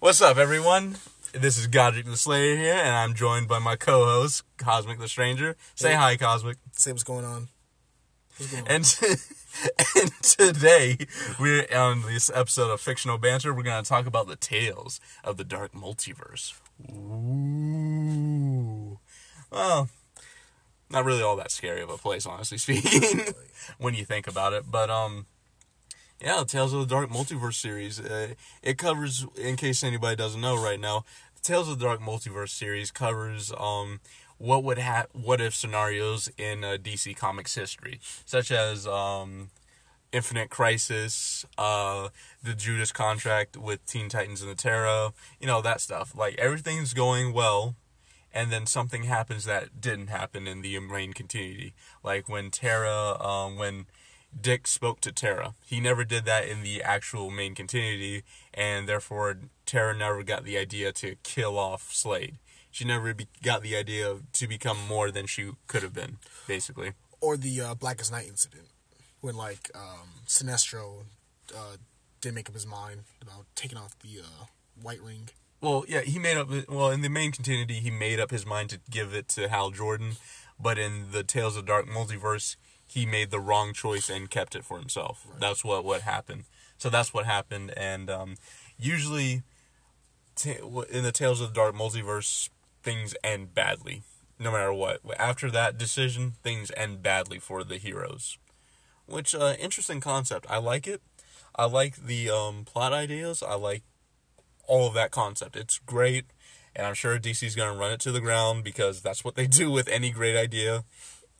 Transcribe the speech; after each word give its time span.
What's 0.00 0.22
up, 0.22 0.36
everyone? 0.38 0.96
This 1.32 1.58
is 1.58 1.66
Godric 1.66 2.06
the 2.06 2.16
Slayer 2.16 2.56
here, 2.56 2.72
and 2.74 2.94
I'm 2.94 3.12
joined 3.14 3.48
by 3.48 3.58
my 3.58 3.76
co-host, 3.76 4.44
Cosmic 4.56 4.98
the 4.98 5.08
Stranger. 5.08 5.56
Say 5.74 5.90
Hey. 5.90 5.96
hi, 5.96 6.16
Cosmic. 6.16 6.56
Say 6.72 6.92
what's 6.92 7.04
going 7.04 7.24
on. 7.26 7.48
What's 8.38 8.50
going 8.50 8.62
on? 8.64 8.70
And, 8.70 8.96
and 9.96 10.10
today, 10.22 10.96
we're 11.38 11.66
on 11.76 12.02
this 12.02 12.30
episode 12.34 12.70
of 12.70 12.80
Fictional 12.80 13.18
Banter. 13.18 13.52
We're 13.52 13.62
going 13.62 13.82
to 13.82 13.88
talk 13.88 14.06
about 14.06 14.26
the 14.26 14.36
tales 14.36 15.00
of 15.22 15.36
the 15.36 15.44
Dark 15.44 15.72
Multiverse. 15.72 16.54
Ooh. 16.90 17.78
Well, 19.52 19.90
not 20.88 21.04
really 21.04 21.22
all 21.22 21.36
that 21.36 21.50
scary 21.50 21.82
of 21.82 21.90
a 21.90 21.98
place, 21.98 22.24
honestly 22.24 22.56
speaking, 22.80 23.34
when 23.78 23.94
you 23.94 24.06
think 24.06 24.26
about 24.26 24.54
it. 24.54 24.64
But, 24.70 24.88
um, 24.88 25.26
yeah, 26.20 26.44
Tales 26.46 26.72
of 26.72 26.80
the 26.80 26.94
Dark 26.94 27.10
Multiverse 27.10 27.54
series. 27.54 27.98
Uh, 27.98 28.34
it 28.62 28.76
covers, 28.76 29.26
in 29.36 29.56
case 29.56 29.82
anybody 29.82 30.16
doesn't 30.16 30.40
know 30.40 30.62
right 30.62 30.78
now, 30.78 31.04
the 31.34 31.40
Tales 31.40 31.68
of 31.68 31.78
the 31.78 31.84
Dark 31.84 32.00
Multiverse 32.00 32.50
series 32.50 32.90
covers 32.90 33.52
um, 33.58 34.00
what 34.36 34.62
would 34.62 34.78
ha- 34.78 35.06
what 35.12 35.40
if 35.40 35.54
scenarios 35.54 36.30
in 36.36 36.62
uh, 36.62 36.76
DC 36.80 37.16
Comics 37.16 37.54
history, 37.54 38.00
such 38.26 38.50
as 38.50 38.86
um, 38.86 39.50
Infinite 40.12 40.50
Crisis, 40.50 41.46
uh, 41.56 42.08
the 42.42 42.54
Judas 42.54 42.92
Contract 42.92 43.56
with 43.56 43.84
Teen 43.86 44.10
Titans 44.10 44.42
and 44.42 44.50
the 44.50 44.54
Terra, 44.54 45.12
you 45.40 45.46
know 45.46 45.62
that 45.62 45.80
stuff. 45.80 46.14
Like 46.14 46.38
everything's 46.38 46.92
going 46.92 47.32
well, 47.32 47.76
and 48.32 48.52
then 48.52 48.66
something 48.66 49.04
happens 49.04 49.44
that 49.44 49.80
didn't 49.80 50.08
happen 50.08 50.46
in 50.46 50.60
the 50.60 50.78
main 50.80 51.14
continuity, 51.14 51.72
like 52.02 52.28
when 52.28 52.50
Terra, 52.50 53.18
um, 53.22 53.56
when 53.56 53.86
Dick 54.38 54.66
spoke 54.66 55.00
to 55.00 55.12
Terra. 55.12 55.54
He 55.66 55.80
never 55.80 56.04
did 56.04 56.24
that 56.24 56.46
in 56.48 56.62
the 56.62 56.82
actual 56.82 57.30
main 57.30 57.54
continuity, 57.54 58.22
and 58.54 58.88
therefore 58.88 59.38
Terra 59.66 59.96
never 59.96 60.22
got 60.22 60.44
the 60.44 60.56
idea 60.58 60.92
to 60.92 61.16
kill 61.22 61.58
off 61.58 61.92
Slade. 61.92 62.36
She 62.70 62.84
never 62.84 63.12
be- 63.14 63.26
got 63.42 63.62
the 63.62 63.76
idea 63.76 64.18
to 64.32 64.46
become 64.46 64.78
more 64.88 65.10
than 65.10 65.26
she 65.26 65.50
could 65.66 65.82
have 65.82 65.92
been, 65.94 66.18
basically. 66.46 66.92
or 67.20 67.36
the 67.36 67.60
uh, 67.60 67.74
Blackest 67.74 68.10
Night 68.12 68.28
incident, 68.28 68.68
when 69.20 69.34
like 69.36 69.70
um, 69.74 70.08
Sinestro 70.26 71.04
uh, 71.54 71.76
didn't 72.20 72.36
make 72.36 72.48
up 72.48 72.54
his 72.54 72.66
mind 72.66 73.00
about 73.20 73.46
taking 73.56 73.76
off 73.76 73.98
the 73.98 74.20
uh, 74.20 74.44
White 74.80 75.02
Ring. 75.02 75.28
Well, 75.60 75.84
yeah, 75.88 76.00
he 76.00 76.18
made 76.18 76.38
up. 76.38 76.48
Well, 76.68 76.90
in 76.90 77.02
the 77.02 77.10
main 77.10 77.32
continuity, 77.32 77.80
he 77.80 77.90
made 77.90 78.18
up 78.20 78.30
his 78.30 78.46
mind 78.46 78.70
to 78.70 78.80
give 78.90 79.12
it 79.12 79.28
to 79.30 79.48
Hal 79.48 79.70
Jordan, 79.72 80.12
but 80.58 80.78
in 80.78 81.10
the 81.10 81.22
Tales 81.22 81.56
of 81.56 81.66
Dark 81.66 81.86
Multiverse, 81.86 82.56
he 82.90 83.06
made 83.06 83.30
the 83.30 83.38
wrong 83.38 83.72
choice 83.72 84.10
and 84.10 84.28
kept 84.28 84.56
it 84.56 84.64
for 84.64 84.76
himself. 84.76 85.24
That's 85.38 85.64
what 85.64 85.84
what 85.84 86.00
happened. 86.00 86.44
So 86.76 86.90
that's 86.90 87.14
what 87.14 87.24
happened, 87.24 87.72
and 87.76 88.10
um, 88.10 88.34
usually, 88.78 89.42
ta- 90.34 90.82
in 90.90 91.04
the 91.04 91.12
Tales 91.12 91.40
of 91.40 91.48
the 91.48 91.54
Dark 91.54 91.74
Multiverse, 91.74 92.48
things 92.82 93.14
end 93.22 93.54
badly, 93.54 94.02
no 94.40 94.50
matter 94.50 94.72
what. 94.72 95.00
After 95.18 95.50
that 95.52 95.78
decision, 95.78 96.32
things 96.42 96.72
end 96.76 97.00
badly 97.00 97.38
for 97.38 97.62
the 97.62 97.76
heroes, 97.76 98.38
which 99.06 99.34
uh, 99.36 99.54
interesting 99.60 100.00
concept. 100.00 100.46
I 100.48 100.56
like 100.58 100.88
it. 100.88 101.00
I 101.54 101.66
like 101.66 101.96
the 101.96 102.28
um, 102.30 102.64
plot 102.64 102.92
ideas. 102.92 103.40
I 103.40 103.54
like 103.54 103.82
all 104.66 104.88
of 104.88 104.94
that 104.94 105.12
concept. 105.12 105.54
It's 105.54 105.78
great, 105.78 106.24
and 106.74 106.86
I'm 106.86 106.94
sure 106.94 107.20
DC's 107.20 107.54
gonna 107.54 107.78
run 107.78 107.92
it 107.92 108.00
to 108.00 108.10
the 108.10 108.20
ground 108.20 108.64
because 108.64 109.00
that's 109.00 109.24
what 109.24 109.36
they 109.36 109.46
do 109.60 109.70
with 109.70 109.86
any 109.86 110.10
great 110.10 110.36
idea, 110.36 110.84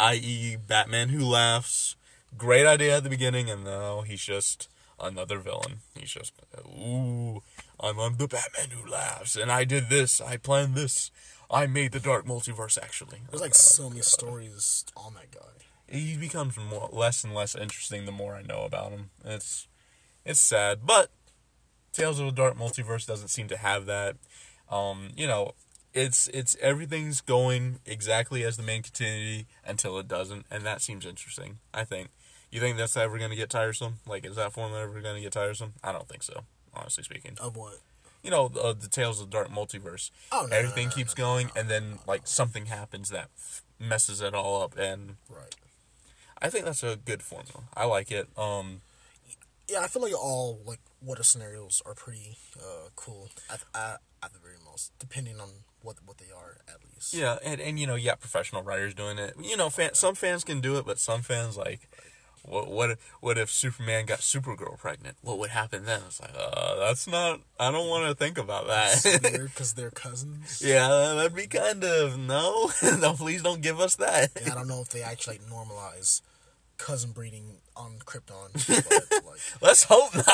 i.e., 0.01 0.57
Batman 0.57 1.11
who 1.11 1.25
laughs. 1.25 1.95
Great 2.37 2.67
idea 2.67 2.97
at 2.97 3.05
the 3.05 3.11
beginning, 3.11 3.51
and 3.51 3.65
now 3.65 4.01
he's 4.01 4.25
just 4.25 4.69
another 4.99 5.39
villain. 5.39 5.81
He's 5.99 6.11
just, 6.11 6.33
ooh, 6.59 7.43
I'm, 7.79 7.99
I'm 7.99 8.17
the 8.17 8.29
Batman 8.29 8.71
who 8.71 8.89
laughs, 8.91 9.37
and 9.37 9.51
I 9.51 9.65
did 9.65 9.89
this, 9.89 10.21
I 10.21 10.37
planned 10.37 10.75
this, 10.75 11.11
I 11.51 11.67
made 11.67 11.93
the 11.93 12.01
Dark 12.01 12.27
Multiverse. 12.27 12.79
Actually, 12.81 13.19
There's 13.31 13.41
like 13.41 13.53
Oh, 13.53 13.55
so 13.55 13.89
many 13.89 14.03
stories 14.03 14.85
on 14.97 15.15
that 15.15 15.31
guy. 15.33 15.65
He 15.89 16.17
becomes 16.17 16.57
more 16.57 16.89
less 16.93 17.25
and 17.25 17.35
less 17.35 17.57
interesting 17.57 18.05
the 18.05 18.13
more 18.13 18.35
I 18.35 18.43
know 18.43 18.63
about 18.63 18.93
him. 18.93 19.11
It's 19.25 19.67
it's 20.25 20.39
sad, 20.39 20.87
but 20.87 21.11
Tales 21.93 22.21
of 22.21 22.27
the 22.27 22.33
Dark 22.33 22.57
Multiverse 22.57 23.07
doesn't 23.07 23.29
seem 23.29 23.49
to 23.49 23.57
have 23.57 23.87
that. 23.87 24.17
Um, 24.71 25.09
you 25.17 25.27
know, 25.27 25.55
it's 25.95 26.29
it's 26.29 26.57
everything's 26.61 27.21
going 27.21 27.81
exactly 27.87 28.45
as 28.45 28.57
the 28.57 28.63
main 28.63 28.83
continuity 28.83 29.47
until 29.67 29.99
it 29.99 30.09
doesn't, 30.09 30.47
and 30.51 30.65
that 30.65 30.81
seems 30.83 31.05
interesting. 31.07 31.59
I 31.75 31.85
think. 31.85 32.09
You 32.53 32.59
think 32.61 32.77
that's 32.79 32.97
ever 32.97 33.17
going 33.17 33.31
to 33.31 33.37
get 33.37 33.49
tiresome? 33.49 34.01
Like, 34.09 34.27
is 34.27 34.35
that 34.35 34.53
formula 34.53 34.83
ever 34.83 35.01
going 35.01 35.15
to 35.15 35.21
get 35.23 35.33
tiresome? 35.33 35.75
I 35.85 35.93
don't 35.93 36.09
think 36.09 36.25
so. 36.25 36.41
Honestly 36.75 37.05
speaking, 37.05 37.37
Of 37.41 37.57
what? 37.57 37.79
you 38.25 38.31
know, 38.33 38.51
uh, 38.61 38.73
the 38.73 38.89
Tales 38.89 39.21
of 39.21 39.31
the 39.31 39.37
Dark 39.37 39.51
Multiverse. 39.51 40.11
Oh, 40.33 40.49
no, 40.51 40.57
Everything 40.57 40.87
no, 40.87 40.91
no, 40.91 40.95
keeps 40.97 41.15
going, 41.15 41.51
and 41.55 41.69
then 41.69 42.01
like 42.09 42.23
something 42.27 42.67
happens 42.67 43.09
that 43.11 43.29
f- 43.37 43.63
messes 43.79 44.21
it 44.21 44.35
all 44.35 44.63
up, 44.63 44.77
and 44.77 45.17
Right. 45.29 45.55
I 46.43 46.49
think 46.51 46.65
that's 46.65 46.83
a 46.83 46.97
good 46.97 47.23
formula. 47.23 47.65
I 47.77 47.85
like 47.85 48.11
it. 48.11 48.29
Um, 48.37 48.81
Yeah, 49.69 49.81
I 49.83 49.87
feel 49.87 50.03
like 50.03 50.15
all 50.15 50.59
like 50.67 50.81
what 50.99 51.21
if 51.21 51.27
scenarios 51.27 51.81
are 51.87 51.95
pretty 51.95 52.37
uh, 52.59 52.89
cool 52.97 53.29
at, 53.49 53.61
at 53.75 54.01
at 54.23 54.33
the 54.33 54.39
very 54.41 54.57
most, 54.65 54.91
depending 54.99 55.39
on 55.41 55.49
what 55.83 55.97
what 56.05 56.19
they 56.19 56.31
are 56.35 56.59
at 56.69 56.77
least. 56.95 57.15
yeah, 57.15 57.39
and, 57.45 57.61
and 57.61 57.79
you 57.79 57.87
know, 57.87 57.95
you 57.95 58.07
got 58.07 58.21
professional 58.21 58.63
writers 58.63 58.95
doing 58.95 59.19
it. 59.19 59.35
You 59.43 59.57
know, 59.57 59.71
fan, 59.71 59.95
some 59.95 60.15
fans 60.15 60.45
can 60.45 60.61
do 60.61 60.77
it, 60.79 60.87
but 60.87 60.99
some 60.99 61.23
fans 61.23 61.57
like, 61.57 61.89
what 62.43 62.69
what 62.69 62.91
if, 62.91 62.99
what 63.21 63.39
if 63.39 63.51
Superman 63.51 64.07
got 64.07 64.21
Supergirl 64.21 64.79
pregnant? 64.79 65.17
What 65.23 65.39
would 65.39 65.51
happen 65.51 65.85
then? 65.85 66.01
It's 66.07 66.21
like, 66.21 66.31
uh, 66.37 66.77
that's 66.79 67.07
not. 67.07 67.41
I 67.59 67.71
don't 67.71 67.89
want 67.89 68.09
to 68.09 68.15
think 68.15 68.39
about 68.39 68.67
that. 68.67 69.03
because 69.43 69.73
they're 69.75 69.91
cousins. 69.91 70.63
yeah, 70.65 70.89
that'd 71.17 71.35
be 71.35 71.47
kind 71.47 71.85
of 71.85 72.19
no. 72.19 72.71
no, 72.99 73.13
please 73.15 73.43
don't 73.43 73.61
give 73.63 73.79
us 73.81 73.97
that. 73.97 74.31
And 74.41 74.51
I 74.53 74.55
don't 74.55 74.69
know 74.69 74.81
if 74.81 74.89
they 74.91 75.03
actually 75.03 75.39
like, 75.39 75.49
normalize 75.51 76.23
cousin 76.79 77.13
breeding 77.13 77.59
on 77.77 77.99
Krypton. 78.07 78.51
But, 79.11 79.25
like, 79.27 79.41
Let's 79.61 79.85
hope 79.85 80.15
not. 80.15 80.27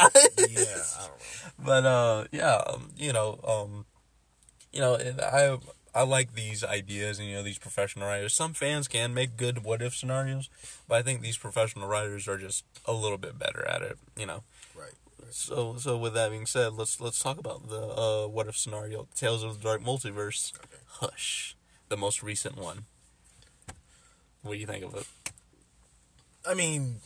yeah, 0.49 0.63
I 0.95 1.07
don't 1.07 1.11
know. 1.11 1.65
but 1.65 1.85
uh 1.87 2.25
yeah 2.31 2.55
um, 2.69 2.91
you 2.97 3.13
know 3.13 3.41
um 3.47 3.85
you 4.73 4.81
know 4.81 4.95
and 4.95 5.21
i 5.21 5.57
i 5.95 6.03
like 6.03 6.35
these 6.35 6.63
ideas 6.65 7.19
and 7.19 7.29
you 7.29 7.35
know 7.35 7.43
these 7.43 7.59
professional 7.59 8.07
writers 8.07 8.35
some 8.35 8.53
fans 8.53 8.89
can 8.89 9.15
make 9.15 9.37
good 9.37 9.65
what 9.65 9.83
if 9.83 9.95
scenarios 9.95 10.49
but 10.89 10.97
i 10.97 11.03
think 11.03 11.21
these 11.21 11.37
professional 11.39 11.89
writers 11.89 12.29
are 12.29 12.39
just 12.39 12.65
a 12.85 12.93
little 12.93 13.19
bit 13.19 13.39
better 13.39 13.67
at 13.69 13.83
it 13.83 13.99
you 14.17 14.27
know 14.27 14.43
Right. 14.75 14.93
so 15.31 15.77
so 15.79 15.97
with 15.97 16.15
that 16.15 16.31
being 16.31 16.47
said 16.47 16.75
let's 16.75 17.01
let's 17.01 17.21
talk 17.23 17.39
about 17.39 17.69
the 17.69 17.81
uh 17.81 18.27
what 18.29 18.47
if 18.47 18.57
scenario 18.57 19.09
tales 19.15 19.43
of 19.43 19.59
the 19.59 19.63
dark 19.63 19.83
multiverse 19.83 20.53
Okay. 20.57 20.83
hush 21.01 21.57
the 21.89 21.97
most 21.97 22.23
recent 22.23 22.57
one 22.57 22.85
what 24.43 24.53
do 24.55 24.59
you 24.59 24.67
think 24.67 24.85
of 24.85 24.95
it 24.95 25.07
I 26.49 26.55
mean, 26.55 26.97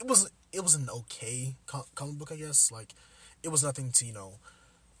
it 0.00 0.06
was 0.06 0.30
it 0.52 0.62
was 0.62 0.74
an 0.74 0.88
okay 0.90 1.56
comic 1.66 2.18
book, 2.18 2.30
I 2.32 2.36
guess. 2.36 2.70
Like, 2.70 2.94
it 3.42 3.48
was 3.48 3.62
nothing 3.62 3.90
to 3.92 4.04
you 4.06 4.12
know, 4.12 4.34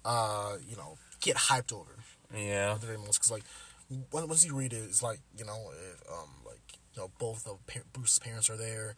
uh, 0.04 0.56
you 0.66 0.76
know, 0.76 0.98
get 1.24 1.36
hyped 1.36 1.72
over. 1.72 1.96
yeah 2.34 2.74
the 2.74 2.86
very 2.86 2.98
most, 2.98 3.18
because 3.18 3.30
like 3.30 3.44
once 4.12 4.44
you 4.44 4.54
read 4.54 4.72
it, 4.72 4.82
it's 4.84 5.02
like 5.02 5.20
you 5.36 5.44
know, 5.44 5.70
if, 5.72 6.02
um, 6.10 6.28
like 6.46 6.78
you 6.94 7.02
know, 7.02 7.10
both 7.18 7.46
of 7.46 7.66
par- 7.66 7.82
Bruce's 7.92 8.18
parents 8.18 8.48
are 8.50 8.56
there, 8.56 8.94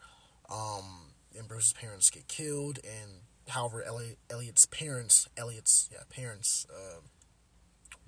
um, 0.49 1.11
and 1.37 1.47
Bruce's 1.47 1.73
parents 1.73 2.09
get 2.09 2.27
killed, 2.27 2.79
and 2.83 3.21
however, 3.47 3.83
Elliot, 3.83 4.17
Elliot's 4.29 4.65
parents, 4.65 5.27
Elliot's 5.37 5.89
yeah 5.91 5.99
parents, 6.09 6.67
uh, 6.69 6.99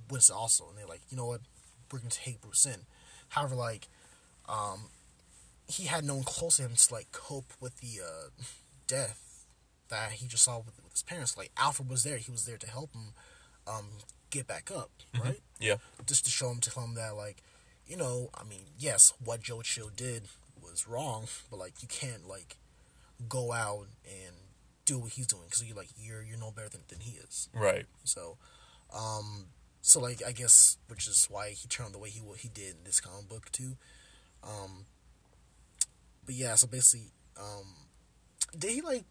wins 0.10 0.30
also, 0.30 0.70
and 0.70 0.78
they're 0.78 0.86
like, 0.86 1.02
you 1.10 1.18
know 1.18 1.26
what, 1.28 1.42
we're 1.92 2.00
gonna 2.00 2.12
take 2.12 2.42
Bruce 2.42 2.66
in. 2.66 2.86
However, 3.30 3.56
like, 3.56 3.88
um, 4.48 4.90
he 5.68 5.86
had 5.86 6.04
no 6.04 6.16
one 6.16 6.24
close 6.24 6.58
to 6.58 6.64
him 6.64 6.76
to 6.76 6.94
like 6.94 7.12
cope 7.12 7.54
with 7.60 7.78
the 7.80 8.02
uh, 8.04 8.30
death 8.88 9.46
that 9.90 10.14
he 10.14 10.28
just 10.28 10.44
saw 10.44 10.58
with, 10.58 10.82
with 10.84 10.94
his 10.94 11.04
parents. 11.04 11.38
Like 11.38 11.52
Alfred 11.58 11.90
was 11.90 12.04
there; 12.04 12.18
he 12.18 12.32
was 12.32 12.46
there 12.46 12.58
to 12.58 12.70
help 12.70 12.94
him 12.94 13.14
um, 13.68 13.86
get 14.30 14.48
back 14.48 14.72
up, 14.72 14.92
right? 15.22 15.40
yeah 15.60 15.76
Just 16.06 16.26
to 16.26 16.32
show 16.32 16.50
him, 16.50 16.60
to 16.60 16.70
tell 16.70 16.84
him 16.84 16.96
that, 16.96 17.16
like, 17.16 17.44
you 17.86 17.98
know, 17.98 18.30
I 18.34 18.44
mean, 18.44 18.62
yes, 18.78 19.14
what 19.24 19.42
Joe 19.42 19.62
Chill 19.62 19.90
did 19.96 20.24
was 20.62 20.88
wrong, 20.88 21.26
but 21.50 21.58
like, 21.58 21.82
you 21.82 21.88
can't 21.88 22.28
like 22.28 22.58
go 23.28 23.52
out 23.52 23.88
and 24.06 24.36
do 24.86 24.98
what 24.98 25.12
he's 25.12 25.28
doing 25.28 25.44
because 25.46 25.64
you're 25.64 25.76
like 25.76 25.90
you're 25.98 26.24
you're 26.24 26.40
no 26.40 26.52
better 26.52 26.70
than, 26.70 26.82
than 26.88 27.00
he 27.00 27.18
is. 27.18 27.50
right 27.54 27.86
So, 28.04 28.38
um, 28.96 29.48
so 29.82 30.00
like 30.00 30.22
I 30.26 30.32
guess 30.32 30.78
which 30.88 31.08
is 31.08 31.28
why 31.30 31.50
he 31.50 31.68
turned 31.68 31.94
the 31.94 32.00
way 32.00 32.10
he 32.10 32.22
what 32.22 32.40
he 32.40 32.50
did 32.50 32.72
in 32.72 32.84
this 32.86 33.00
comic 33.00 33.30
book 33.30 33.52
too. 33.52 33.78
Um, 34.44 34.86
but 36.26 36.36
yeah, 36.36 36.56
so 36.56 36.68
basically, 36.68 37.08
um, 37.38 37.68
did 38.58 38.72
he 38.72 38.82
like 38.82 39.04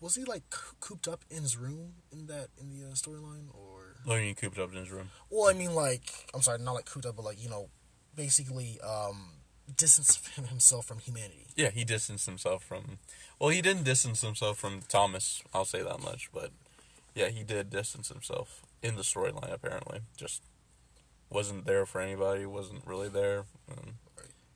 was 0.00 0.14
he 0.14 0.24
like 0.24 0.44
cooped 0.80 1.08
up 1.08 1.24
in 1.30 1.42
his 1.42 1.56
room 1.56 1.94
in 2.12 2.26
that 2.26 2.48
in 2.58 2.70
the 2.70 2.86
uh, 2.86 2.92
storyline 2.92 3.48
or? 3.52 3.79
Do 4.06 4.12
you 4.14 4.20
mean 4.20 4.34
cooped 4.34 4.58
up 4.58 4.70
in 4.72 4.78
his 4.78 4.90
room 4.90 5.10
Well, 5.30 5.48
I 5.50 5.54
mean 5.54 5.74
like 5.74 6.10
I'm 6.34 6.42
sorry, 6.42 6.58
not 6.58 6.72
like 6.74 6.86
cooped 6.86 7.06
up, 7.06 7.16
but 7.16 7.24
like 7.24 7.42
you 7.42 7.48
know, 7.50 7.68
basically 8.14 8.78
um, 8.80 9.30
distance 9.76 10.20
himself 10.48 10.86
from 10.86 10.98
humanity. 10.98 11.46
Yeah, 11.56 11.70
he 11.70 11.84
distanced 11.84 12.26
himself 12.26 12.64
from. 12.64 12.98
Well, 13.38 13.50
he 13.50 13.62
didn't 13.62 13.84
distance 13.84 14.20
himself 14.22 14.58
from 14.58 14.82
Thomas. 14.88 15.42
I'll 15.54 15.64
say 15.64 15.82
that 15.82 16.00
much, 16.02 16.30
but 16.32 16.50
Yeah, 17.14 17.28
he 17.28 17.42
did 17.42 17.70
distance 17.70 18.08
himself 18.08 18.62
in 18.82 18.96
the 18.96 19.02
storyline. 19.02 19.52
Apparently, 19.52 20.00
just 20.16 20.42
wasn't 21.30 21.64
there 21.66 21.86
for 21.86 22.00
anybody. 22.00 22.44
wasn't 22.46 22.86
really 22.86 23.08
there. 23.08 23.44
And. 23.68 23.94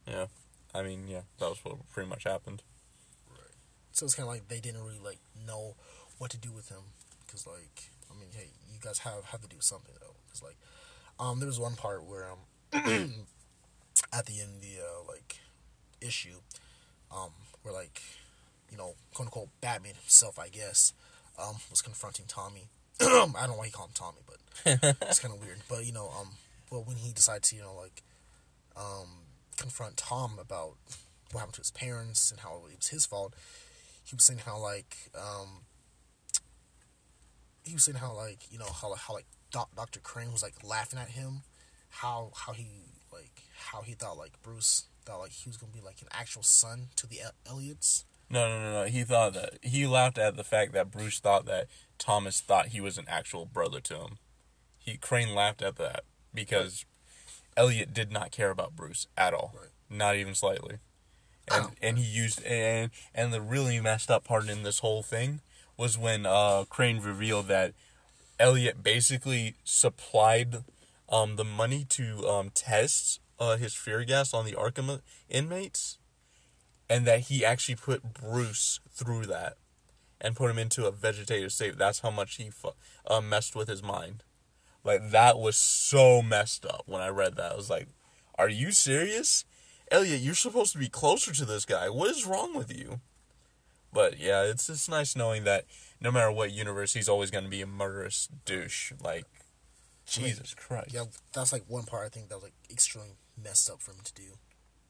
Yeah, 0.06 0.26
I 0.74 0.82
mean, 0.82 1.08
yeah, 1.08 1.22
that 1.38 1.48
was 1.48 1.64
what 1.64 1.76
pretty 1.90 2.10
much 2.10 2.24
happened. 2.24 2.62
Right. 3.30 3.38
So 3.92 4.04
it's 4.04 4.14
kind 4.14 4.26
of 4.28 4.34
like 4.34 4.48
they 4.48 4.60
didn't 4.60 4.82
really 4.82 4.98
like 5.02 5.18
know 5.46 5.76
what 6.18 6.30
to 6.32 6.36
do 6.36 6.52
with 6.52 6.68
him 6.68 6.82
because 7.26 7.46
like 7.46 7.88
I 8.14 8.20
mean, 8.20 8.30
hey, 8.34 8.50
you 8.72 8.78
guys 8.80 8.98
have 9.00 9.24
have 9.26 9.42
to 9.42 9.48
do 9.48 9.56
something 9.60 9.94
though. 10.00 10.14
Because 10.26 10.42
like, 10.42 10.56
um, 11.18 11.40
there 11.40 11.46
was 11.46 11.60
one 11.60 11.74
part 11.74 12.04
where 12.04 12.30
um, 12.30 12.38
at 14.12 14.26
the 14.26 14.40
end 14.40 14.56
of 14.56 14.60
the 14.60 14.78
uh, 14.80 15.02
like 15.08 15.38
issue, 16.00 16.38
um, 17.14 17.30
where 17.62 17.74
like, 17.74 18.02
you 18.70 18.76
know, 18.76 18.94
quote 19.14 19.26
unquote 19.26 19.48
Batman 19.60 19.94
himself, 19.94 20.38
I 20.38 20.48
guess, 20.48 20.92
um, 21.38 21.56
was 21.70 21.82
confronting 21.82 22.26
Tommy. 22.28 22.68
I 23.00 23.04
don't 23.04 23.32
know 23.32 23.56
why 23.56 23.66
he 23.66 23.72
called 23.72 23.90
him 23.90 23.94
Tommy, 23.94 24.20
but 24.26 24.96
it's 25.08 25.18
kind 25.18 25.34
of 25.34 25.40
weird. 25.40 25.58
But 25.68 25.84
you 25.84 25.92
know, 25.92 26.10
um, 26.18 26.30
well, 26.70 26.82
when 26.84 26.96
he 26.96 27.12
decides 27.12 27.50
to, 27.50 27.56
you 27.56 27.62
know, 27.62 27.74
like, 27.74 28.02
um, 28.76 29.08
confront 29.56 29.96
Tom 29.96 30.38
about 30.40 30.74
what 31.32 31.40
happened 31.40 31.54
to 31.54 31.60
his 31.60 31.70
parents 31.70 32.30
and 32.30 32.40
how 32.40 32.56
it 32.56 32.76
was 32.76 32.88
his 32.88 33.06
fault, 33.06 33.34
he 34.04 34.14
was 34.14 34.24
saying 34.24 34.40
how 34.44 34.58
like, 34.58 34.96
um, 35.16 35.62
he 37.64 37.74
was 37.74 37.84
saying 37.84 37.96
how 37.98 38.12
like, 38.14 38.50
you 38.50 38.58
know, 38.58 38.66
how 38.66 38.94
how 38.94 39.14
like 39.14 39.26
Doc, 39.50 39.70
Doctor 39.74 40.00
Crane 40.00 40.32
was 40.32 40.42
like 40.42 40.54
laughing 40.62 40.98
at 40.98 41.08
him, 41.08 41.42
how 41.90 42.30
how 42.34 42.52
he 42.52 42.68
like 43.12 43.42
how 43.70 43.82
he 43.82 43.92
thought 43.94 44.16
like 44.18 44.40
Bruce 44.42 44.84
thought 45.04 45.20
like 45.20 45.32
he 45.32 45.48
was 45.48 45.56
gonna 45.56 45.72
be 45.72 45.80
like 45.80 46.00
an 46.02 46.08
actual 46.12 46.42
son 46.42 46.88
to 46.96 47.06
the 47.06 47.20
Elliots. 47.48 48.04
No, 48.30 48.48
no, 48.48 48.58
no, 48.60 48.72
no. 48.82 48.84
He 48.90 49.04
thought 49.04 49.34
that 49.34 49.58
he 49.62 49.86
laughed 49.86 50.18
at 50.18 50.36
the 50.36 50.44
fact 50.44 50.72
that 50.72 50.90
Bruce 50.90 51.20
thought 51.20 51.46
that 51.46 51.66
Thomas 51.98 52.40
thought 52.40 52.68
he 52.68 52.80
was 52.80 52.98
an 52.98 53.04
actual 53.08 53.44
brother 53.44 53.80
to 53.80 53.94
him. 53.96 54.18
He 54.78 54.96
Crane 54.96 55.34
laughed 55.34 55.62
at 55.62 55.76
that 55.76 56.04
because 56.32 56.84
Elliot 57.56 57.92
did 57.94 58.10
not 58.10 58.30
care 58.30 58.50
about 58.50 58.74
Bruce 58.76 59.06
at 59.16 59.34
all, 59.34 59.52
Right. 59.54 59.70
not 59.88 60.16
even 60.16 60.34
slightly. 60.34 60.78
And 61.52 61.76
and 61.82 61.98
he 61.98 62.04
used 62.04 62.42
and 62.42 62.90
and 63.14 63.32
the 63.32 63.40
really 63.40 63.78
messed 63.80 64.10
up 64.10 64.24
part 64.24 64.48
in 64.48 64.62
this 64.62 64.78
whole 64.80 65.02
thing 65.02 65.40
was 65.76 65.98
when 65.98 66.26
uh, 66.26 66.64
Crane 66.68 67.00
revealed 67.00 67.48
that 67.48 67.74
Elliot 68.38 68.82
basically 68.82 69.54
supplied 69.64 70.64
um, 71.08 71.36
the 71.36 71.44
money 71.44 71.84
to 71.90 72.26
um, 72.28 72.50
test 72.50 73.20
uh, 73.38 73.56
his 73.56 73.74
fear 73.74 74.04
gas 74.04 74.32
on 74.32 74.44
the 74.44 74.52
Arkham 74.52 75.00
inmates, 75.28 75.98
and 76.88 77.06
that 77.06 77.20
he 77.20 77.44
actually 77.44 77.76
put 77.76 78.14
Bruce 78.14 78.80
through 78.90 79.26
that 79.26 79.56
and 80.20 80.36
put 80.36 80.50
him 80.50 80.58
into 80.58 80.86
a 80.86 80.92
vegetative 80.92 81.52
state. 81.52 81.78
That's 81.78 82.00
how 82.00 82.10
much 82.10 82.36
he 82.36 82.50
fu- 82.50 82.70
uh, 83.06 83.20
messed 83.20 83.54
with 83.54 83.68
his 83.68 83.82
mind. 83.82 84.22
Like 84.82 85.10
that 85.10 85.38
was 85.38 85.56
so 85.56 86.22
messed 86.22 86.64
up 86.66 86.84
when 86.86 87.00
I 87.00 87.08
read 87.08 87.36
that. 87.36 87.52
I 87.52 87.56
was 87.56 87.70
like, 87.70 87.88
"Are 88.36 88.48
you 88.48 88.70
serious, 88.72 89.44
Elliot? 89.90 90.20
You're 90.20 90.34
supposed 90.34 90.72
to 90.72 90.78
be 90.78 90.88
closer 90.88 91.32
to 91.32 91.44
this 91.44 91.64
guy. 91.64 91.88
What 91.88 92.10
is 92.10 92.26
wrong 92.26 92.54
with 92.54 92.74
you?" 92.74 93.00
But 93.94 94.18
yeah, 94.18 94.42
it's 94.42 94.68
it's 94.68 94.88
nice 94.88 95.14
knowing 95.16 95.44
that 95.44 95.64
no 96.00 96.10
matter 96.10 96.30
what 96.30 96.50
universe, 96.50 96.92
he's 96.92 97.08
always 97.08 97.30
going 97.30 97.44
to 97.44 97.50
be 97.50 97.62
a 97.62 97.66
murderous 97.66 98.28
douche. 98.44 98.92
Like, 99.00 99.24
Jesus 100.04 100.52
Christ. 100.52 100.92
Yeah, 100.92 101.04
that's 101.32 101.52
like 101.52 101.62
one 101.68 101.84
part 101.84 102.04
I 102.04 102.08
think 102.08 102.28
that 102.28 102.34
was 102.34 102.44
like 102.44 102.54
extremely 102.68 103.12
messed 103.42 103.70
up 103.70 103.80
for 103.80 103.92
him 103.92 104.00
to 104.04 104.12
do. 104.12 104.22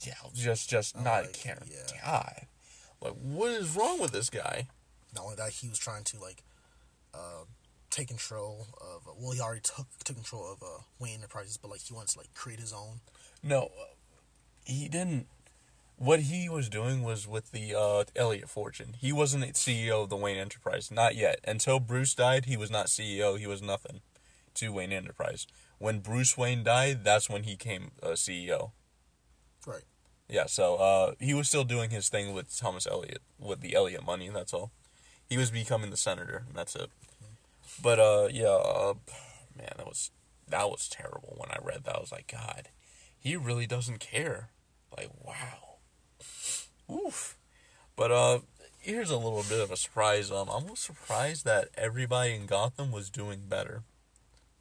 Yeah, 0.00 0.14
just 0.34 0.68
just 0.68 0.96
not 0.96 1.24
like, 1.24 1.32
caring. 1.34 1.70
yeah. 1.70 2.00
God, 2.02 2.46
like 3.00 3.12
what 3.12 3.50
is 3.52 3.76
wrong 3.76 4.00
with 4.00 4.12
this 4.12 4.30
guy? 4.30 4.68
Not 5.14 5.24
only 5.24 5.36
that, 5.36 5.52
he 5.52 5.68
was 5.68 5.78
trying 5.78 6.04
to 6.04 6.18
like 6.18 6.42
uh, 7.12 7.44
take 7.90 8.08
control 8.08 8.66
of. 8.80 9.06
Well, 9.18 9.32
he 9.32 9.40
already 9.40 9.60
took 9.62 9.86
took 10.02 10.16
control 10.16 10.50
of 10.50 10.62
uh, 10.62 10.82
Wayne 10.98 11.16
Enterprises, 11.16 11.58
but 11.58 11.70
like 11.70 11.80
he 11.80 11.94
wants 11.94 12.14
to 12.14 12.20
like 12.20 12.32
create 12.34 12.58
his 12.58 12.72
own. 12.72 13.00
No, 13.42 13.70
he 14.64 14.88
didn't. 14.88 15.26
What 15.96 16.20
he 16.20 16.49
was 16.49 16.69
doing 16.69 17.02
was 17.02 17.29
with 17.29 17.52
the 17.52 17.75
uh, 17.75 18.05
Elliott 18.17 18.49
Fortune. 18.49 18.94
He 18.99 19.12
wasn't 19.12 19.44
CEO 19.55 20.02
of 20.02 20.11
the 20.11 20.17
Wayne 20.17 20.37
Enterprise, 20.37 20.91
not 20.91 21.14
yet. 21.14 21.38
Until 21.46 21.79
Bruce 21.79 22.14
died, 22.14 22.46
he 22.46 22.56
was 22.56 22.70
not 22.70 22.87
CEO. 22.87 23.38
He 23.38 23.46
was 23.46 23.62
nothing 23.62 24.00
to 24.55 24.73
Wayne 24.73 24.93
Enterprise. 24.93 25.46
When 25.79 26.00
Bruce 26.00 26.37
Wayne 26.37 26.64
died, 26.64 27.05
that's 27.05 27.31
when 27.31 27.44
he 27.44 27.56
came 27.56 27.93
uh, 28.02 28.11
CEO. 28.11 28.73
Right. 29.67 29.85
Yeah, 30.29 30.46
so 30.46 30.76
uh, 30.76 31.12
he 31.20 31.35
was 31.35 31.49
still 31.49 31.64
doing 31.64 31.91
his 31.91 32.08
thing 32.08 32.32
with 32.32 32.56
Thomas 32.56 32.87
Elliott, 32.87 33.23
with 33.38 33.61
the 33.61 33.75
Elliott 33.75 34.05
money. 34.05 34.29
That's 34.31 34.55
all. 34.55 34.73
He 35.29 35.37
was 35.37 35.50
becoming 35.50 35.90
the 35.90 35.97
senator, 35.97 36.44
and 36.49 36.56
that's 36.56 36.75
it. 36.75 36.90
But 37.82 37.99
uh, 37.99 38.29
yeah, 38.32 38.49
uh, 38.49 38.94
man, 39.56 39.73
that 39.76 39.87
was 39.87 40.11
that 40.49 40.69
was 40.69 40.88
terrible. 40.88 41.35
When 41.37 41.50
I 41.50 41.58
read 41.62 41.85
that, 41.85 41.97
I 41.97 42.00
was 42.00 42.12
like, 42.12 42.31
God, 42.31 42.69
he 43.19 43.37
really 43.37 43.67
doesn't 43.67 44.00
care. 44.00 44.50
Like, 44.97 45.11
wow. 45.23 45.74
Oof. 46.92 47.36
But 47.96 48.10
uh, 48.10 48.38
here's 48.78 49.10
a 49.10 49.16
little 49.16 49.44
bit 49.48 49.60
of 49.60 49.70
a 49.70 49.76
surprise. 49.76 50.31
Um, 50.31 50.48
I'm 50.48 50.64
almost 50.64 50.82
surprised 50.84 51.44
that 51.44 51.69
everybody 51.76 52.34
in 52.34 52.46
Gotham 52.46 52.90
was 52.92 53.10
doing 53.10 53.42
better. 53.48 53.82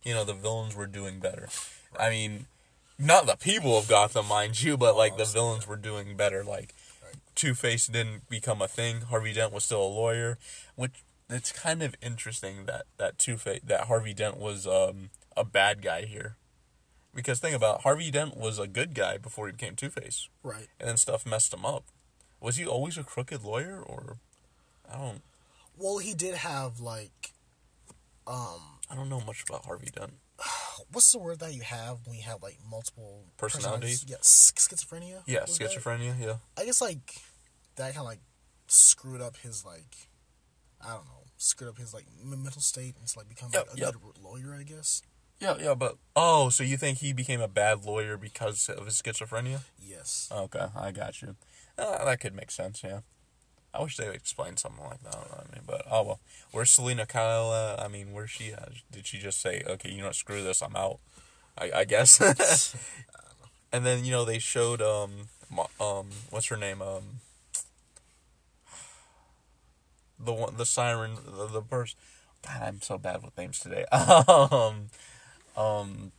You 0.03 0.13
know, 0.13 0.23
the 0.23 0.33
villains 0.33 0.75
were 0.75 0.87
doing 0.87 1.19
better. 1.19 1.49
I 1.99 2.09
mean, 2.09 2.47
not 2.99 3.25
the 3.25 3.35
people 3.35 3.77
of 3.77 3.87
Gotham, 3.87 4.27
mind 4.27 4.61
you, 4.61 4.77
but 4.77 4.95
like 4.95 5.17
the 5.17 5.25
villains 5.25 5.67
were 5.67 5.77
doing 5.77 6.15
better. 6.15 6.43
Like 6.43 6.73
Right. 7.03 7.15
Two 7.35 7.53
Face 7.53 7.87
didn't 7.87 8.29
become 8.29 8.61
a 8.61 8.67
thing. 8.67 9.01
Harvey 9.01 9.33
Dent 9.33 9.51
was 9.53 9.63
still 9.65 9.83
a 9.83 9.87
lawyer, 9.87 10.37
which 10.75 11.03
it's 11.29 11.51
kind 11.51 11.81
of 11.81 11.95
interesting 12.01 12.65
that 12.65 12.83
that 12.97 13.17
Two 13.17 13.37
Face 13.37 13.61
that 13.65 13.87
Harvey 13.87 14.13
Dent 14.13 14.37
was 14.37 14.67
um, 14.67 15.09
a 15.35 15.43
bad 15.43 15.81
guy 15.81 16.03
here. 16.03 16.35
Because 17.15 17.39
think 17.39 17.55
about 17.55 17.77
it, 17.77 17.81
Harvey 17.83 18.09
Dent 18.11 18.35
was 18.35 18.57
a 18.59 18.67
good 18.67 18.93
guy 18.95 19.17
before 19.17 19.45
he 19.47 19.51
became 19.51 19.75
Two 19.75 19.89
Face, 19.89 20.29
Right. 20.41 20.67
and 20.79 20.89
then 20.89 20.97
stuff 20.97 21.25
messed 21.25 21.53
him 21.53 21.65
up. 21.65 21.85
Was 22.43 22.57
he 22.57 22.65
always 22.65 22.97
a 22.97 23.03
crooked 23.03 23.41
lawyer, 23.41 23.81
or 23.81 24.17
I 24.91 24.97
don't 24.97 25.21
Well, 25.77 25.99
he 25.99 26.13
did 26.13 26.35
have 26.35 26.81
like, 26.81 27.31
um, 28.27 28.59
I 28.91 28.95
don't 28.95 29.07
know 29.07 29.21
much 29.21 29.45
about 29.47 29.63
Harvey 29.65 29.89
Dent. 29.95 30.11
what's 30.91 31.09
the 31.13 31.19
word 31.19 31.39
that 31.39 31.53
you 31.53 31.61
have 31.61 31.99
when 32.05 32.17
you 32.17 32.23
have 32.23 32.43
like 32.43 32.57
multiple 32.69 33.23
Personalities? 33.37 34.03
Yeah, 34.05 34.17
schizophrenia. 34.17 35.21
Yeah, 35.25 35.41
was 35.47 35.57
that? 35.57 35.71
schizophrenia. 35.71 36.19
Yeah. 36.19 36.35
I 36.57 36.65
guess 36.65 36.81
like 36.81 37.15
that 37.77 37.93
kind 37.93 37.99
of 37.99 38.05
like 38.05 38.19
screwed 38.67 39.21
up 39.21 39.37
his 39.37 39.63
like, 39.63 40.09
I 40.81 40.89
don't 40.89 41.05
know, 41.05 41.23
screwed 41.37 41.69
up 41.69 41.77
his 41.77 41.93
like 41.93 42.07
mental 42.21 42.61
state 42.61 42.95
and 42.99 43.07
to 43.07 43.19
like 43.19 43.29
become 43.29 43.51
Yep, 43.53 43.67
like, 43.69 43.77
a 43.77 43.79
yep. 43.79 43.93
good 43.93 44.21
lawyer. 44.21 44.53
I 44.53 44.63
guess. 44.63 45.01
Yeah, 45.39 45.55
yeah, 45.59 45.75
but 45.75 45.97
oh, 46.13 46.49
so 46.49 46.63
you 46.63 46.75
think 46.75 46.97
he 46.97 47.13
became 47.13 47.39
a 47.41 47.47
bad 47.47 47.85
lawyer 47.85 48.17
because 48.17 48.69
of 48.69 48.85
his 48.85 49.01
schizophrenia? 49.01 49.61
Yes. 49.81 50.29
Okay, 50.31 50.67
I 50.77 50.91
got 50.91 51.21
you. 51.21 51.35
Uh, 51.77 52.05
that 52.05 52.19
could 52.19 52.35
make 52.35 52.51
sense. 52.51 52.83
Yeah, 52.83 52.99
I 53.73 53.81
wish 53.81 53.97
they 53.97 54.07
would 54.07 54.15
explain 54.15 54.57
something 54.57 54.83
like 54.83 55.03
that. 55.03 55.15
I 55.15 55.55
mean, 55.55 55.63
but 55.65 55.83
oh 55.89 56.03
well. 56.03 56.19
Where's 56.51 56.71
Selina 56.71 57.05
Kyle? 57.05 57.53
At? 57.53 57.79
I 57.79 57.87
mean, 57.87 58.11
where's 58.11 58.29
she 58.29 58.53
at? 58.53 58.69
Did 58.91 59.07
she 59.07 59.17
just 59.17 59.41
say, 59.41 59.63
"Okay, 59.67 59.89
you 59.89 59.99
know 59.99 60.07
what? 60.07 60.15
Screw 60.15 60.43
this, 60.43 60.61
I'm 60.61 60.75
out"? 60.75 60.99
I, 61.57 61.71
I 61.75 61.85
guess. 61.85 62.75
and 63.71 63.85
then 63.85 64.05
you 64.05 64.11
know 64.11 64.25
they 64.25 64.39
showed 64.39 64.81
um 64.81 65.27
um 65.79 66.09
what's 66.29 66.47
her 66.47 66.57
name 66.57 66.81
um 66.81 67.19
the 70.19 70.33
one 70.33 70.55
the 70.57 70.65
siren 70.65 71.15
the, 71.25 71.47
the 71.47 71.61
person. 71.61 71.97
God, 72.45 72.61
I'm 72.61 72.81
so 72.81 72.97
bad 72.97 73.23
with 73.23 73.37
names 73.37 73.59
today. 73.59 73.85
um, 73.91 74.89
um, 75.55 76.11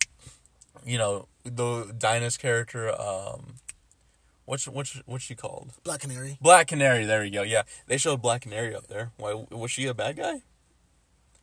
you 0.84 0.98
know 0.98 1.28
the 1.44 1.94
Dinah's 1.96 2.36
character. 2.36 2.90
Um, 3.00 3.56
what's 4.44 4.66
what's 4.68 5.02
what's 5.06 5.24
she 5.24 5.34
called? 5.34 5.72
Black 5.82 6.00
Canary. 6.00 6.38
Black 6.40 6.68
Canary. 6.68 7.04
There 7.04 7.24
you 7.24 7.30
go. 7.30 7.42
Yeah, 7.42 7.62
they 7.86 7.96
showed 7.98 8.22
Black 8.22 8.42
Canary 8.42 8.74
up 8.74 8.86
there. 8.88 9.10
Why 9.16 9.44
was 9.50 9.70
she 9.70 9.86
a 9.86 9.94
bad 9.94 10.16
guy? 10.16 10.42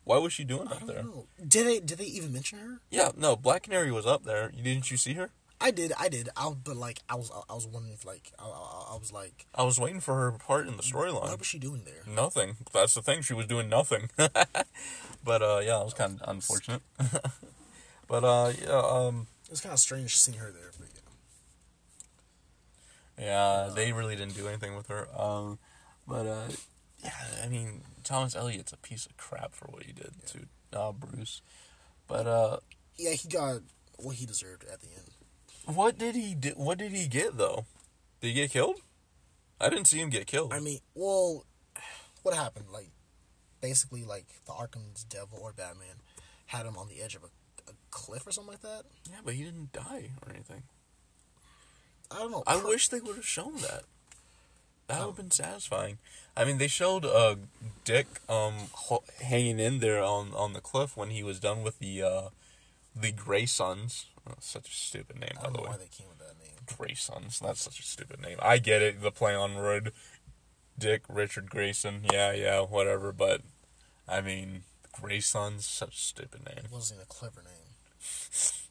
Why 0.04 0.18
was 0.18 0.32
she 0.32 0.44
doing 0.44 0.68
up 0.68 0.86
there? 0.86 1.02
know. 1.02 1.26
Did 1.46 1.66
they 1.66 1.80
did 1.80 1.98
they 1.98 2.04
even 2.04 2.32
mention 2.32 2.58
her? 2.58 2.80
Yeah, 2.90 3.10
no, 3.16 3.36
Black 3.36 3.64
Canary 3.64 3.92
was 3.92 4.06
up 4.06 4.24
there. 4.24 4.50
You 4.54 4.62
didn't 4.62 4.90
you 4.90 4.96
see 4.96 5.14
her? 5.14 5.30
I 5.60 5.70
did, 5.70 5.92
I 5.96 6.08
did. 6.08 6.28
I 6.36 6.52
but 6.64 6.76
like 6.76 7.00
I 7.08 7.14
was 7.14 7.30
I 7.48 7.54
was 7.54 7.68
wondering 7.68 7.94
if 7.94 8.04
like 8.04 8.32
I, 8.36 8.44
I, 8.44 8.94
I 8.94 8.96
was 8.98 9.12
like 9.12 9.46
I 9.54 9.62
was 9.62 9.78
waiting 9.78 10.00
for 10.00 10.16
her 10.16 10.32
part 10.32 10.66
in 10.66 10.76
the 10.76 10.82
storyline. 10.82 11.22
what 11.22 11.38
was 11.38 11.46
she 11.46 11.60
doing 11.60 11.82
there? 11.84 12.02
Nothing. 12.12 12.56
That's 12.72 12.94
the 12.94 13.02
thing. 13.02 13.22
She 13.22 13.32
was 13.34 13.46
doing 13.46 13.68
nothing. 13.68 14.10
but 14.16 15.42
uh, 15.42 15.60
yeah, 15.62 15.80
it 15.80 15.84
was 15.84 15.94
kind 15.94 16.20
of 16.20 16.28
unfortunate. 16.28 16.82
but 18.08 18.24
uh, 18.24 18.52
yeah, 18.60 18.72
um, 18.72 19.28
It 19.44 19.50
was 19.50 19.60
kind 19.60 19.72
of 19.72 19.78
strange 19.78 20.16
seeing 20.18 20.38
her 20.38 20.50
there, 20.50 20.72
but 20.80 20.88
yeah. 20.94 21.01
Yeah, 23.18 23.70
they 23.74 23.92
really 23.92 24.16
didn't 24.16 24.34
do 24.36 24.48
anything 24.48 24.76
with 24.76 24.88
her. 24.88 25.06
Um, 25.18 25.58
but 26.06 26.26
uh, 26.26 26.48
yeah, 27.02 27.10
I 27.44 27.48
mean, 27.48 27.82
Thomas 28.04 28.34
Elliot's 28.34 28.72
a 28.72 28.76
piece 28.76 29.06
of 29.06 29.16
crap 29.16 29.54
for 29.54 29.66
what 29.66 29.84
he 29.84 29.92
did 29.92 30.12
to 30.28 30.78
uh, 30.78 30.92
Bruce. 30.92 31.42
But 32.08 32.26
uh, 32.26 32.56
Yeah, 32.96 33.12
he 33.12 33.28
got 33.28 33.60
what 33.98 34.16
he 34.16 34.26
deserved 34.26 34.64
at 34.70 34.80
the 34.80 34.88
end. 34.88 35.76
what 35.76 35.98
did 35.98 36.14
he 36.14 36.34
do? 36.34 36.50
What 36.56 36.78
did 36.78 36.92
he 36.92 37.06
get 37.06 37.36
though? 37.36 37.66
Did 38.20 38.28
he 38.28 38.32
get 38.34 38.50
killed? 38.50 38.76
I 39.60 39.68
didn't 39.68 39.86
see 39.86 39.98
him 40.00 40.10
get 40.10 40.26
killed. 40.26 40.52
I 40.52 40.58
mean, 40.58 40.80
well, 40.94 41.44
what 42.22 42.34
happened? 42.34 42.66
Like, 42.72 42.90
basically 43.60 44.04
like 44.04 44.26
the 44.46 44.52
Arkham's 44.52 45.04
devil 45.04 45.38
or 45.40 45.52
Batman 45.52 46.02
had 46.46 46.66
him 46.66 46.76
on 46.76 46.88
the 46.88 47.00
edge 47.00 47.14
of 47.14 47.22
a, 47.22 47.28
a 47.70 47.74
cliff 47.90 48.26
or 48.26 48.32
something 48.32 48.52
like 48.52 48.62
that. 48.62 48.82
Yeah, 49.08 49.18
but 49.24 49.34
he 49.34 49.44
didn't 49.44 49.72
die 49.72 50.10
or 50.26 50.32
anything. 50.32 50.64
I 52.12 52.18
don't 52.18 52.30
know. 52.30 52.42
I 52.46 52.56
wish 52.62 52.88
they 52.88 53.00
would 53.00 53.16
have 53.16 53.26
shown 53.26 53.56
that. 53.58 53.82
That 54.88 55.00
would 55.00 55.06
have 55.06 55.16
been 55.16 55.30
satisfying. 55.30 55.98
I 56.36 56.44
mean, 56.44 56.58
they 56.58 56.68
showed 56.68 57.04
uh, 57.04 57.36
Dick 57.84 58.06
um 58.28 58.54
ho- 58.72 59.04
hanging 59.22 59.58
in 59.58 59.78
there 59.78 60.02
on, 60.02 60.32
on 60.34 60.52
the 60.52 60.60
cliff 60.60 60.96
when 60.96 61.10
he 61.10 61.22
was 61.22 61.40
done 61.40 61.62
with 61.62 61.78
the 61.78 62.02
uh, 62.02 62.28
the 62.94 63.12
Gray 63.12 63.46
Sons. 63.46 64.06
Oh, 64.28 64.34
such 64.40 64.68
a 64.68 64.72
stupid 64.72 65.18
name, 65.18 65.30
I 65.32 65.36
by 65.36 65.42
don't 65.44 65.52
the 65.52 65.58
know 65.58 65.64
way. 65.64 65.70
why 65.70 65.76
they 65.78 65.88
came 65.90 66.08
with 66.08 66.18
that 66.18 66.38
name. 66.38 66.56
Gray 66.76 66.94
Sons. 66.94 67.40
That's 67.40 67.62
such 67.62 67.80
a 67.80 67.82
stupid 67.82 68.20
name. 68.20 68.38
I 68.40 68.58
get 68.58 68.82
it. 68.82 69.00
The 69.00 69.10
play 69.10 69.34
on 69.34 69.54
word. 69.54 69.92
Dick 70.78 71.02
Richard 71.08 71.50
Grayson. 71.50 72.02
Yeah, 72.12 72.32
yeah, 72.32 72.60
whatever. 72.60 73.12
But 73.12 73.42
I 74.08 74.20
mean, 74.20 74.62
Gray 74.92 75.20
Sons. 75.20 75.64
Such 75.66 75.94
a 75.96 76.00
stupid 76.00 76.44
name. 76.46 76.64
It 76.64 76.72
wasn't 76.72 77.02
a 77.02 77.06
clever 77.06 77.42
name. 77.42 77.74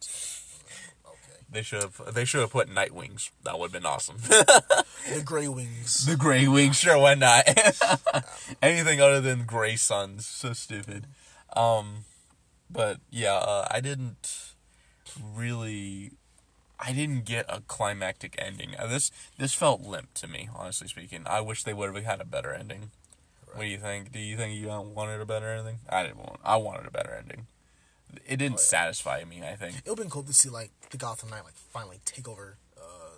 They 1.52 1.64
should 1.64 1.82
have. 1.82 2.14
They 2.14 2.24
should 2.24 2.42
have 2.42 2.52
put 2.52 2.70
Nightwings. 2.70 3.30
That 3.44 3.60
would 3.60 3.72
have 3.72 3.82
been 3.82 3.86
awesome. 3.86 4.18
The 4.20 5.22
Grey 5.24 5.48
Wings. 5.48 6.06
The 6.10 6.16
Grey 6.16 6.48
Wings, 6.48 6.78
sure, 6.80 6.98
why 6.98 7.16
not? 7.16 7.44
Anything 8.62 9.02
other 9.02 9.20
than 9.20 9.46
Grey 9.46 9.76
Suns, 9.76 10.26
so 10.26 10.54
stupid. 10.54 11.08
Um, 11.56 12.06
but 12.70 13.00
yeah, 13.10 13.34
uh, 13.34 13.68
I 13.70 13.82
didn't 13.82 14.54
really, 15.22 16.12
I 16.80 16.94
didn't 16.94 17.26
get 17.26 17.46
a 17.50 17.62
climactic 17.68 18.36
ending. 18.38 18.76
Uh, 18.80 18.88
this 18.88 19.12
this 19.38 19.54
felt 19.54 19.82
limp 19.82 20.14
to 20.16 20.28
me, 20.28 20.50
honestly 20.56 20.88
speaking. 20.88 21.24
I 21.26 21.42
wish 21.42 21.64
they 21.64 21.74
would 21.74 21.94
have 21.94 22.06
had 22.06 22.22
a 22.22 22.26
better 22.26 22.54
ending. 22.54 22.92
What 23.54 23.64
do 23.64 23.68
you 23.68 23.78
think? 23.78 24.14
Do 24.14 24.20
you 24.20 24.38
think 24.38 24.58
you 24.58 24.68
wanted 24.68 25.20
a 25.20 25.26
better 25.26 25.50
ending? 25.50 25.80
I 25.90 26.04
didn't 26.04 26.20
want. 26.20 26.40
I 26.46 26.56
wanted 26.56 26.88
a 26.88 26.92
better 26.92 27.14
ending. 27.14 27.48
It 28.28 28.38
didn't 28.38 28.54
yeah. 28.54 28.58
satisfy 28.58 29.24
me. 29.24 29.44
I 29.44 29.56
think. 29.56 29.78
It 29.78 29.90
would 29.90 29.98
have 29.98 30.06
been 30.06 30.10
cool 30.10 30.24
to 30.24 30.34
see 30.34 30.50
like 30.50 30.72
the 30.90 30.98
Gotham 30.98 31.30
Knight 31.30 31.44
like 31.44 31.56
finally 31.56 32.00
take 32.06 32.28
over. 32.28 32.58
Uh, 32.78 33.18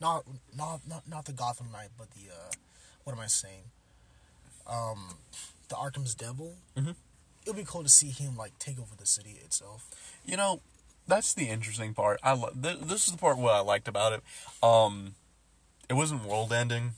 not 0.00 0.24
not 0.56 0.80
not 0.88 1.08
not 1.08 1.24
the 1.24 1.32
Gotham 1.32 1.68
Knight, 1.72 1.90
but 1.96 2.10
the 2.12 2.30
uh, 2.30 2.52
what 3.04 3.12
am 3.12 3.20
I 3.20 3.26
saying? 3.26 3.64
Um, 4.66 5.14
the 5.68 5.76
Arkham's 5.76 6.14
Devil. 6.14 6.56
Mhm. 6.76 6.90
It 7.44 7.50
would 7.50 7.56
be 7.56 7.64
cool 7.64 7.82
to 7.84 7.88
see 7.88 8.10
him 8.10 8.36
like 8.36 8.58
take 8.58 8.78
over 8.78 8.96
the 8.96 9.06
city 9.06 9.38
itself. 9.44 9.86
You 10.24 10.36
know, 10.36 10.60
that's 11.06 11.32
the 11.34 11.48
interesting 11.48 11.94
part. 11.94 12.18
I 12.22 12.32
lo- 12.32 12.50
th- 12.60 12.80
this 12.80 13.06
is 13.06 13.12
the 13.12 13.18
part 13.18 13.38
what 13.38 13.54
I 13.54 13.60
liked 13.60 13.86
about 13.86 14.12
it. 14.12 14.22
Um, 14.62 15.14
it 15.88 15.94
wasn't 15.94 16.24
world 16.24 16.52
ending, 16.52 16.92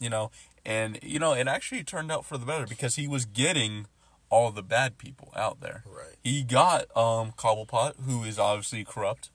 you 0.00 0.08
know, 0.08 0.30
and 0.64 0.98
you 1.02 1.18
know 1.18 1.34
it 1.34 1.46
actually 1.46 1.84
turned 1.84 2.10
out 2.10 2.24
for 2.24 2.38
the 2.38 2.46
better 2.46 2.66
because 2.66 2.96
he 2.96 3.06
was 3.06 3.24
getting 3.26 3.86
all 4.32 4.50
the 4.50 4.62
bad 4.62 4.96
people 4.98 5.30
out 5.36 5.60
there. 5.60 5.84
Right. 5.86 6.16
He 6.24 6.42
got 6.42 6.84
um 6.96 7.32
Cobblepot, 7.36 8.00
who 8.06 8.24
is 8.24 8.38
obviously 8.38 8.82
corrupt. 8.84 9.30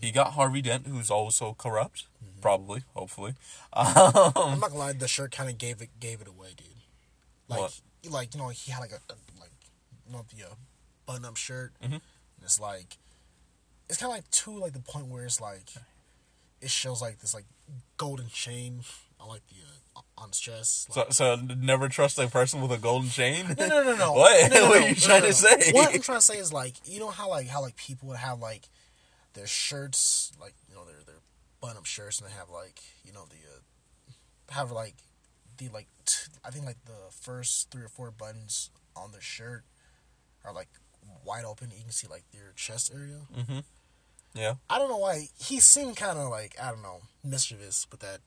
He 0.00 0.12
got 0.12 0.32
Harvey 0.34 0.62
Dent, 0.62 0.86
who's 0.86 1.10
also 1.10 1.54
corrupt, 1.58 2.06
probably, 2.40 2.82
hopefully. 2.94 3.34
Um, 3.72 4.32
I'm 4.36 4.60
not 4.60 4.70
gonna 4.70 4.78
lie, 4.78 4.92
the 4.92 5.08
shirt 5.08 5.32
kind 5.32 5.50
of 5.50 5.58
gave 5.58 5.82
it 5.82 5.90
gave 6.00 6.20
it 6.22 6.28
away, 6.28 6.50
dude. 6.56 6.68
Like 7.48 7.60
What? 7.60 7.80
like 8.10 8.34
you 8.34 8.40
know 8.40 8.48
he 8.48 8.70
had 8.72 8.80
like 8.80 8.92
a, 8.92 9.00
a 9.12 9.16
like 9.40 9.50
you 10.06 10.12
know 10.12 10.24
the 10.34 10.44
uh, 10.44 10.54
button 11.06 11.24
up 11.26 11.36
shirt. 11.36 11.72
Mhm. 11.84 12.00
It's 12.42 12.58
like 12.60 12.96
it's 13.88 13.98
kind 13.98 14.10
of 14.10 14.16
like 14.16 14.30
to 14.30 14.50
like 14.58 14.72
the 14.72 14.80
point 14.80 15.08
where 15.08 15.24
it's 15.24 15.40
like 15.40 15.68
it 16.62 16.70
shows 16.70 17.02
like 17.02 17.18
this 17.18 17.34
like 17.34 17.44
golden 17.96 18.28
chain 18.28 18.80
on 19.20 19.28
like 19.28 19.42
the 19.48 19.56
uh, 19.96 20.00
on 20.18 20.30
chest. 20.30 20.92
so, 20.92 21.00
Like, 21.00 21.12
so 21.12 21.36
never 21.36 21.88
trust 21.88 22.18
a 22.18 22.26
person 22.28 22.60
with 22.60 22.72
a 22.72 22.78
golden 22.78 23.08
chain. 23.10 23.46
no, 23.58 23.66
no, 23.68 23.82
no, 23.82 23.96
no. 23.96 24.12
What? 24.14 24.50
No, 24.52 24.60
no, 24.60 24.68
What 24.68 24.82
are 24.82 24.88
you 24.88 24.94
trying 24.94 25.22
to 25.22 25.32
say? 25.32 25.72
What 25.72 25.94
I'm 25.94 26.00
trying 26.00 26.18
to 26.18 26.24
say 26.24 26.38
is 26.38 26.52
like 26.52 26.74
you 26.84 27.00
know 27.00 27.10
how 27.10 27.28
like 27.30 27.48
how 27.48 27.60
like 27.62 27.76
people 27.76 28.08
would 28.08 28.18
have 28.18 28.40
like 28.40 28.68
their 29.34 29.46
shirts 29.46 30.32
like 30.40 30.54
you 30.68 30.74
know 30.74 30.84
their 30.84 31.02
their 31.06 31.20
button 31.60 31.76
up 31.76 31.86
shirts 31.86 32.20
and 32.20 32.28
they 32.30 32.34
have 32.34 32.48
like 32.50 32.80
you 33.04 33.12
know 33.12 33.24
the 33.28 33.36
uh, 33.36 34.54
have 34.54 34.70
like 34.70 34.94
the 35.58 35.68
like 35.68 35.88
t- 36.04 36.30
I 36.44 36.50
think 36.50 36.66
like 36.66 36.84
the 36.84 37.10
first 37.10 37.70
three 37.70 37.82
or 37.82 37.88
four 37.88 38.10
buttons 38.10 38.70
on 38.94 39.12
their 39.12 39.20
shirt 39.20 39.64
are 40.44 40.52
like 40.52 40.68
wide 41.24 41.44
open. 41.44 41.70
You 41.74 41.82
can 41.82 41.92
see 41.92 42.06
like 42.08 42.24
their 42.32 42.52
chest 42.56 42.92
area. 42.94 43.20
Mm-hmm. 43.36 43.58
Yeah. 44.36 44.54
I 44.68 44.78
don't 44.78 44.88
know 44.90 44.98
why 44.98 45.28
he 45.38 45.60
seemed 45.60 45.96
kind 45.96 46.18
of 46.18 46.28
like 46.28 46.56
I 46.62 46.70
don't 46.70 46.82
know 46.82 47.00
mischievous 47.24 47.86
with 47.90 48.00
that 48.00 48.18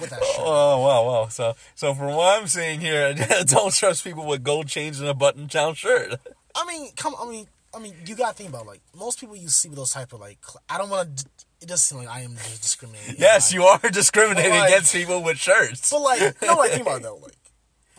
with 0.00 0.10
that 0.10 0.22
shirt. 0.24 0.36
Oh 0.38 0.80
wow, 0.80 1.04
wow. 1.06 1.28
So, 1.28 1.54
so 1.74 1.94
from 1.94 2.14
what 2.14 2.40
I'm 2.40 2.46
seeing 2.46 2.80
here, 2.80 3.14
don't 3.46 3.72
trust 3.74 4.04
people 4.04 4.26
with 4.26 4.42
gold 4.44 4.68
chains 4.68 5.00
and 5.00 5.08
a 5.08 5.14
button-down 5.14 5.74
shirt. 5.74 6.14
I 6.54 6.64
mean, 6.66 6.90
come. 6.96 7.14
I 7.20 7.28
mean, 7.28 7.46
I 7.74 7.78
mean, 7.78 7.94
you 8.06 8.14
gotta 8.14 8.34
think 8.34 8.50
about 8.50 8.66
like 8.66 8.82
most 8.96 9.18
people 9.18 9.34
you 9.36 9.48
see 9.48 9.68
with 9.68 9.78
those 9.78 9.92
type 9.92 10.12
of 10.12 10.20
like. 10.20 10.38
I 10.68 10.78
don't 10.78 10.90
want 10.90 11.16
to. 11.18 11.26
It 11.62 11.68
doesn't 11.68 11.78
seem 11.78 11.98
like 12.04 12.08
I 12.14 12.20
am 12.22 12.34
just 12.34 12.60
discriminating. 12.60 13.14
Yes, 13.18 13.52
you 13.54 13.62
are 13.64 13.78
discriminating 13.90 14.50
like- 14.50 14.68
against 14.70 14.92
people 14.92 15.22
with 15.22 15.38
shirts. 15.38 15.90
But 15.90 16.00
like, 16.02 16.42
no, 16.42 16.56
like 16.56 16.70
think 16.72 16.82
about 16.82 17.02
though. 17.02 17.16
Like 17.16 17.36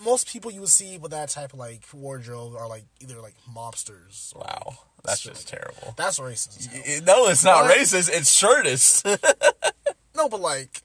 most 0.04 0.28
people 0.28 0.52
you 0.52 0.60
would 0.60 0.70
see 0.70 0.98
with 0.98 1.12
that 1.12 1.30
type 1.30 1.54
of 1.54 1.60
like 1.60 1.82
wardrobe 1.94 2.56
are 2.58 2.68
like 2.68 2.84
either 3.00 3.20
like 3.22 3.36
mobsters. 3.50 4.36
Or, 4.36 4.40
Wow, 4.42 4.64
like, 4.68 4.78
that's 5.04 5.22
just 5.22 5.48
terrible. 5.48 5.94
That's 5.98 6.20
racist. 6.20 6.72
Y- 6.74 7.02
No, 7.06 7.28
it's 7.28 7.44
not 7.44 7.64
What? 7.66 7.78
racist. 7.78 8.10
It's 8.12 8.42
shirtist. 8.42 9.04
No, 10.16 10.30
but 10.30 10.40
like, 10.42 10.84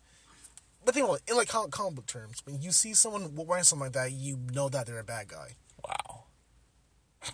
but 0.87 0.95
think 0.95 1.05
about 1.05 1.17
it, 1.19 1.31
in 1.31 1.37
like 1.37 1.49
comic, 1.49 1.71
comic 1.71 1.97
book 1.97 2.07
terms, 2.07 2.41
when 2.47 2.63
you 2.63 2.73
see 2.73 2.95
someone 2.95 3.35
wearing 3.37 3.63
something 3.63 3.85
like 3.85 3.93
that, 3.93 4.11
you 4.11 4.39
know 4.55 4.71
that 4.71 4.87
they're 4.87 4.99
a 4.99 5.05
bad 5.05 5.29
guy. 5.29 5.57
wow. 5.87 6.25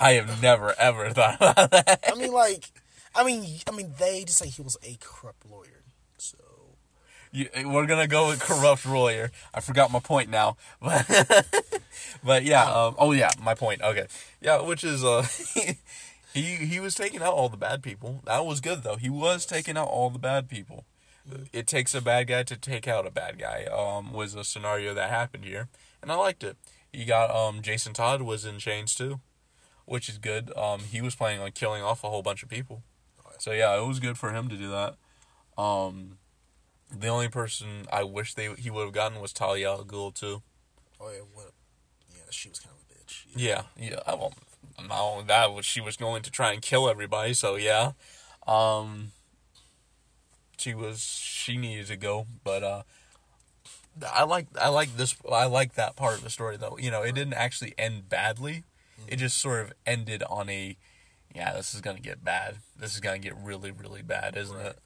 I 0.00 0.14
have 0.14 0.42
never 0.42 0.74
ever 0.80 1.10
thought 1.10 1.36
about 1.36 1.70
that. 1.70 2.00
I 2.12 2.16
mean, 2.16 2.32
like, 2.32 2.72
I 3.14 3.22
mean, 3.24 3.60
I 3.68 3.70
mean, 3.70 3.94
they 4.00 4.24
just 4.24 4.38
say 4.38 4.48
he 4.48 4.62
was 4.62 4.76
a 4.82 4.96
corrupt 5.00 5.46
lawyer. 5.48 5.81
You, 7.34 7.48
we're 7.64 7.86
gonna 7.86 8.06
go 8.06 8.28
with 8.28 8.40
corrupt 8.40 8.84
lawyer. 8.84 9.30
I 9.54 9.60
forgot 9.60 9.90
my 9.90 10.00
point 10.00 10.28
now, 10.28 10.58
but 10.82 11.66
but 12.22 12.44
yeah. 12.44 12.64
Um, 12.64 12.94
oh 12.98 13.12
yeah, 13.12 13.30
my 13.42 13.54
point. 13.54 13.80
Okay, 13.80 14.06
yeah, 14.42 14.60
which 14.60 14.84
is 14.84 15.02
uh, 15.02 15.26
he 16.34 16.42
he 16.42 16.78
was 16.78 16.94
taking 16.94 17.22
out 17.22 17.32
all 17.32 17.48
the 17.48 17.56
bad 17.56 17.82
people. 17.82 18.20
That 18.26 18.44
was 18.44 18.60
good 18.60 18.82
though. 18.82 18.96
He 18.96 19.08
was 19.08 19.46
taking 19.46 19.78
out 19.78 19.88
all 19.88 20.10
the 20.10 20.18
bad 20.18 20.48
people. 20.48 20.84
It 21.52 21.66
takes 21.66 21.94
a 21.94 22.02
bad 22.02 22.26
guy 22.26 22.42
to 22.42 22.56
take 22.56 22.86
out 22.86 23.06
a 23.06 23.10
bad 23.10 23.38
guy. 23.38 23.64
Um, 23.64 24.12
was 24.12 24.34
a 24.34 24.44
scenario 24.44 24.92
that 24.92 25.08
happened 25.08 25.46
here, 25.46 25.68
and 26.02 26.12
I 26.12 26.16
liked 26.16 26.44
it. 26.44 26.58
You 26.92 27.06
got 27.06 27.30
um 27.34 27.62
Jason 27.62 27.94
Todd 27.94 28.20
was 28.20 28.44
in 28.44 28.58
chains 28.58 28.94
too, 28.94 29.20
which 29.86 30.10
is 30.10 30.18
good. 30.18 30.54
Um, 30.54 30.80
he 30.80 31.00
was 31.00 31.14
planning 31.14 31.40
on 31.40 31.52
killing 31.52 31.82
off 31.82 32.04
a 32.04 32.10
whole 32.10 32.22
bunch 32.22 32.42
of 32.42 32.50
people. 32.50 32.82
So 33.38 33.52
yeah, 33.52 33.74
it 33.76 33.86
was 33.86 34.00
good 34.00 34.18
for 34.18 34.32
him 34.32 34.48
to 34.50 34.56
do 34.56 34.70
that. 34.70 34.96
Um, 35.56 36.18
the 36.92 37.08
only 37.08 37.28
person 37.28 37.86
I 37.92 38.02
wish 38.04 38.34
they 38.34 38.52
he 38.54 38.70
would 38.70 38.84
have 38.84 38.92
gotten 38.92 39.20
was 39.20 39.32
Talia 39.32 39.70
al 39.70 39.84
Ghul 39.84 40.14
too. 40.14 40.42
oh 41.00 41.10
yeah, 41.10 41.20
what? 41.32 41.52
Yeah, 42.10 42.22
she 42.30 42.48
was 42.48 42.58
kind 42.60 42.74
of 42.76 42.82
a 42.96 42.98
bitch. 43.04 43.24
Yeah, 43.34 43.62
yeah. 43.76 44.00
I 44.06 44.14
won't. 44.14 44.34
Not 44.86 45.00
only 45.00 45.24
that, 45.24 45.52
was 45.52 45.64
she 45.66 45.80
was 45.80 45.96
going 45.96 46.22
to 46.22 46.30
try 46.30 46.52
and 46.52 46.62
kill 46.62 46.88
everybody. 46.88 47.34
So 47.34 47.56
yeah, 47.56 47.92
um, 48.46 49.12
she 50.58 50.74
was 50.74 51.00
she 51.00 51.56
needed 51.56 51.86
to 51.86 51.96
go. 51.96 52.26
But 52.44 52.62
uh, 52.62 52.82
I 54.12 54.24
like 54.24 54.46
I 54.60 54.68
like 54.68 54.96
this. 54.96 55.14
I 55.30 55.46
like 55.46 55.74
that 55.74 55.96
part 55.96 56.14
of 56.14 56.24
the 56.24 56.30
story 56.30 56.56
though. 56.56 56.78
You 56.78 56.90
know, 56.90 57.02
it 57.02 57.14
didn't 57.14 57.34
actually 57.34 57.74
end 57.78 58.08
badly. 58.08 58.64
It 59.08 59.16
just 59.16 59.38
sort 59.38 59.60
of 59.64 59.72
ended 59.84 60.22
on 60.30 60.48
a, 60.48 60.76
yeah, 61.34 61.52
this 61.54 61.74
is 61.74 61.80
gonna 61.80 61.98
get 62.00 62.22
bad. 62.24 62.58
This 62.78 62.94
is 62.94 63.00
gonna 63.00 63.18
get 63.18 63.36
really 63.36 63.70
really 63.72 64.02
bad, 64.02 64.36
isn't 64.36 64.56
Right. 64.56 64.66
it? 64.66 64.78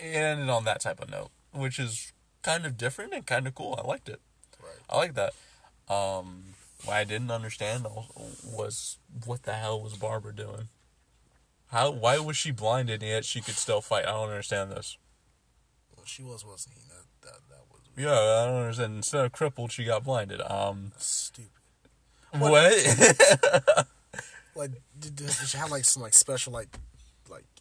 It 0.00 0.16
ended 0.16 0.48
on 0.48 0.64
that 0.64 0.80
type 0.80 1.00
of 1.00 1.10
note, 1.10 1.30
which 1.52 1.78
is 1.78 2.12
kind 2.42 2.66
of 2.66 2.76
different 2.76 3.12
and 3.12 3.26
kind 3.26 3.46
of 3.46 3.54
cool. 3.54 3.78
I 3.82 3.86
liked 3.86 4.08
it. 4.08 4.20
Right. 4.62 4.72
I 4.88 4.96
like 4.96 5.14
that. 5.14 5.32
Um, 5.88 6.54
what 6.84 6.96
I 6.96 7.04
didn't 7.04 7.30
understand 7.30 7.86
was 8.44 8.98
what 9.24 9.42
the 9.44 9.52
hell 9.52 9.80
was 9.80 9.94
Barbara 9.94 10.34
doing? 10.34 10.68
How? 11.68 11.90
Why 11.90 12.18
was 12.18 12.36
she 12.36 12.50
blinded 12.50 13.02
and 13.02 13.10
yet 13.10 13.24
she 13.24 13.40
could 13.40 13.54
still 13.54 13.80
fight? 13.80 14.04
I 14.04 14.12
don't 14.12 14.28
understand 14.28 14.72
this. 14.72 14.98
Well, 15.96 16.04
she 16.06 16.22
was, 16.22 16.44
wasn't 16.44 16.74
he? 16.76 16.82
That 16.88 17.04
that 17.22 17.40
that 17.48 17.60
was 17.70 17.80
Yeah, 17.96 18.10
I 18.10 18.46
don't 18.46 18.62
understand. 18.62 18.96
Instead 18.96 19.24
of 19.24 19.32
crippled, 19.32 19.72
she 19.72 19.84
got 19.84 20.04
blinded. 20.04 20.40
Um, 20.42 20.92
stupid. 20.98 21.50
what? 22.32 23.86
Like, 24.54 24.72
did, 24.98 25.16
did 25.16 25.30
she 25.30 25.56
have 25.56 25.70
like 25.70 25.84
some 25.84 26.02
like 26.02 26.12
special 26.12 26.52
like 26.52 26.68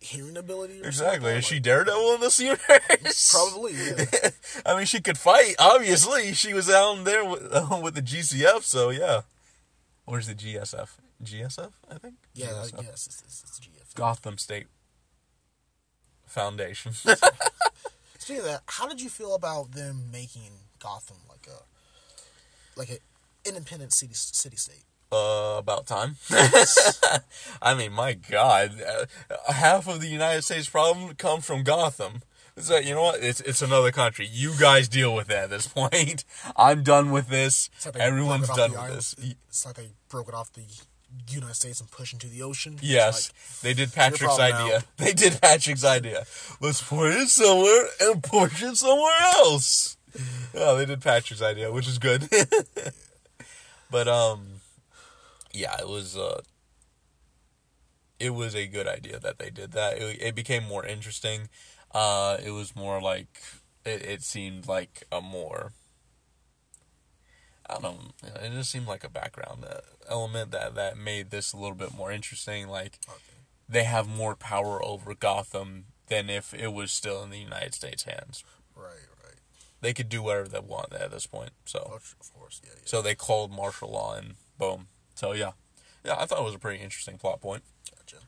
hearing 0.01 0.36
ability? 0.36 0.81
Or 0.81 0.88
exactly. 0.88 1.31
Is 1.31 1.46
she 1.46 1.60
Daredevil 1.60 2.15
in 2.15 2.22
this 2.22 2.39
universe? 2.39 3.31
Probably. 3.31 3.74
Yeah. 3.74 4.29
I 4.65 4.75
mean, 4.75 4.86
she 4.86 5.00
could 5.01 5.17
fight. 5.17 5.55
Obviously, 5.60 6.34
she 6.34 6.53
was 6.53 6.67
down 6.67 7.05
there 7.05 7.24
with, 7.24 7.48
uh, 7.53 7.79
with 7.84 7.96
the 7.96 8.01
GCF. 8.01 8.63
So 8.63 8.89
yeah. 8.89 9.22
Where's 10.05 10.27
the 10.27 10.36
GSF? 10.36 10.89
GSF, 11.24 11.72
I 11.89 11.98
think. 12.00 12.15
Yeah. 12.34 12.48
I 12.48 12.65
GSF. 12.65 12.81
guess 12.81 13.08
it's, 13.08 13.22
it's, 13.25 13.43
it's 13.43 13.60
GF. 13.60 13.96
Gotham 13.96 14.38
State 14.38 14.67
Foundation. 16.25 16.93
Speaking 16.93 18.39
of 18.39 18.46
that, 18.46 18.62
how 18.65 18.88
did 18.88 19.01
you 19.01 19.10
feel 19.10 19.36
about 19.36 19.72
them 19.72 20.10
making 20.12 20.51
Gotham 20.79 21.17
like 21.29 21.48
a 21.48 22.79
like 22.79 22.89
a 22.89 22.98
independent 23.48 23.93
city 23.93 24.13
city 24.13 24.58
state. 24.58 24.84
Uh, 25.12 25.56
about 25.58 25.86
time. 25.88 26.15
I 27.62 27.74
mean, 27.75 27.91
my 27.91 28.13
God, 28.13 28.82
uh, 28.82 29.51
half 29.51 29.88
of 29.89 30.00
the 30.00 30.08
United 30.08 30.44
States 30.44 30.70
problem 30.70 31.15
come 31.15 31.41
from 31.41 31.63
Gotham. 31.63 32.22
It's 32.56 32.70
like 32.70 32.86
you 32.86 32.94
know 32.96 33.03
what? 33.03 33.22
It's 33.22 33.41
it's 33.41 33.62
another 33.62 33.91
country. 33.91 34.25
You 34.32 34.53
guys 34.58 34.88
deal 34.88 35.13
with 35.13 35.27
that 35.27 35.46
at 35.46 35.50
this 35.50 35.68
point. 35.75 36.24
I'm 36.56 36.84
done 36.84 37.12
with 37.12 37.27
this. 37.27 37.70
Like 37.86 37.98
Everyone's 37.98 38.48
broke 38.48 38.58
it 38.58 38.62
off 38.62 38.68
done 38.68 38.72
with 38.72 38.80
island. 38.80 38.98
this. 38.98 39.15
It's 39.50 39.65
like 39.65 39.75
they 39.75 39.89
broke 40.08 40.30
it 40.30 40.34
off 40.34 40.53
the 40.53 40.63
United 41.27 41.56
States 41.56 41.82
and 41.82 41.91
pushed 41.91 42.13
into 42.13 42.27
the 42.27 42.41
ocean. 42.41 42.77
Yes, 42.82 43.32
like, 43.34 43.62
they 43.62 43.74
did 43.74 43.94
Patrick's 43.94 44.39
idea. 44.39 44.80
now. 44.80 44.86
They 45.06 45.12
did 45.13 45.41
Patrick's 45.41 45.84
idea. 45.84 46.24
Let's 46.62 46.82
put 46.82 47.12
it 47.12 47.27
somewhere 47.27 47.86
and 48.00 48.24
push 48.24 48.63
it 48.63 48.77
somewhere 48.77 49.20
else. 49.24 49.98
oh, 50.56 50.77
they 50.77 50.86
did 50.86 51.01
Patrick's 51.01 51.41
idea, 51.41 51.70
which 51.70 51.88
is 51.89 51.98
good. 51.98 52.30
but 53.91 54.08
um, 54.08 54.61
yeah, 55.53 55.75
it 55.79 55.88
was 55.88 56.17
uh, 56.17 56.41
it 58.20 58.31
was 58.31 58.55
a 58.55 58.67
good 58.67 58.88
idea 58.88 59.20
that 59.20 59.39
they 59.39 59.50
did 59.50 59.72
that. 59.72 59.98
It, 59.98 60.22
it 60.22 60.36
became 60.36 60.63
more 60.63 60.86
interesting. 60.86 61.50
Uh, 61.93 62.38
it 62.43 62.51
was 62.51 62.75
more 62.75 63.01
like 63.01 63.41
it. 63.86 64.03
It 64.03 64.24
seemed 64.24 64.67
like 64.67 65.03
a 65.12 65.22
more. 65.22 65.74
I 67.70 67.74
don't 67.75 67.84
know. 67.84 68.29
It 68.41 68.51
just 68.51 68.70
seemed 68.72 68.88
like 68.88 69.03
a 69.03 69.10
background 69.10 69.65
uh, 69.65 69.79
element 70.10 70.51
that 70.51 70.75
that 70.75 70.98
made 70.98 71.31
this 71.31 71.53
a 71.53 71.58
little 71.58 71.75
bit 71.75 71.93
more 71.93 72.12
interesting. 72.12 72.67
Like 72.67 73.00
okay. 73.08 73.20
they 73.67 73.84
have 73.86 74.08
more 74.08 74.36
power 74.36 74.84
over 74.84 75.15
Gotham 75.15 75.86
than 76.08 76.29
if 76.29 76.53
it 76.53 76.74
was 76.74 76.91
still 76.91 77.24
in 77.24 77.29
the 77.29 77.39
United 77.39 77.74
States' 77.74 78.03
hands. 78.03 78.43
Right, 78.75 79.08
right. 79.24 79.39
They 79.79 79.93
could 79.93 80.10
do 80.10 80.22
whatever 80.22 80.50
they 80.50 80.60
want 80.60 80.93
at 80.93 81.10
this 81.10 81.25
point. 81.25 81.51
So, 81.65 81.79
Of 81.79 82.34
course, 82.34 82.62
yeah, 82.63 82.72
yeah. 82.75 82.81
so 82.84 83.01
they 83.01 83.15
called 83.15 83.51
martial 83.51 83.91
law 83.91 84.15
and 84.15 84.36
boom. 84.60 84.88
So 85.22 85.34
yeah, 85.34 85.51
yeah, 86.04 86.16
I 86.18 86.25
thought 86.25 86.40
it 86.40 86.46
was 86.46 86.56
a 86.56 86.60
pretty 86.60 86.84
interesting 86.84 87.20
plot 87.20 87.42
point. 87.42 87.62
Gotcha. 87.96 88.25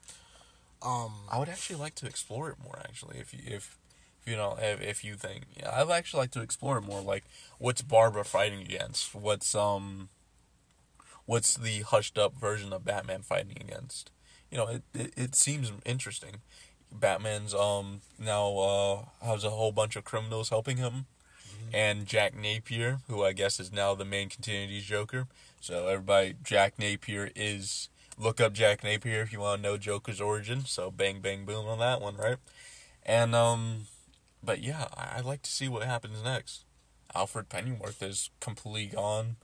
Um, 0.83 1.11
I 1.27 1.39
would 1.39 1.49
actually 1.49 1.79
like 1.79 1.95
to 1.95 2.05
explore 2.05 2.51
it 2.51 2.57
more. 2.63 2.77
Actually, 2.83 3.17
if 3.17 3.33
you 3.33 3.39
if 3.47 3.79
you 4.27 4.35
know 4.35 4.59
if, 4.61 4.79
if 4.79 5.03
you 5.03 5.15
think 5.15 5.45
yeah, 5.57 5.71
I'd 5.73 5.89
actually 5.89 6.19
like 6.19 6.31
to 6.31 6.43
explore 6.43 6.77
it 6.77 6.83
more. 6.83 7.01
Like, 7.01 7.23
what's 7.57 7.81
Barbara 7.81 8.23
fighting 8.23 8.61
against? 8.61 9.15
What's 9.15 9.55
um, 9.55 10.09
what's 11.25 11.55
the 11.55 11.81
hushed 11.81 12.19
up 12.19 12.35
version 12.35 12.71
of 12.71 12.85
Batman 12.85 13.23
fighting 13.23 13.57
against? 13.59 14.11
You 14.51 14.59
know, 14.59 14.67
it 14.67 14.83
it, 14.93 15.13
it 15.17 15.35
seems 15.35 15.71
interesting. 15.87 16.41
Batman's 16.91 17.55
um 17.55 18.01
now 18.19 18.55
uh 18.55 19.25
has 19.25 19.43
a 19.43 19.49
whole 19.49 19.71
bunch 19.71 19.95
of 19.95 20.03
criminals 20.03 20.49
helping 20.49 20.77
him, 20.77 21.07
and 21.73 22.05
Jack 22.05 22.35
Napier, 22.35 22.99
who 23.07 23.23
I 23.23 23.33
guess 23.33 23.59
is 23.59 23.71
now 23.71 23.95
the 23.95 24.05
main 24.05 24.29
continuity's 24.29 24.83
Joker. 24.83 25.25
So 25.63 25.87
everybody, 25.87 26.35
Jack 26.43 26.77
Napier 26.77 27.31
is 27.37 27.87
look 28.19 28.41
up 28.41 28.51
Jack 28.51 28.83
Napier 28.83 29.21
if 29.21 29.31
you 29.31 29.39
want 29.39 29.63
to 29.63 29.69
know 29.69 29.77
Joker's 29.77 30.19
origin. 30.19 30.65
So 30.65 30.91
bang 30.91 31.21
bang 31.21 31.45
boom 31.45 31.67
on 31.67 31.79
that 31.79 32.01
one, 32.01 32.17
right? 32.17 32.35
And 33.05 33.33
um, 33.33 33.83
but 34.43 34.61
yeah, 34.61 34.87
I, 34.97 35.19
I'd 35.19 35.25
like 35.25 35.41
to 35.43 35.49
see 35.49 35.69
what 35.69 35.83
happens 35.83 36.21
next. 36.21 36.65
Alfred 37.15 37.47
Pennyworth 37.47 38.03
is 38.03 38.29
completely 38.41 38.87
gone. 38.87 39.37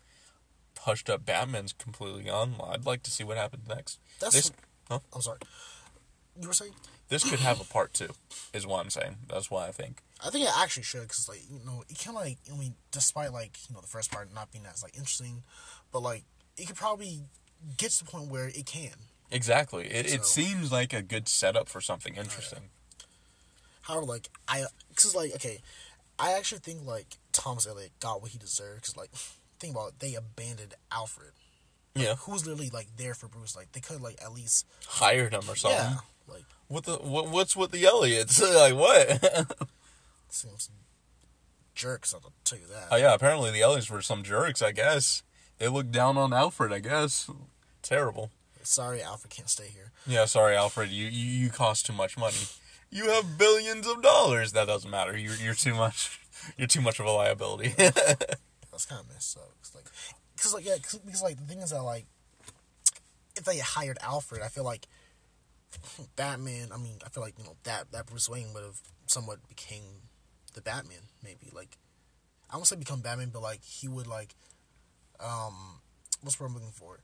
Hushed 0.79 1.09
up 1.09 1.25
Batman's 1.25 1.71
completely 1.71 2.23
gone. 2.23 2.55
Well, 2.59 2.69
I'd 2.69 2.85
like 2.85 3.01
to 3.03 3.11
see 3.11 3.23
what 3.23 3.37
happens 3.37 3.69
next. 3.69 4.01
that's. 4.19 4.35
This, 4.35 4.51
huh? 4.89 4.99
I'm 5.15 5.21
sorry. 5.21 5.39
You 6.37 6.49
were 6.49 6.53
saying? 6.53 6.73
This 7.07 7.27
could 7.27 7.39
have 7.39 7.59
a 7.59 7.63
part 7.63 7.93
two, 7.93 8.09
is 8.53 8.67
what 8.67 8.81
I'm 8.81 8.91
saying. 8.91 9.15
That's 9.27 9.49
why 9.49 9.67
I 9.67 9.71
think. 9.71 10.03
I 10.23 10.29
think 10.29 10.45
it 10.45 10.51
actually 10.55 10.83
should, 10.83 11.03
because 11.03 11.27
like 11.27 11.41
you 11.49 11.59
know, 11.65 11.83
it 11.89 11.97
kind 11.97 12.15
of 12.15 12.23
like 12.23 12.37
I 12.53 12.57
mean, 12.57 12.75
despite 12.91 13.31
like 13.31 13.57
you 13.67 13.73
know 13.73 13.81
the 13.81 13.87
first 13.87 14.11
part 14.11 14.33
not 14.33 14.51
being 14.51 14.65
as 14.65 14.83
like 14.83 14.95
interesting, 14.95 15.43
but 15.91 16.01
like 16.01 16.23
it 16.57 16.67
could 16.67 16.75
probably 16.75 17.21
get 17.77 17.91
to 17.91 18.05
the 18.05 18.11
point 18.11 18.29
where 18.29 18.47
it 18.47 18.65
can. 18.65 18.91
Exactly. 19.31 19.85
It, 19.85 20.11
it 20.11 20.25
seems 20.25 20.71
like 20.71 20.91
a 20.93 21.01
good 21.01 21.27
setup 21.27 21.69
for 21.69 21.81
something 21.81 22.15
interesting. 22.15 22.69
However, 23.81 24.05
like 24.05 24.29
I, 24.47 24.63
cause 24.95 25.15
like 25.15 25.33
okay, 25.35 25.61
I 26.17 26.33
actually 26.33 26.59
think 26.59 26.85
like 26.85 27.17
Thomas 27.31 27.67
Elliot 27.67 27.91
got 27.99 28.21
what 28.21 28.31
he 28.31 28.37
deserved. 28.37 28.85
Cause 28.85 28.97
like, 28.97 29.11
think 29.59 29.73
about 29.75 29.89
it, 29.89 29.99
they 29.99 30.15
abandoned 30.15 30.73
Alfred, 30.91 31.31
Yeah. 31.95 32.15
who 32.15 32.31
was 32.33 32.45
literally 32.45 32.69
like 32.71 32.87
there 32.97 33.13
for 33.13 33.27
Bruce. 33.27 33.55
Like 33.55 33.71
they 33.71 33.79
could 33.79 34.01
like 34.01 34.19
at 34.23 34.33
least 34.33 34.65
Hired 34.87 35.33
him 35.33 35.43
or 35.47 35.55
something. 35.55 35.79
yeah, 35.79 35.95
like 36.27 36.43
What 36.67 36.85
the 36.85 36.93
what, 36.97 37.29
what's 37.29 37.55
with 37.55 37.71
the 37.71 37.85
Elliots? 37.85 38.41
like 38.55 38.75
what? 38.75 39.47
seems 40.29 40.69
jerks. 41.75 42.13
I'll 42.13 42.33
tell 42.43 42.59
you 42.59 42.65
that. 42.67 42.87
oh 42.91 42.95
yeah, 42.97 43.13
apparently 43.13 43.51
the 43.51 43.61
Elliots 43.61 43.89
were 43.89 44.01
some 44.01 44.23
jerks. 44.23 44.61
I 44.61 44.71
guess 44.71 45.23
they 45.59 45.67
looked 45.67 45.91
down 45.91 46.17
on 46.17 46.33
Alfred. 46.33 46.73
I 46.73 46.79
guess 46.79 47.29
terrible. 47.81 48.31
Sorry, 48.63 49.01
Alfred 49.01 49.31
can't 49.31 49.49
stay 49.49 49.67
here. 49.67 49.91
Yeah, 50.05 50.25
sorry, 50.25 50.55
Alfred. 50.55 50.89
You 50.89 51.05
you, 51.05 51.45
you 51.45 51.49
cost 51.49 51.85
too 51.85 51.93
much 51.93 52.17
money. 52.17 52.37
You 52.89 53.09
have 53.09 53.37
billions 53.37 53.87
of 53.87 54.01
dollars. 54.01 54.53
That 54.53 54.67
doesn't 54.67 54.89
matter. 54.89 55.17
You're 55.17 55.35
you're 55.35 55.53
too 55.53 55.75
much. 55.75 56.19
You're 56.57 56.67
too 56.67 56.81
much 56.81 56.99
of 56.99 57.05
a 57.05 57.11
liability. 57.11 57.73
That's 57.77 58.85
kind 58.85 59.01
of 59.01 59.09
messed 59.13 59.37
up. 59.37 59.51
Cause 59.61 59.75
like, 59.75 59.85
cause 60.41 60.53
like 60.53 60.65
yeah, 60.65 60.77
cause, 60.81 60.99
because 60.99 61.21
like 61.21 61.37
the 61.37 61.43
thing 61.43 61.59
is 61.59 61.71
that 61.71 61.83
like, 61.83 62.05
if 63.35 63.43
they 63.43 63.57
hired 63.57 63.97
Alfred, 64.01 64.41
I 64.41 64.47
feel 64.47 64.63
like 64.63 64.87
Batman. 66.15 66.69
I 66.73 66.77
mean, 66.77 66.97
I 67.05 67.09
feel 67.09 67.23
like 67.23 67.37
you 67.37 67.43
know 67.43 67.55
that 67.63 67.91
that 67.91 68.05
Bruce 68.05 68.29
Wayne 68.29 68.53
would 68.53 68.63
have 68.63 68.79
somewhat 69.05 69.47
became 69.47 69.83
the 70.53 70.61
Batman. 70.61 71.09
Maybe 71.23 71.51
like, 71.53 71.77
I 72.49 72.55
won't 72.55 72.67
say 72.67 72.75
become 72.75 73.01
Batman, 73.01 73.29
but 73.33 73.41
like 73.41 73.63
he 73.63 73.87
would 73.87 74.07
like, 74.07 74.35
um, 75.23 75.79
what's 76.21 76.39
word 76.39 76.47
I'm 76.47 76.53
looking 76.53 76.71
for? 76.71 76.99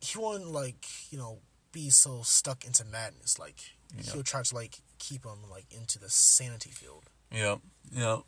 He 0.00 0.18
wouldn't 0.18 0.50
like 0.50 0.86
you 1.10 1.18
know 1.18 1.38
be 1.72 1.90
so 1.90 2.22
stuck 2.22 2.64
into 2.64 2.84
madness. 2.84 3.38
Like 3.38 3.56
Yeah. 3.96 4.12
he'll 4.12 4.22
try 4.22 4.42
to 4.42 4.54
like 4.54 4.78
keep 4.98 5.24
him 5.24 5.50
like 5.50 5.66
into 5.70 5.98
the 5.98 6.08
sanity 6.10 6.70
field. 6.70 7.04
Yep, 7.32 7.60
yep. 7.92 8.20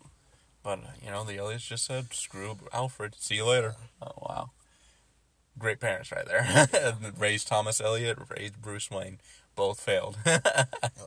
But 0.62 0.80
you 1.02 1.10
know, 1.10 1.24
the 1.24 1.38
Elliots 1.38 1.64
just 1.64 1.86
said, 1.86 2.12
"Screw 2.12 2.56
Alfred. 2.72 3.14
See 3.18 3.36
you 3.36 3.46
later." 3.46 3.76
Oh 4.02 4.12
wow, 4.18 4.50
great 5.58 5.80
parents 5.80 6.12
right 6.12 6.26
there. 6.26 6.68
raised 7.18 7.48
Thomas 7.48 7.80
Elliot, 7.80 8.18
raised 8.36 8.60
Bruce 8.60 8.90
Wayne. 8.90 9.18
Both 9.56 9.80
failed. 9.80 10.18
and, 10.26 10.42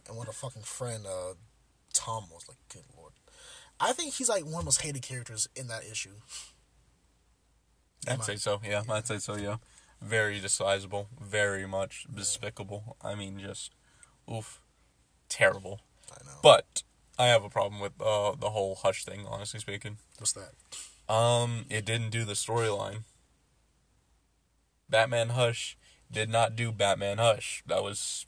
and 0.07 0.17
what 0.17 0.27
a 0.27 0.31
fucking 0.31 0.63
friend 0.63 1.05
uh, 1.05 1.33
Tom 1.93 2.25
was 2.31 2.47
like. 2.47 2.57
Good 2.73 2.83
lord, 2.97 3.13
I 3.79 3.93
think 3.93 4.15
he's 4.15 4.29
like 4.29 4.43
one 4.43 4.53
of 4.55 4.59
the 4.61 4.65
most 4.65 4.81
hated 4.81 5.01
characters 5.03 5.47
in 5.55 5.67
that 5.67 5.83
issue. 5.89 6.15
I'd 8.07 8.23
say 8.23 8.35
so. 8.35 8.61
Yeah, 8.63 8.83
I'd 8.89 9.07
say 9.07 9.17
so. 9.17 9.35
Yeah, 9.35 9.57
very 10.01 10.39
despisable. 10.39 11.07
Very 11.21 11.67
much 11.67 12.05
despicable. 12.13 12.97
I 13.01 13.15
mean, 13.15 13.39
just 13.39 13.71
oof, 14.31 14.61
terrible. 15.29 15.81
I 16.11 16.23
know. 16.25 16.39
But 16.41 16.83
I 17.17 17.27
have 17.27 17.43
a 17.43 17.49
problem 17.49 17.81
with 17.81 17.93
uh, 18.01 18.33
the 18.39 18.51
whole 18.51 18.75
Hush 18.75 19.05
thing. 19.05 19.25
Honestly 19.27 19.59
speaking. 19.59 19.97
what's 20.17 20.33
that? 20.33 20.53
Um, 21.13 21.65
it 21.69 21.85
didn't 21.85 22.09
do 22.09 22.25
the 22.25 22.33
storyline. 22.33 23.03
Batman 24.89 25.29
Hush 25.29 25.77
did 26.11 26.29
not 26.29 26.55
do 26.55 26.71
Batman 26.71 27.17
Hush. 27.17 27.63
That 27.65 27.83
was 27.83 28.25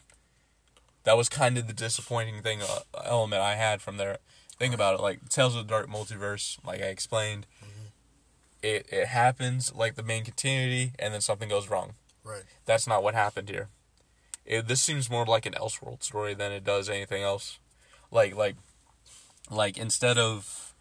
that 1.03 1.17
was 1.17 1.29
kind 1.29 1.57
of 1.57 1.67
the 1.67 1.73
disappointing 1.73 2.41
thing 2.41 2.61
uh, 2.61 2.79
element 3.05 3.41
I 3.41 3.55
had 3.55 3.81
from 3.81 3.97
there. 3.97 4.17
Think 4.57 4.73
about 4.73 4.95
it, 4.95 5.01
like 5.01 5.29
Tales 5.29 5.55
of 5.55 5.67
the 5.67 5.69
Dark 5.69 5.88
Multiverse, 5.88 6.57
like 6.65 6.81
I 6.81 6.85
explained, 6.85 7.45
it 8.65 8.88
it 8.91 9.08
happens 9.08 9.73
like 9.73 9.95
the 9.95 10.04
main 10.04 10.23
continuity, 10.23 10.93
and 10.97 11.13
then 11.13 11.21
something 11.21 11.49
goes 11.49 11.69
wrong. 11.69 11.93
Right. 12.23 12.43
That's 12.65 12.88
not 12.88 13.04
what 13.04 13.13
happened 13.13 13.49
here. 13.49 13.69
It, 14.45 14.67
this 14.67 14.82
seems 14.82 15.10
more 15.10 15.25
like 15.25 15.45
an 15.45 15.54
Elseworld 15.54 16.04
story 16.04 16.34
than 16.34 16.51
it 16.51 16.63
does 16.63 16.89
anything 16.89 17.23
else. 17.23 17.60
Like 18.12 18.36
like 18.36 18.56
like 19.49 19.78
instead 19.78 20.17
of 20.17 20.73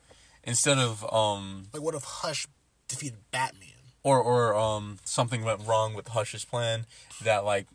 instead 0.43 0.79
of 0.79 1.05
um 1.13 1.69
Like, 1.73 1.83
what 1.83 1.95
if 1.95 2.05
Hush 2.05 2.47
defeated 2.89 3.19
Batman? 3.31 3.71
or 4.03 4.21
or 4.21 4.55
um 4.55 4.99
something 5.05 5.43
went 5.45 5.67
wrong 5.67 5.95
with 5.95 6.09
Hush's 6.09 6.45
plan 6.45 6.87
that 7.23 7.45
like 7.45 7.67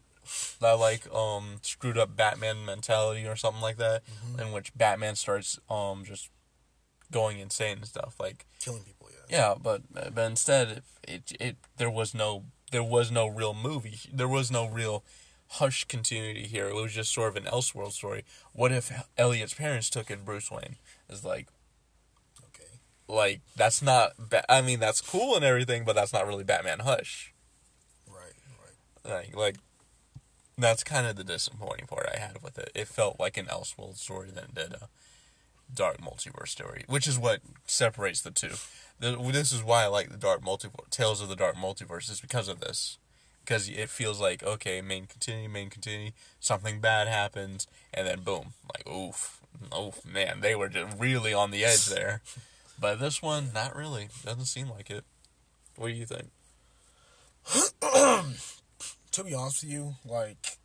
that 0.60 0.74
like 0.74 1.12
um 1.13 1.58
screwed 1.62 1.98
up 1.98 2.15
Batman 2.15 2.65
mentality 2.65 3.26
or 3.28 3.36
something 3.36 3.62
like 3.62 3.78
that, 3.78 4.04
in 4.39 4.52
which 4.52 4.72
Batman 4.76 5.15
starts 5.15 5.60
um 5.69 6.04
just 6.06 6.30
going 7.12 7.39
insane 7.39 7.78
and 7.78 7.88
stuff 7.88 8.15
like 8.19 8.45
Killing 8.60 8.84
people, 8.84 8.98
yeah. 9.30 9.54
but 9.62 9.82
uh, 9.96 10.10
but 10.10 10.26
instead 10.26 10.82
it 11.08 11.32
it 11.39 11.58
there 11.78 11.89
was 11.89 12.13
no 12.13 12.44
there 12.72 12.84
was 12.84 13.12
no 13.12 13.28
real 13.28 13.54
movie 13.54 14.00
there 14.12 14.28
was 14.28 14.52
no 14.52 14.68
real 14.68 15.04
Hush 15.54 15.84
continuity 15.86 16.46
here. 16.46 16.68
It 16.68 16.76
was 16.76 16.94
just 16.94 17.12
sort 17.12 17.30
of 17.30 17.36
an 17.36 17.50
Elseworld 17.52 17.94
story. 17.94 18.24
What 18.54 18.72
if 18.72 18.92
Elliot's 19.18 19.56
parents 19.56 19.89
took 19.89 20.12
in 20.12 20.24
Bruce 20.24 20.52
Wayne? 20.52 20.76
Is 21.10 21.26
like 21.26 21.48
Okay. 22.50 22.70
like 23.08 23.42
that's 23.56 23.82
not 23.82 24.12
ba- 24.20 24.46
I 24.52 24.62
mean 24.62 24.80
that's 24.80 25.02
cool 25.02 25.36
and 25.36 25.44
everything, 25.44 25.86
but 25.86 25.96
that's 25.96 26.13
not 26.13 26.28
really 26.28 26.44
Batman 26.44 26.82
Hush. 26.82 27.34
Right, 28.08 28.36
right. 28.63 29.15
like 29.15 29.36
like 29.36 29.56
that's 30.56 30.84
kind 30.84 31.08
of 31.08 31.15
the 31.15 31.24
disappointing 31.24 31.88
part 31.88 32.08
I 32.13 32.20
had 32.20 32.44
with 32.44 32.60
it. 32.60 32.70
It 32.76 32.88
felt 32.88 33.20
like 33.20 33.36
an 33.38 33.48
Elseworld 33.48 33.98
story 33.98 34.30
than 34.30 34.44
it 34.44 34.54
did 34.56 34.74
a 34.74 34.88
dark 35.73 35.99
multiverse 36.01 36.49
story, 36.49 36.84
which 36.88 37.08
is 37.08 37.17
what 37.17 37.41
separates 37.65 38.21
the 38.21 38.32
two. 38.32 38.53
This 38.99 39.53
is 39.53 39.63
why 39.63 39.84
I 39.84 39.88
like 39.88 40.10
the 40.10 40.17
dark 40.17 40.41
multiverse, 40.41 40.89
Tales 40.89 41.21
of 41.21 41.29
the 41.29 41.36
Dark 41.36 41.55
Multiverse, 41.55 42.12
is 42.12 42.19
because 42.19 42.49
of 42.49 42.60
this. 42.60 42.97
Because 43.45 43.69
it 43.69 43.89
feels 43.89 44.19
like 44.19 44.43
okay, 44.43 44.82
main 44.82 45.05
continue, 45.05 45.49
main 45.49 45.69
continue, 45.69 46.12
something 46.39 46.79
bad 46.79 47.08
happens, 47.08 47.67
and 47.93 48.05
then 48.05 48.19
boom, 48.21 48.53
like 48.73 48.88
oof, 48.88 49.39
oof, 49.77 50.05
man, 50.05 50.41
they 50.41 50.53
were 50.53 50.69
just 50.69 50.99
really 50.99 51.34
on 51.34 51.51
the 51.51 51.63
edge 51.63 51.86
there. 51.86 52.21
But 52.79 52.99
this 52.99 53.21
one, 53.21 53.51
not 53.53 53.75
really. 53.75 54.10
Doesn't 54.23 54.45
seem 54.45 54.69
like 54.69 54.89
it. 54.89 55.03
What 55.75 55.88
do 55.88 55.93
you 55.93 56.05
think? 56.05 56.29
to 59.12 59.23
be 59.23 59.34
honest 59.34 59.63
with 59.63 59.71
you, 59.71 59.95
like 60.05 60.58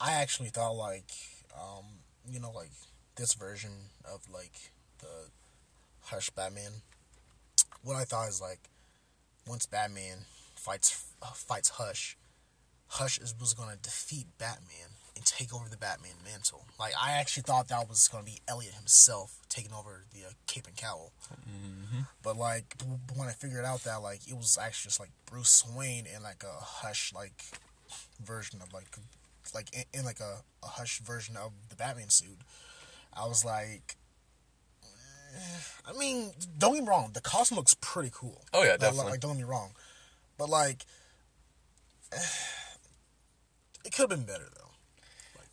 I 0.00 0.12
actually 0.12 0.48
thought 0.48 0.72
like 0.72 1.10
um, 1.54 1.84
you 2.28 2.40
know, 2.40 2.50
like 2.50 2.70
this 3.16 3.34
version 3.34 3.70
of 4.04 4.20
like 4.32 4.72
the 5.00 5.30
Hush 6.02 6.30
Batman. 6.30 6.82
What 7.82 7.96
I 7.96 8.04
thought 8.04 8.28
is 8.28 8.40
like 8.40 8.60
once 9.46 9.66
Batman 9.66 10.18
fights 10.56 11.04
uh, 11.22 11.26
fights 11.26 11.70
Hush, 11.70 12.16
Hush 12.88 13.18
is, 13.18 13.34
was 13.38 13.54
gonna 13.54 13.76
defeat 13.82 14.26
Batman 14.38 14.96
and 15.16 15.24
take 15.24 15.54
over 15.54 15.68
the 15.68 15.76
Batman 15.76 16.12
mantle. 16.24 16.64
Like 16.78 16.92
I 17.00 17.12
actually 17.12 17.44
thought 17.44 17.68
that 17.68 17.88
was 17.88 18.08
gonna 18.08 18.24
be 18.24 18.38
Elliot 18.48 18.74
himself 18.74 19.38
taking 19.48 19.72
over 19.72 20.04
the 20.12 20.26
uh, 20.28 20.32
cape 20.46 20.66
and 20.66 20.76
cowl. 20.76 21.12
Mm-hmm. 21.30 22.02
But 22.22 22.36
like 22.36 22.76
when 23.16 23.28
I 23.28 23.32
figured 23.32 23.64
out 23.64 23.84
that 23.84 24.02
like 24.02 24.20
it 24.28 24.36
was 24.36 24.58
actually 24.60 24.88
just 24.88 25.00
like 25.00 25.10
Bruce 25.26 25.64
Wayne 25.76 26.06
in 26.06 26.22
like 26.22 26.42
a 26.44 26.62
Hush 26.62 27.12
like 27.14 27.44
version 28.24 28.60
of 28.62 28.72
like 28.72 28.86
like 29.54 29.74
in, 29.74 30.00
in 30.00 30.04
like 30.04 30.20
a, 30.20 30.42
a 30.62 30.66
Hush 30.66 31.00
version 31.00 31.36
of 31.36 31.52
the 31.68 31.76
Batman 31.76 32.08
suit, 32.08 32.38
I 33.14 33.26
was 33.26 33.44
like. 33.44 33.96
eh, 34.84 35.58
I 35.88 35.98
mean, 35.98 36.32
don't 36.58 36.74
get 36.74 36.82
me 36.84 36.88
wrong. 36.88 37.10
The 37.12 37.20
costume 37.20 37.56
looks 37.58 37.74
pretty 37.80 38.10
cool. 38.12 38.44
Oh 38.52 38.62
yeah, 38.62 38.76
definitely. 38.76 39.12
Like, 39.12 39.20
don't 39.20 39.32
get 39.32 39.38
me 39.38 39.44
wrong, 39.50 39.72
but 40.38 40.48
like, 40.48 40.84
it 43.84 43.92
could 43.92 44.10
have 44.10 44.10
been 44.10 44.24
better 44.26 44.48
though. 44.54 44.58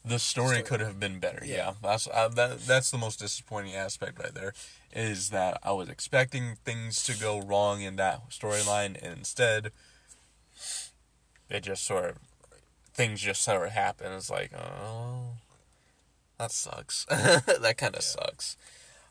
The 0.06 0.18
story 0.20 0.48
Story. 0.58 0.62
could 0.64 0.80
have 0.80 1.00
been 1.00 1.20
better. 1.20 1.42
Yeah, 1.46 1.56
Yeah. 1.56 1.74
that's 1.84 2.08
uh, 2.08 2.30
that. 2.30 2.62
That's 2.62 2.90
the 2.90 2.98
most 2.98 3.20
disappointing 3.20 3.76
aspect 3.76 4.18
right 4.20 4.34
there. 4.34 4.54
Is 4.94 5.30
that 5.30 5.60
I 5.62 5.72
was 5.74 5.90
expecting 5.90 6.56
things 6.64 7.04
to 7.04 7.18
go 7.20 7.40
wrong 7.42 7.82
in 7.82 7.98
that 7.98 8.30
storyline, 8.30 8.96
and 9.04 9.18
instead, 9.18 9.72
it 11.50 11.62
just 11.62 11.84
sort 11.86 12.06
of 12.06 12.18
things 12.94 13.22
just 13.22 13.42
sort 13.42 13.68
of 13.68 13.74
happen. 13.74 14.12
It's 14.14 14.30
like, 14.30 14.52
oh, 14.54 15.34
that 16.40 16.52
sucks. 16.52 17.06
that 17.10 17.76
kind 17.78 17.96
of 17.96 18.02
sucks. 18.02 18.58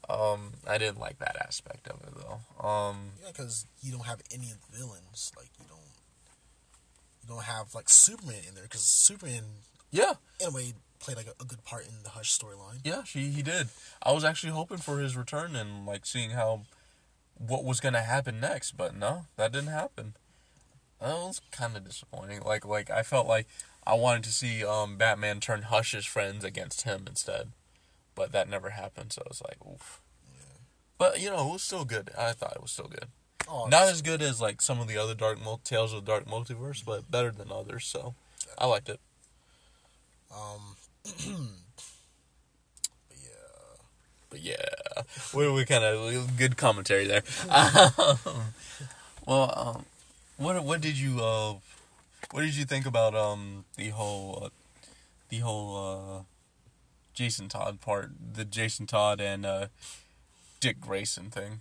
Um, 0.09 0.55
I 0.67 0.79
didn't 0.79 0.99
like 0.99 1.19
that 1.19 1.37
aspect 1.41 1.87
of 1.88 2.01
it 2.03 2.14
though. 2.17 2.67
Um, 2.67 3.11
Yeah, 3.23 3.29
because 3.29 3.67
you 3.83 3.93
don't 3.93 4.07
have 4.07 4.23
any 4.33 4.51
of 4.51 4.59
the 4.71 4.79
villains. 4.79 5.33
Like 5.37 5.51
you 5.61 5.67
don't, 5.69 5.81
you 7.23 7.29
don't 7.29 7.45
have 7.45 7.75
like 7.75 7.91
Superman 7.91 8.41
in 8.49 8.55
there 8.55 8.64
because 8.64 8.81
Superman, 8.81 9.43
yeah, 9.91 10.14
in 10.41 10.49
a 10.49 10.51
way, 10.51 10.73
played 10.99 11.19
like 11.19 11.27
a, 11.27 11.43
a 11.43 11.45
good 11.45 11.62
part 11.64 11.85
in 11.87 11.93
the 12.03 12.11
Hush 12.11 12.37
storyline. 12.37 12.81
Yeah, 12.85 13.05
she 13.05 13.29
he 13.29 13.43
did. 13.43 13.69
I 14.03 14.12
was 14.12 14.25
actually 14.25 14.53
hoping 14.53 14.79
for 14.79 14.99
his 14.99 15.14
return 15.17 15.55
and 15.55 15.85
like 15.85 16.07
seeing 16.07 16.31
how 16.31 16.62
what 17.37 17.62
was 17.64 17.79
gonna 17.79 18.01
happen 18.01 18.41
next, 18.41 18.79
but 18.79 18.97
no, 18.97 19.27
that 19.37 19.53
didn't 19.53 19.69
happen. 19.69 20.14
That 21.01 21.14
was 21.14 21.41
kind 21.53 21.77
of 21.77 21.85
disappointing. 21.85 22.41
Like 22.41 22.64
like 22.64 22.91
I 22.91 23.03
felt 23.03 23.27
like 23.27 23.47
I 23.88 23.94
wanted 23.94 24.22
to 24.24 24.31
see 24.33 24.62
um 24.64 24.96
Batman 24.96 25.40
turn 25.40 25.62
Hush's 25.62 26.05
friends 26.07 26.44
against 26.44 26.83
him 26.83 27.05
instead, 27.09 27.48
but 28.14 28.31
that 28.33 28.48
never 28.48 28.70
happened. 28.70 29.12
So 29.14 29.22
I 29.24 29.29
was 29.29 29.42
like, 29.42 29.57
oof. 29.66 30.01
But 30.98 31.20
you 31.20 31.31
know, 31.31 31.48
it 31.48 31.53
was 31.55 31.62
still 31.62 31.85
good. 31.85 32.11
I 32.16 32.33
thought 32.33 32.53
it 32.55 32.62
was 32.62 32.70
still 32.72 32.88
good. 32.88 33.07
Oh, 33.51 33.66
Not 33.66 33.88
as 33.88 34.03
good 34.03 34.20
as 34.20 34.40
like 34.42 34.61
some 34.61 34.79
of 34.79 34.88
the 34.88 34.98
other 34.98 35.14
Dark 35.14 35.42
Mul- 35.42 35.61
Tales 35.64 35.94
of 35.94 36.05
the 36.05 36.11
Dark 36.12 36.27
Multiverse, 36.27 36.85
but 36.85 37.11
better 37.11 37.31
than 37.31 37.51
others. 37.51 37.87
So 37.87 38.14
I 38.59 38.66
liked 38.66 38.90
it. 38.90 39.01
um, 40.31 40.77
yeah, 43.11 43.29
But 44.29 44.40
yeah, 44.42 44.57
we 45.35 45.51
we 45.51 45.64
kind 45.64 45.85
of 45.85 46.37
good 46.37 46.57
commentary 46.59 47.07
there. 47.07 47.22
Um, 47.48 47.90
well, 49.27 49.53
um, 49.57 49.85
what 50.37 50.62
what 50.64 50.81
did 50.83 50.98
you 50.98 51.20
uh, 51.22 51.55
what 52.31 52.42
did 52.42 52.57
you 52.57 52.64
think 52.64 52.87
about 52.87 53.14
um 53.14 53.64
the 53.76 53.88
whole 53.90 54.44
uh, 54.44 54.48
the 55.28 55.38
whole 55.38 55.76
uh, 55.76 56.22
Jason 57.14 57.48
Todd 57.48 57.81
part, 57.81 58.11
the 58.35 58.44
Jason 58.44 58.87
Todd 58.87 59.20
and 59.20 59.44
uh, 59.44 59.66
Dick 60.61 60.81
Grayson 60.81 61.31
thing? 61.31 61.61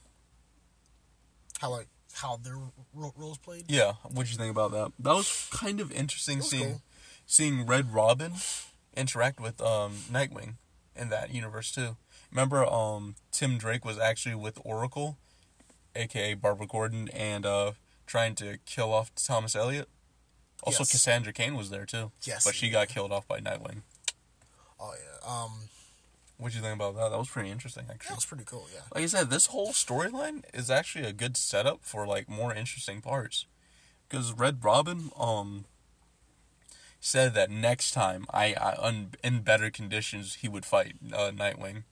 how 1.59 1.71
like 1.71 1.87
how 2.13 2.37
their 2.37 2.57
ro- 2.93 3.13
roles 3.15 3.37
played. 3.37 3.65
Yeah, 3.67 3.93
what 4.03 4.23
did 4.23 4.31
you 4.31 4.37
think 4.37 4.51
about 4.51 4.71
that? 4.71 4.91
That 4.99 5.13
was 5.13 5.47
kind 5.51 5.79
of 5.79 5.91
interesting 5.91 6.41
seeing 6.41 6.69
cool. 6.69 6.81
seeing 7.25 7.65
Red 7.65 7.93
Robin 7.93 8.33
interact 8.95 9.39
with 9.39 9.61
um 9.61 9.93
Nightwing 10.11 10.55
in 10.95 11.09
that 11.09 11.33
universe 11.33 11.71
too. 11.71 11.97
Remember, 12.31 12.65
um, 12.65 13.15
Tim 13.31 13.57
Drake 13.57 13.85
was 13.85 13.97
actually 13.97 14.35
with 14.35 14.59
Oracle, 14.65 15.17
aka 15.95 16.33
Barbara 16.33 16.67
Gordon, 16.67 17.09
and 17.09 17.45
uh, 17.45 17.71
trying 18.05 18.35
to 18.35 18.57
kill 18.65 18.91
off 18.91 19.11
Thomas 19.15 19.55
Elliot. 19.55 19.87
Also, 20.63 20.81
Yes. 20.81 20.91
Cassandra 20.91 21.31
Cain 21.33 21.55
was 21.55 21.69
there 21.69 21.85
too. 21.85 22.11
Yes. 22.23 22.43
but 22.45 22.55
she 22.55 22.69
got 22.69 22.87
killed 22.89 23.11
off 23.11 23.27
by 23.27 23.39
Nightwing. 23.39 23.81
Oh 24.79 24.93
yeah. 24.93 25.27
Um, 25.29 25.69
What 26.37 26.51
do 26.51 26.57
you 26.57 26.63
think 26.63 26.75
about 26.75 26.95
that? 26.95 27.09
That 27.09 27.17
was 27.17 27.29
pretty 27.29 27.49
interesting, 27.49 27.85
actually. 27.89 28.09
that 28.09 28.17
was 28.17 28.25
pretty 28.25 28.43
cool. 28.43 28.67
Yeah. 28.73 28.81
Like 28.93 29.03
I 29.03 29.07
said, 29.07 29.29
this 29.29 29.47
whole 29.47 29.69
storyline 29.71 30.43
is 30.53 30.69
actually 30.69 31.05
a 31.05 31.13
good 31.13 31.35
setup 31.37 31.79
for 31.83 32.05
like 32.05 32.29
more 32.29 32.53
interesting 32.53 33.01
parts. 33.01 33.45
Because 34.07 34.33
Red 34.33 34.63
Robin, 34.63 35.09
um, 35.17 35.65
said 36.99 37.33
that 37.35 37.49
next 37.51 37.91
time 37.91 38.25
I, 38.33 38.53
I 38.53 38.75
un, 38.79 39.11
in 39.23 39.41
better 39.41 39.69
conditions 39.69 40.35
he 40.35 40.47
would 40.49 40.65
fight 40.65 40.95
uh, 41.13 41.31
Nightwing. 41.31 41.83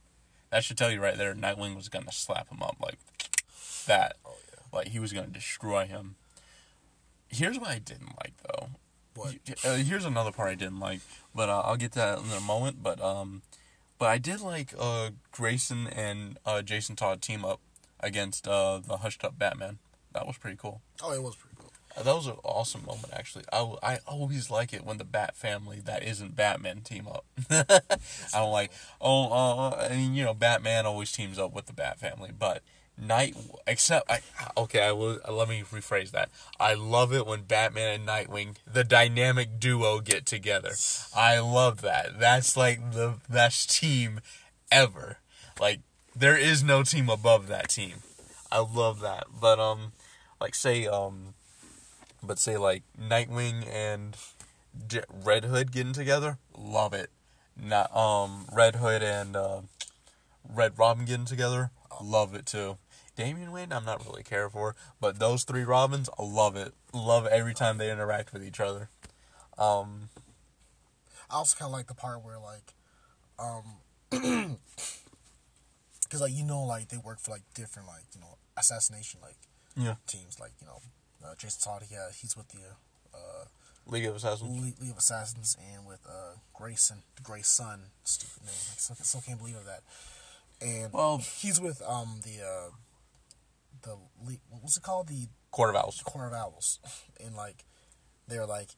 That 0.52 0.64
should 0.64 0.78
tell 0.78 0.92
you 0.92 1.02
right 1.02 1.18
there, 1.18 1.34
Nightwing 1.36 1.76
was 1.76 1.90
gonna 1.90 2.12
slap 2.12 2.50
him 2.50 2.62
up 2.64 2.78
like 2.82 2.98
that. 3.88 4.16
Oh 4.26 4.36
yeah. 4.50 4.60
Like 4.74 4.88
he 4.90 5.00
was 5.00 5.14
gonna 5.14 5.28
destroy 5.28 5.86
him. 5.86 6.16
Here's 7.30 7.60
what 7.60 7.70
I 7.70 7.80
didn't 7.80 8.16
like 8.24 8.34
though. 8.48 8.70
What? 9.16 9.36
Uh, 9.64 9.76
here's 9.76 10.06
another 10.06 10.32
part 10.32 10.50
I 10.50 10.56
didn't 10.56 10.80
like, 10.80 11.00
but 11.34 11.50
uh, 11.50 11.62
I'll 11.62 11.78
get 11.78 11.94
to 11.94 12.00
that 12.00 12.20
in 12.20 12.32
a 12.32 12.42
moment. 12.42 12.84
But 12.84 13.02
um, 13.02 13.42
but 13.98 14.08
I 14.08 14.18
did 14.18 14.42
like 14.42 14.74
uh 14.78 15.12
Grayson 15.32 15.88
and 15.88 16.38
uh 16.46 16.62
Jason 16.62 16.96
Todd 16.96 17.22
team 17.22 17.46
up 17.46 17.60
against 18.00 18.48
uh 18.48 18.80
the 18.86 18.98
hushed 18.98 19.24
up 19.24 19.38
Batman. 19.40 19.80
That 20.14 20.28
was 20.28 20.38
pretty 20.38 20.58
cool. 20.58 20.82
Oh, 21.02 21.12
it 21.14 21.22
was 21.24 21.36
pretty 21.36 21.56
cool. 21.60 21.72
Uh, 21.98 22.04
that 22.04 22.14
was 22.16 22.28
an 22.28 22.36
awesome 22.44 22.86
moment 22.86 23.10
actually. 23.14 23.46
I, 23.54 23.58
w- 23.60 23.80
I 23.82 24.00
always 24.06 24.50
like 24.52 24.74
it 24.74 24.86
when 24.86 24.98
the 24.98 25.06
Bat 25.06 25.36
family 25.36 25.80
that 25.86 26.04
isn't 26.04 26.36
Batman 26.36 26.82
team 26.82 27.08
up. 27.08 27.26
I 27.50 28.40
don't 28.40 28.52
like 28.52 28.72
oh 29.00 29.32
uh 29.32 29.88
I 29.90 29.90
mean 29.96 30.14
you 30.14 30.26
know 30.26 30.34
Batman 30.34 30.86
always 30.86 31.12
teams 31.12 31.40
up 31.40 31.54
with 31.54 31.68
the 31.68 31.74
Bat 31.74 32.00
family, 32.00 32.32
but 32.38 32.62
Night 32.98 33.36
except 33.68 34.10
I 34.10 34.22
okay 34.56 34.82
I 34.82 34.94
will 34.94 35.20
let 35.30 35.50
me 35.50 35.64
rephrase 35.70 36.12
that. 36.12 36.30
I 36.60 36.76
love 36.76 37.14
it 37.14 37.28
when 37.28 37.42
Batman 37.42 37.94
and 37.94 38.08
Nightwing 38.08 38.56
the 38.72 38.86
dynamic 38.86 39.60
duo 39.60 40.00
get 40.00 40.26
together. 40.26 40.72
I 41.16 41.40
love 41.40 41.82
that. 41.82 42.20
That's 42.20 42.56
like 42.56 42.94
the 42.94 43.16
best 43.30 43.70
team 43.70 44.22
ever. 44.72 45.18
Like 45.60 45.82
there 46.16 46.38
is 46.38 46.64
no 46.64 46.84
team 46.84 47.10
above 47.10 47.48
that 47.48 47.70
team. 47.70 47.96
I 48.52 48.60
love 48.60 49.02
that. 49.02 49.26
But 49.42 49.60
um 49.60 49.92
like 50.40 50.56
say 50.56 50.88
um 50.88 51.34
but 52.24 52.40
say 52.40 52.58
like 52.58 52.84
Nightwing 53.00 53.68
and 53.72 54.16
Red 55.24 55.46
Hood 55.46 55.72
getting 55.72 55.94
together, 55.94 56.38
love 56.58 56.94
it. 56.94 57.10
Not 57.62 57.96
um 57.96 58.46
Red 58.52 58.78
Hood 58.78 59.04
and 59.04 59.36
uh, 59.36 59.62
Red 60.48 60.78
Robin 60.78 61.06
getting 61.06 61.26
together, 61.26 61.72
love 62.02 62.36
it 62.36 62.46
too. 62.46 62.78
Damian 63.16 63.52
Wayne, 63.52 63.72
I'm 63.72 63.86
not 63.86 64.06
really 64.06 64.24
care 64.24 64.50
for, 64.50 64.76
but 65.00 65.20
those 65.20 65.44
three 65.44 65.64
Robins, 65.64 66.10
I 66.20 66.24
love 66.24 66.56
it. 66.56 66.74
Love 66.94 67.26
every 67.28 67.54
time 67.54 67.78
they 67.78 67.92
interact 67.92 68.34
with 68.34 68.44
each 68.44 68.60
other. 68.60 68.90
Um, 69.58 70.10
I 71.30 71.36
also 71.36 71.58
kind 71.58 71.70
of 71.70 71.74
like 71.74 71.88
the 71.88 71.94
part 71.94 72.24
where 72.24 72.38
like, 72.38 72.74
um, 73.40 73.78
because 76.04 76.22
like 76.22 76.34
you 76.34 76.44
know 76.46 76.64
like 76.64 76.90
they 76.90 76.98
work 76.98 77.20
for 77.20 77.32
like 77.32 77.42
different 77.54 77.88
like 77.88 78.04
you 78.14 78.22
know 78.22 78.38
assassination 78.58 79.20
like 79.22 79.38
yeah, 79.76 79.96
teams 80.08 80.40
like 80.40 80.52
you 80.62 80.68
know 80.68 80.80
uh, 81.26 81.34
Jason 81.38 81.62
Todd 81.64 81.84
yeah 81.92 82.08
he's 82.16 82.38
with 82.38 82.48
the 82.50 82.60
uh, 83.14 83.46
League 83.88 84.06
of 84.06 84.16
Assassins. 84.16 84.50
League, 84.64 84.76
League 84.80 84.92
of 84.92 84.98
Assassins 84.98 85.58
and 85.74 85.86
with 85.86 86.00
uh, 86.08 86.36
Grayson 86.54 86.98
the 87.16 87.24
Gray 87.24 87.42
Sun 87.42 87.82
stupid 88.04 88.44
name 88.44 88.52
I 88.54 88.78
still, 88.78 88.96
still 89.02 89.22
can't 89.22 89.40
believe 89.40 89.56
that 89.66 89.82
and 90.66 90.94
Well- 90.94 91.18
he's 91.18 91.60
with 91.60 91.82
um 91.82 92.20
the 92.24 92.42
uh 92.46 92.70
the 93.86 93.98
what's 94.50 94.76
it 94.78 94.84
called 94.84 95.08
the 95.08 95.28
Court 95.52 95.70
of 95.70 95.76
Owls. 95.78 96.02
Court 96.04 96.28
of 96.28 96.34
Owls 96.34 96.80
and 97.24 97.36
like 97.36 97.64
they're 98.28 98.46
like 98.46 98.70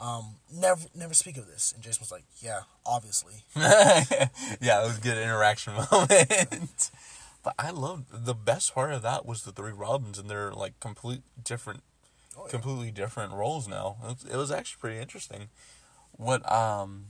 um, 0.00 0.36
never 0.52 0.82
never 0.94 1.14
speak 1.14 1.36
of 1.36 1.46
this. 1.46 1.72
And 1.72 1.82
Jason 1.82 2.02
was 2.02 2.12
like, 2.12 2.24
yeah, 2.40 2.60
obviously. 2.84 3.44
yeah, 3.56 4.82
it 4.82 4.86
was 4.86 4.98
a 4.98 5.00
good 5.00 5.18
interaction 5.18 5.72
moment. 5.92 6.90
but 7.42 7.54
I 7.58 7.70
loved 7.70 8.06
the 8.26 8.34
best 8.34 8.74
part 8.74 8.92
of 8.92 9.02
that 9.02 9.24
was 9.26 9.42
the 9.42 9.52
three 9.52 9.72
Robins 9.72 10.18
and 10.18 10.28
their 10.28 10.52
like 10.52 10.78
complete 10.80 11.22
different, 11.42 11.82
Oh, 12.36 12.42
yeah. 12.44 12.50
completely 12.50 12.90
different 12.90 13.32
roles 13.32 13.68
now. 13.68 13.96
It 14.02 14.06
was, 14.06 14.24
it 14.32 14.36
was 14.36 14.50
actually 14.50 14.80
pretty 14.80 14.98
interesting. 15.00 15.48
What 16.10 16.50
um, 16.50 17.06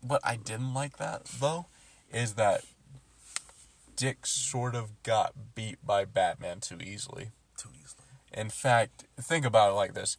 what 0.00 0.20
I 0.24 0.36
didn't 0.36 0.72
like 0.72 0.96
that 0.98 1.24
though, 1.24 1.66
is 2.12 2.34
that 2.34 2.62
Dick 4.00 4.24
sort 4.24 4.74
of 4.74 5.02
got 5.02 5.54
beat 5.54 5.76
by 5.84 6.06
Batman 6.06 6.60
too 6.60 6.78
easily. 6.82 7.32
Too 7.58 7.68
easily. 7.74 8.06
In 8.32 8.48
fact, 8.48 9.04
think 9.20 9.44
about 9.44 9.72
it 9.72 9.74
like 9.74 9.92
this. 9.92 10.16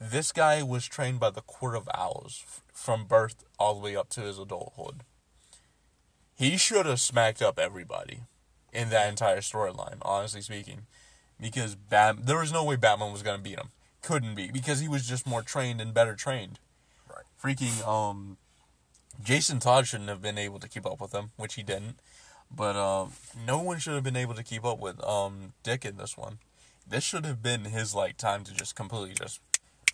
This 0.00 0.30
guy 0.30 0.62
was 0.62 0.86
trained 0.86 1.18
by 1.18 1.30
the 1.30 1.40
Court 1.40 1.74
of 1.74 1.88
Owls 1.92 2.44
f- 2.46 2.62
from 2.72 3.06
birth 3.06 3.42
all 3.58 3.74
the 3.74 3.80
way 3.80 3.96
up 3.96 4.08
to 4.10 4.20
his 4.20 4.38
adulthood. 4.38 5.00
He 6.36 6.56
should 6.56 6.86
have 6.86 7.00
smacked 7.00 7.42
up 7.42 7.58
everybody 7.58 8.20
in 8.72 8.90
that 8.90 9.08
entire 9.08 9.40
storyline, 9.40 9.98
honestly 10.02 10.40
speaking. 10.40 10.82
Because 11.40 11.74
Bat- 11.74 12.24
there 12.24 12.38
was 12.38 12.52
no 12.52 12.62
way 12.62 12.76
Batman 12.76 13.10
was 13.10 13.24
going 13.24 13.38
to 13.38 13.42
beat 13.42 13.58
him. 13.58 13.70
Couldn't 14.00 14.36
be. 14.36 14.48
Because 14.52 14.78
he 14.78 14.86
was 14.86 15.08
just 15.08 15.26
more 15.26 15.42
trained 15.42 15.80
and 15.80 15.92
better 15.92 16.14
trained. 16.14 16.60
Right. 17.08 17.24
Freaking, 17.42 17.84
um, 17.84 18.36
Jason 19.20 19.58
Todd 19.58 19.88
shouldn't 19.88 20.08
have 20.08 20.22
been 20.22 20.38
able 20.38 20.60
to 20.60 20.68
keep 20.68 20.86
up 20.86 21.00
with 21.00 21.10
him, 21.12 21.32
which 21.36 21.54
he 21.54 21.64
didn't. 21.64 21.98
But 22.50 22.76
um, 22.76 23.12
no 23.46 23.60
one 23.60 23.78
should 23.78 23.94
have 23.94 24.04
been 24.04 24.16
able 24.16 24.34
to 24.34 24.42
keep 24.42 24.64
up 24.64 24.78
with 24.78 25.02
um, 25.04 25.52
Dick 25.62 25.84
in 25.84 25.96
this 25.96 26.16
one. 26.16 26.38
This 26.88 27.04
should 27.04 27.26
have 27.26 27.42
been 27.42 27.64
his 27.64 27.94
like 27.94 28.16
time 28.16 28.44
to 28.44 28.54
just 28.54 28.74
completely 28.74 29.14
just, 29.14 29.40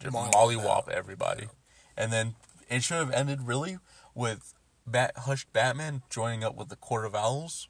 just 0.00 0.14
Mollywop 0.14 0.88
everybody, 0.88 1.48
and 1.96 2.12
then 2.12 2.36
it 2.70 2.84
should 2.84 2.98
have 2.98 3.10
ended 3.10 3.42
really 3.42 3.78
with 4.14 4.54
Bat 4.86 5.12
Hushed 5.18 5.52
Batman 5.52 6.02
joining 6.08 6.44
up 6.44 6.54
with 6.56 6.68
the 6.68 6.76
Court 6.76 7.04
of 7.04 7.14
Owls, 7.14 7.68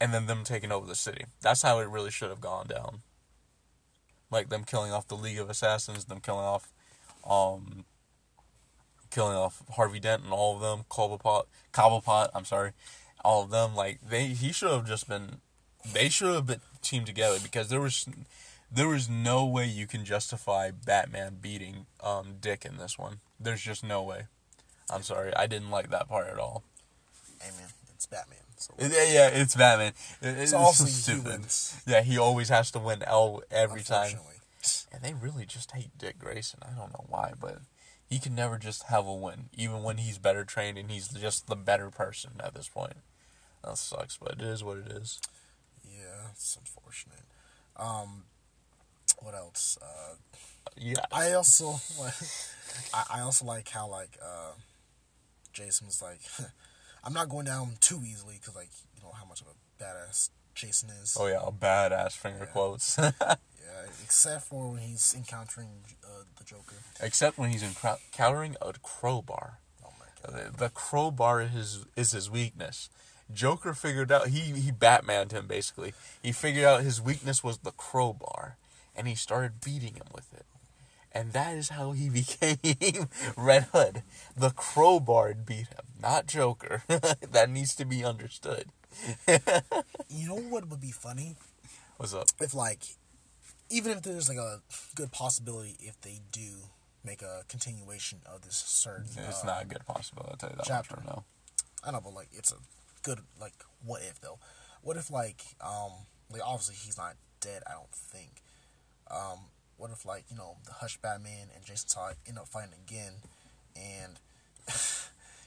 and 0.00 0.14
then 0.14 0.26
them 0.26 0.44
taking 0.44 0.72
over 0.72 0.86
the 0.86 0.94
city. 0.94 1.26
That's 1.42 1.62
how 1.62 1.78
it 1.80 1.88
really 1.88 2.10
should 2.10 2.30
have 2.30 2.40
gone 2.40 2.66
down. 2.66 3.00
Like 4.30 4.48
them 4.48 4.64
killing 4.64 4.92
off 4.92 5.08
the 5.08 5.16
League 5.16 5.38
of 5.38 5.50
Assassins, 5.50 6.06
them 6.06 6.20
killing 6.20 6.44
off, 6.44 6.72
um, 7.28 7.84
killing 9.10 9.36
off 9.36 9.62
Harvey 9.72 10.00
Dent 10.00 10.24
and 10.24 10.32
all 10.32 10.54
of 10.54 10.60
them, 10.60 10.84
Cobblepot, 10.90 11.44
Cobblepot, 11.72 12.30
I'm 12.34 12.44
sorry, 12.44 12.72
all 13.24 13.42
of 13.44 13.50
them. 13.50 13.74
Like 13.74 13.98
they, 14.08 14.26
he 14.28 14.52
should 14.52 14.70
have 14.70 14.86
just 14.86 15.08
been, 15.08 15.36
they 15.92 16.08
should 16.08 16.34
have 16.34 16.46
been 16.46 16.60
teamed 16.82 17.06
together 17.06 17.38
because 17.42 17.68
there 17.68 17.80
was, 17.80 18.06
there 18.70 18.88
was 18.88 19.08
no 19.08 19.44
way 19.46 19.66
you 19.66 19.86
can 19.86 20.04
justify 20.04 20.70
Batman 20.70 21.38
beating 21.40 21.86
um 22.02 22.36
Dick 22.40 22.64
in 22.64 22.76
this 22.76 22.98
one. 22.98 23.20
There's 23.40 23.62
just 23.62 23.82
no 23.84 24.02
way. 24.02 24.22
I'm 24.90 25.02
sorry, 25.02 25.34
I 25.36 25.46
didn't 25.46 25.70
like 25.70 25.90
that 25.90 26.08
part 26.08 26.28
at 26.28 26.38
all. 26.38 26.62
Hey 27.40 27.50
man, 27.58 27.68
it's 27.94 28.06
Batman. 28.06 28.38
So 28.56 28.74
Yeah, 28.78 28.88
yeah, 28.88 29.28
it's 29.28 29.54
Batman. 29.54 29.92
It- 30.20 30.38
It's 30.38 30.50
So 30.50 30.72
so 30.72 30.84
he 30.84 30.90
stupid. 30.90 31.44
Yeah, 31.86 32.02
he 32.02 32.18
always 32.18 32.48
has 32.48 32.70
to 32.72 32.78
win 32.78 33.02
L 33.04 33.42
every 33.50 33.82
time. 33.82 34.10
And 34.92 35.02
they 35.02 35.14
really 35.14 35.46
just 35.46 35.70
hate 35.70 35.96
Dick 35.96 36.18
Grayson. 36.18 36.60
I 36.62 36.76
don't 36.76 36.92
know 36.92 37.04
why, 37.08 37.32
but 37.40 37.58
he 38.08 38.18
can 38.18 38.34
never 38.34 38.58
just 38.58 38.84
have 38.84 39.06
a 39.06 39.14
win, 39.14 39.50
even 39.56 39.82
when 39.82 39.98
he's 39.98 40.18
better 40.18 40.44
trained 40.44 40.78
and 40.78 40.90
he's 40.90 41.08
just 41.08 41.46
the 41.46 41.56
better 41.56 41.90
person 41.90 42.32
at 42.42 42.54
this 42.54 42.68
point. 42.68 42.96
That 43.64 43.76
sucks, 43.78 44.16
but 44.16 44.32
it 44.32 44.40
is 44.42 44.64
what 44.64 44.78
it 44.78 44.90
is. 44.90 45.20
Yeah, 45.84 46.30
it's 46.32 46.56
unfortunate. 46.56 47.24
Um, 47.76 48.24
what 49.20 49.34
else? 49.34 49.78
Uh, 49.82 50.14
Yeah. 50.76 51.04
I 51.12 51.32
also 51.32 51.80
like. 51.98 52.14
I, 52.94 53.04
I 53.18 53.20
also 53.20 53.44
like 53.44 53.68
how 53.68 53.88
like 53.88 54.16
uh, 54.22 54.52
Jason 55.52 55.86
was 55.86 56.00
like, 56.00 56.20
I'm 57.04 57.12
not 57.12 57.28
going 57.28 57.46
down 57.46 57.72
too 57.80 58.00
easily 58.06 58.38
because 58.40 58.54
like 58.54 58.70
you 58.94 59.02
know 59.02 59.12
how 59.12 59.24
much 59.24 59.40
of 59.40 59.48
a 59.48 59.82
badass 59.82 60.30
Jason 60.54 60.90
is. 61.02 61.16
Oh 61.18 61.26
yeah, 61.26 61.40
a 61.44 61.52
badass 61.52 62.12
finger 62.12 62.44
Yeah. 62.46 62.52
quotes. 62.52 62.98
Yeah, 63.60 63.90
except 64.04 64.44
for 64.44 64.70
when 64.72 64.82
he's 64.82 65.14
encountering 65.16 65.68
uh, 66.04 66.24
the 66.36 66.44
Joker. 66.44 66.76
Except 67.00 67.38
when 67.38 67.50
he's 67.50 67.62
encountering 67.62 68.56
a 68.62 68.72
crowbar. 68.82 69.58
Oh 69.84 69.92
my 69.98 70.06
god. 70.22 70.52
The, 70.52 70.58
the 70.64 70.68
crowbar 70.70 71.42
is 71.42 71.50
his, 71.52 71.84
is 71.96 72.12
his 72.12 72.30
weakness. 72.30 72.90
Joker 73.32 73.74
figured 73.74 74.10
out 74.10 74.28
he 74.28 74.40
he 74.40 74.72
Batmaned 74.72 75.32
him 75.32 75.46
basically. 75.46 75.92
He 76.22 76.32
figured 76.32 76.64
out 76.64 76.82
his 76.82 77.00
weakness 77.00 77.44
was 77.44 77.58
the 77.58 77.72
crowbar, 77.72 78.56
and 78.96 79.06
he 79.06 79.14
started 79.14 79.60
beating 79.62 79.94
him 79.94 80.06
with 80.14 80.32
it. 80.32 80.46
And 81.12 81.32
that 81.32 81.56
is 81.56 81.70
how 81.70 81.92
he 81.92 82.08
became 82.20 83.08
Red 83.36 83.64
Hood. 83.72 84.02
The 84.36 84.50
crowbar 84.50 85.34
beat 85.34 85.68
him, 85.68 85.84
not 86.00 86.26
Joker. 86.26 86.82
that 86.88 87.50
needs 87.50 87.74
to 87.76 87.84
be 87.84 88.04
understood. 88.04 88.66
You 90.10 90.28
know 90.28 90.36
what 90.36 90.68
would 90.68 90.80
be 90.80 90.90
funny 90.90 91.36
What's 91.98 92.14
up? 92.14 92.28
if 92.40 92.54
like, 92.54 92.96
even 93.70 93.92
if 93.92 94.02
there's 94.02 94.28
like 94.28 94.38
a 94.38 94.60
good 94.94 95.12
possibility 95.12 95.76
if 95.80 96.00
they 96.00 96.20
do 96.32 96.68
make 97.04 97.22
a 97.22 97.42
continuation 97.48 98.20
of 98.26 98.42
this 98.42 98.56
certain. 98.56 99.06
It's 99.28 99.42
uh, 99.42 99.46
not 99.46 99.62
a 99.62 99.66
good 99.66 99.84
possibility. 99.86 100.30
I'll 100.32 100.36
tell 100.36 100.50
you 100.50 100.56
that 100.56 100.66
chapter. 100.66 100.96
much 100.96 101.06
now. 101.06 101.24
I 101.84 101.90
know, 101.90 102.00
but 102.02 102.14
like 102.14 102.28
it's 102.32 102.52
a 102.52 102.56
good 103.02 103.20
like 103.40 103.54
what 103.84 104.02
if 104.02 104.20
though? 104.20 104.38
What 104.82 104.96
if 104.96 105.10
like 105.10 105.42
um 105.60 105.92
like 106.30 106.42
obviously 106.44 106.76
he's 106.84 106.98
not 106.98 107.14
dead, 107.40 107.62
I 107.66 107.72
don't 107.72 107.90
think. 107.92 108.42
Um 109.10 109.38
what 109.76 109.90
if 109.90 110.04
like, 110.04 110.24
you 110.28 110.36
know, 110.36 110.56
the 110.66 110.72
Hush 110.72 110.98
Batman 110.98 111.48
and 111.54 111.64
Jason 111.64 111.88
Todd 111.88 112.16
end 112.26 112.38
up 112.38 112.48
fighting 112.48 112.74
again 112.86 113.14
and 113.76 114.18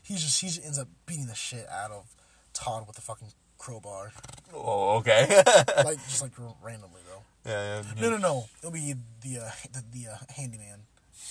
he 0.03 0.15
just 0.15 0.41
he 0.41 0.47
just 0.47 0.63
ends 0.63 0.79
up 0.79 0.87
beating 1.05 1.27
the 1.27 1.35
shit 1.35 1.67
out 1.69 1.91
of 1.91 2.05
Todd 2.53 2.87
with 2.87 2.95
the 2.95 3.01
fucking 3.01 3.29
crowbar. 3.57 4.13
Oh, 4.53 4.97
okay. 4.97 5.43
like 5.85 5.97
just 6.07 6.21
like 6.21 6.31
randomly 6.63 7.01
though. 7.07 7.10
Yeah, 7.45 7.81
yeah, 7.95 8.01
No 8.01 8.09
no 8.11 8.17
no. 8.17 8.45
It'll 8.59 8.71
be 8.71 8.93
the 9.21 9.39
uh 9.39 9.51
the, 9.71 9.83
the 9.91 10.07
uh, 10.11 10.17
handyman. 10.35 10.81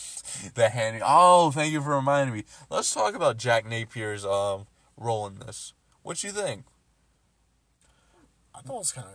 the 0.54 0.68
handy. 0.68 1.00
Oh, 1.04 1.50
thank 1.50 1.72
you 1.72 1.80
for 1.80 1.94
reminding 1.94 2.34
me. 2.34 2.44
Let's 2.68 2.92
talk 2.92 3.14
about 3.14 3.36
Jack 3.36 3.64
Napier's 3.64 4.24
um 4.24 4.66
role 4.96 5.26
in 5.26 5.38
this. 5.38 5.72
What 6.02 6.22
you 6.24 6.30
think? 6.30 6.64
I 8.54 8.60
thought 8.60 8.74
it 8.74 8.78
was 8.78 8.92
kinda 8.92 9.08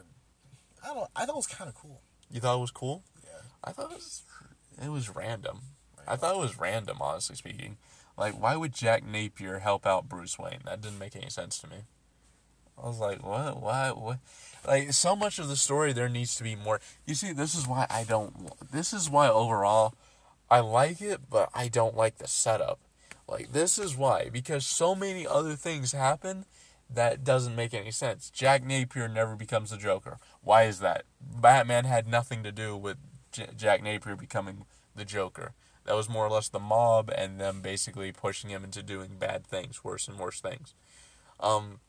I 0.84 0.94
don't 0.94 1.10
I 1.16 1.26
thought 1.26 1.34
it 1.34 1.36
was 1.36 1.48
kinda 1.48 1.74
cool. 1.76 2.02
You 2.32 2.40
thought 2.40 2.58
it 2.58 2.62
was 2.62 2.72
cool? 2.72 3.04
Yeah. 3.24 3.42
I 3.64 3.72
thought 3.72 3.92
it 3.92 3.96
was 3.96 4.24
it 4.84 4.90
was 4.90 5.10
random. 5.10 5.62
I 6.08 6.16
thought 6.16 6.36
it 6.36 6.40
was 6.40 6.60
random, 6.60 6.98
honestly 7.02 7.36
speaking. 7.36 7.78
Like, 8.18 8.40
why 8.40 8.56
would 8.56 8.74
Jack 8.74 9.04
Napier 9.04 9.60
help 9.60 9.86
out 9.86 10.08
Bruce 10.08 10.40
Wayne? 10.40 10.60
That 10.66 10.82
didn't 10.82 11.00
make 11.00 11.16
any 11.16 11.30
sense 11.30 11.58
to 11.60 11.68
me. 11.68 11.78
I 12.82 12.88
was 12.88 13.00
like, 13.00 13.26
what? 13.26 13.62
Why? 13.62 13.90
What? 13.92 14.20
Like, 14.68 14.94
so 14.94 15.16
much 15.16 15.40
of 15.40 15.48
the 15.48 15.56
story 15.56 15.94
there 15.94 16.10
needs 16.10 16.36
to 16.36 16.44
be 16.44 16.56
more. 16.56 16.80
You 17.06 17.16
see, 17.16 17.34
this 17.34 17.56
is 17.56 17.68
why 17.68 17.88
I 17.90 18.04
don't. 18.04 18.52
This 18.72 18.94
is 18.94 19.10
why 19.10 19.30
overall, 19.30 19.94
I 20.50 20.60
like 20.60 21.02
it, 21.02 21.22
but 21.30 21.50
I 21.54 21.68
don't 21.68 21.96
like 21.96 22.18
the 22.18 22.28
setup. 22.28 22.80
Like, 23.28 23.54
this 23.54 23.80
is 23.80 23.96
why 23.96 24.30
because 24.30 24.66
so 24.66 24.96
many 24.96 25.26
other 25.26 25.56
things 25.56 25.92
happen 25.92 26.46
that 26.90 27.24
doesn't 27.24 27.56
make 27.56 27.74
any 27.74 27.92
sense. 27.92 28.30
Jack 28.30 28.64
Napier 28.64 29.08
never 29.08 29.36
becomes 29.36 29.72
the 29.72 29.78
Joker. 29.78 30.18
Why 30.44 30.64
is 30.64 30.80
that? 30.80 31.04
Batman 31.20 31.86
had 31.86 32.08
nothing 32.08 32.44
to 32.44 32.52
do 32.52 32.78
with 32.78 32.98
J- 33.32 33.50
Jack 33.58 33.82
Napier 33.82 34.16
becoming 34.16 34.66
the 34.96 35.06
Joker. 35.06 35.54
That 35.86 35.96
was 35.96 36.10
more 36.10 36.26
or 36.26 36.30
less 36.30 36.50
the 36.50 36.60
mob 36.60 37.12
and 37.16 37.40
them 37.40 37.62
basically 37.62 38.12
pushing 38.12 38.50
him 38.50 38.64
into 38.64 38.84
doing 38.84 39.18
bad 39.20 39.46
things, 39.46 39.84
worse 39.84 40.08
and 40.08 40.20
worse 40.20 40.40
things. 40.40 40.74
Um, 41.40 41.80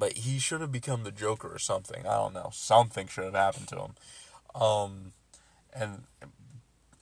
but 0.00 0.14
he 0.14 0.38
should 0.38 0.62
have 0.62 0.72
become 0.72 1.04
the 1.04 1.12
Joker 1.12 1.54
or 1.54 1.58
something. 1.58 2.06
I 2.06 2.14
don't 2.14 2.32
know. 2.34 2.50
Something 2.52 3.06
should 3.06 3.24
have 3.24 3.34
happened 3.34 3.68
to 3.68 3.76
him. 3.76 3.94
Um, 4.60 5.12
and 5.72 6.02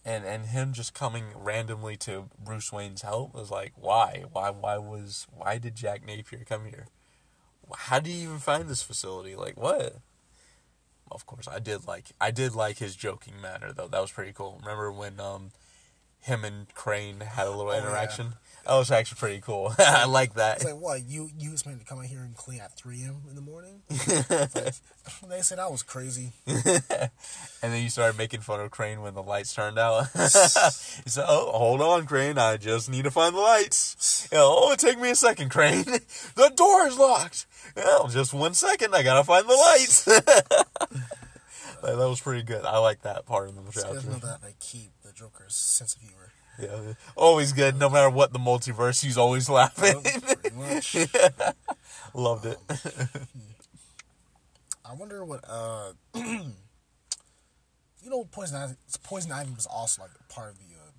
and 0.04 0.24
and 0.24 0.46
him 0.46 0.72
just 0.72 0.94
coming 0.94 1.26
randomly 1.34 1.96
to 1.98 2.28
Bruce 2.44 2.72
Wayne's 2.72 3.02
help 3.02 3.34
was 3.34 3.50
like, 3.50 3.72
why? 3.76 4.24
Why? 4.32 4.50
Why 4.50 4.76
was? 4.78 5.26
Why 5.34 5.58
did 5.58 5.76
Jack 5.76 6.04
Napier 6.04 6.44
come 6.46 6.66
here? 6.66 6.88
How 7.74 8.00
do 8.00 8.10
you 8.10 8.24
even 8.24 8.38
find 8.38 8.68
this 8.68 8.82
facility? 8.82 9.36
Like 9.36 9.56
what? 9.56 9.98
Of 11.10 11.24
course, 11.24 11.46
I 11.48 11.60
did 11.60 11.86
like 11.86 12.06
I 12.20 12.30
did 12.32 12.54
like 12.54 12.78
his 12.78 12.96
joking 12.96 13.40
manner 13.40 13.72
though. 13.72 13.88
That 13.88 14.02
was 14.02 14.10
pretty 14.10 14.32
cool. 14.32 14.58
Remember 14.60 14.90
when 14.90 15.20
um 15.20 15.52
him 16.20 16.44
and 16.44 16.74
Crane 16.74 17.20
had 17.20 17.46
a 17.46 17.50
little 17.50 17.70
Oh, 17.88 17.92
yeah. 18.30 18.38
That 18.68 18.76
was 18.76 18.90
actually 18.90 19.16
pretty 19.16 19.40
cool. 19.40 19.72
I 19.78 20.04
like 20.04 20.34
that. 20.34 20.56
It's 20.56 20.66
like 20.66 20.76
what 20.76 21.02
you 21.08 21.30
you 21.38 21.52
was 21.52 21.64
meant 21.64 21.80
to 21.80 21.86
come 21.86 22.00
out 22.00 22.04
here 22.04 22.20
and 22.20 22.36
clean 22.36 22.60
at 22.60 22.76
three 22.76 23.02
a.m. 23.02 23.22
in 23.30 23.34
the 23.34 23.40
morning. 23.40 23.80
Like, 25.22 25.30
they 25.30 25.40
said 25.40 25.58
I 25.58 25.68
was 25.68 25.82
crazy. 25.82 26.34
And 27.60 27.72
then 27.72 27.82
you 27.82 27.88
started 27.88 28.16
making 28.18 28.40
fun 28.40 28.60
of 28.60 28.70
Crane 28.70 29.00
when 29.00 29.14
the 29.14 29.22
lights 29.22 29.52
turned 29.54 29.78
out. 29.78 30.08
he 30.12 30.28
said, 30.28 31.24
"Oh, 31.26 31.50
hold 31.50 31.80
on, 31.80 32.06
Crane. 32.06 32.38
I 32.38 32.56
just 32.56 32.88
need 32.90 33.02
to 33.04 33.10
find 33.10 33.34
the 33.34 33.40
lights. 33.40 34.28
Oh, 34.32 34.70
it 34.72 34.78
take 34.78 35.00
me 35.00 35.10
a 35.10 35.16
second, 35.16 35.48
Crane. 35.50 35.82
the 35.84 36.52
door 36.54 36.86
is 36.86 36.98
locked. 36.98 37.46
Well, 37.74 38.06
just 38.08 38.32
one 38.34 38.54
second. 38.54 38.94
I 38.94 39.02
gotta 39.02 39.24
find 39.24 39.48
the 39.48 39.54
lights." 39.54 40.06
Like, 41.82 41.96
that 41.96 42.08
was 42.08 42.20
pretty 42.20 42.42
good. 42.42 42.64
I 42.64 42.78
like 42.78 43.02
that 43.02 43.24
part 43.24 43.48
of 43.48 43.54
the 43.54 43.62
It's 43.68 43.82
good 43.82 44.00
to 44.02 44.10
know 44.10 44.18
that 44.18 44.42
they 44.42 44.54
keep 44.60 44.90
the 45.02 45.12
Joker's 45.12 45.54
sense 45.54 45.94
of 45.94 46.02
humor. 46.02 46.32
Yeah, 46.58 46.94
always 47.16 47.52
good. 47.52 47.78
No 47.78 47.88
matter 47.88 48.10
what 48.10 48.32
the 48.32 48.38
multiverse, 48.38 49.02
he's 49.04 49.16
always 49.18 49.48
laughing. 49.48 50.02
Loved 52.14 52.46
it. 52.46 52.58
I 54.84 54.94
wonder 54.94 55.24
what 55.24 55.44
uh, 55.48 55.92
you 56.14 56.50
know, 58.04 58.24
Poison 58.24 58.56
Ivy. 58.56 58.74
Poison 59.02 59.32
Ivy 59.32 59.52
was 59.54 59.66
also 59.66 60.02
like 60.02 60.10
part 60.28 60.52
of 60.52 60.58
the 60.58 60.64
uh, 60.74 60.90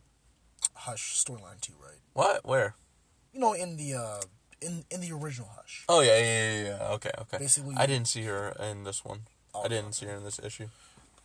Hush 0.75 1.15
storyline 1.23 1.59
too, 1.61 1.73
right? 1.81 1.97
what? 2.13 2.45
Where? 2.45 2.75
You 3.33 3.39
know, 3.39 3.53
in 3.53 3.77
the 3.77 3.95
uh, 3.95 4.21
in 4.61 4.85
in 4.91 5.01
the 5.01 5.11
original 5.11 5.49
Hush. 5.55 5.85
Oh 5.89 6.01
yeah, 6.01 6.17
yeah, 6.19 6.53
yeah. 6.53 6.63
yeah. 6.79 6.87
Okay, 6.93 7.11
okay. 7.19 7.37
Basically- 7.39 7.75
I 7.77 7.85
didn't 7.85 8.07
see 8.07 8.23
her 8.23 8.53
in 8.59 8.83
this 8.83 9.03
one. 9.03 9.21
Oh, 9.53 9.63
I 9.63 9.67
didn't 9.67 9.93
see 9.93 10.05
her 10.05 10.15
in 10.15 10.23
this 10.23 10.39
issue. 10.39 10.67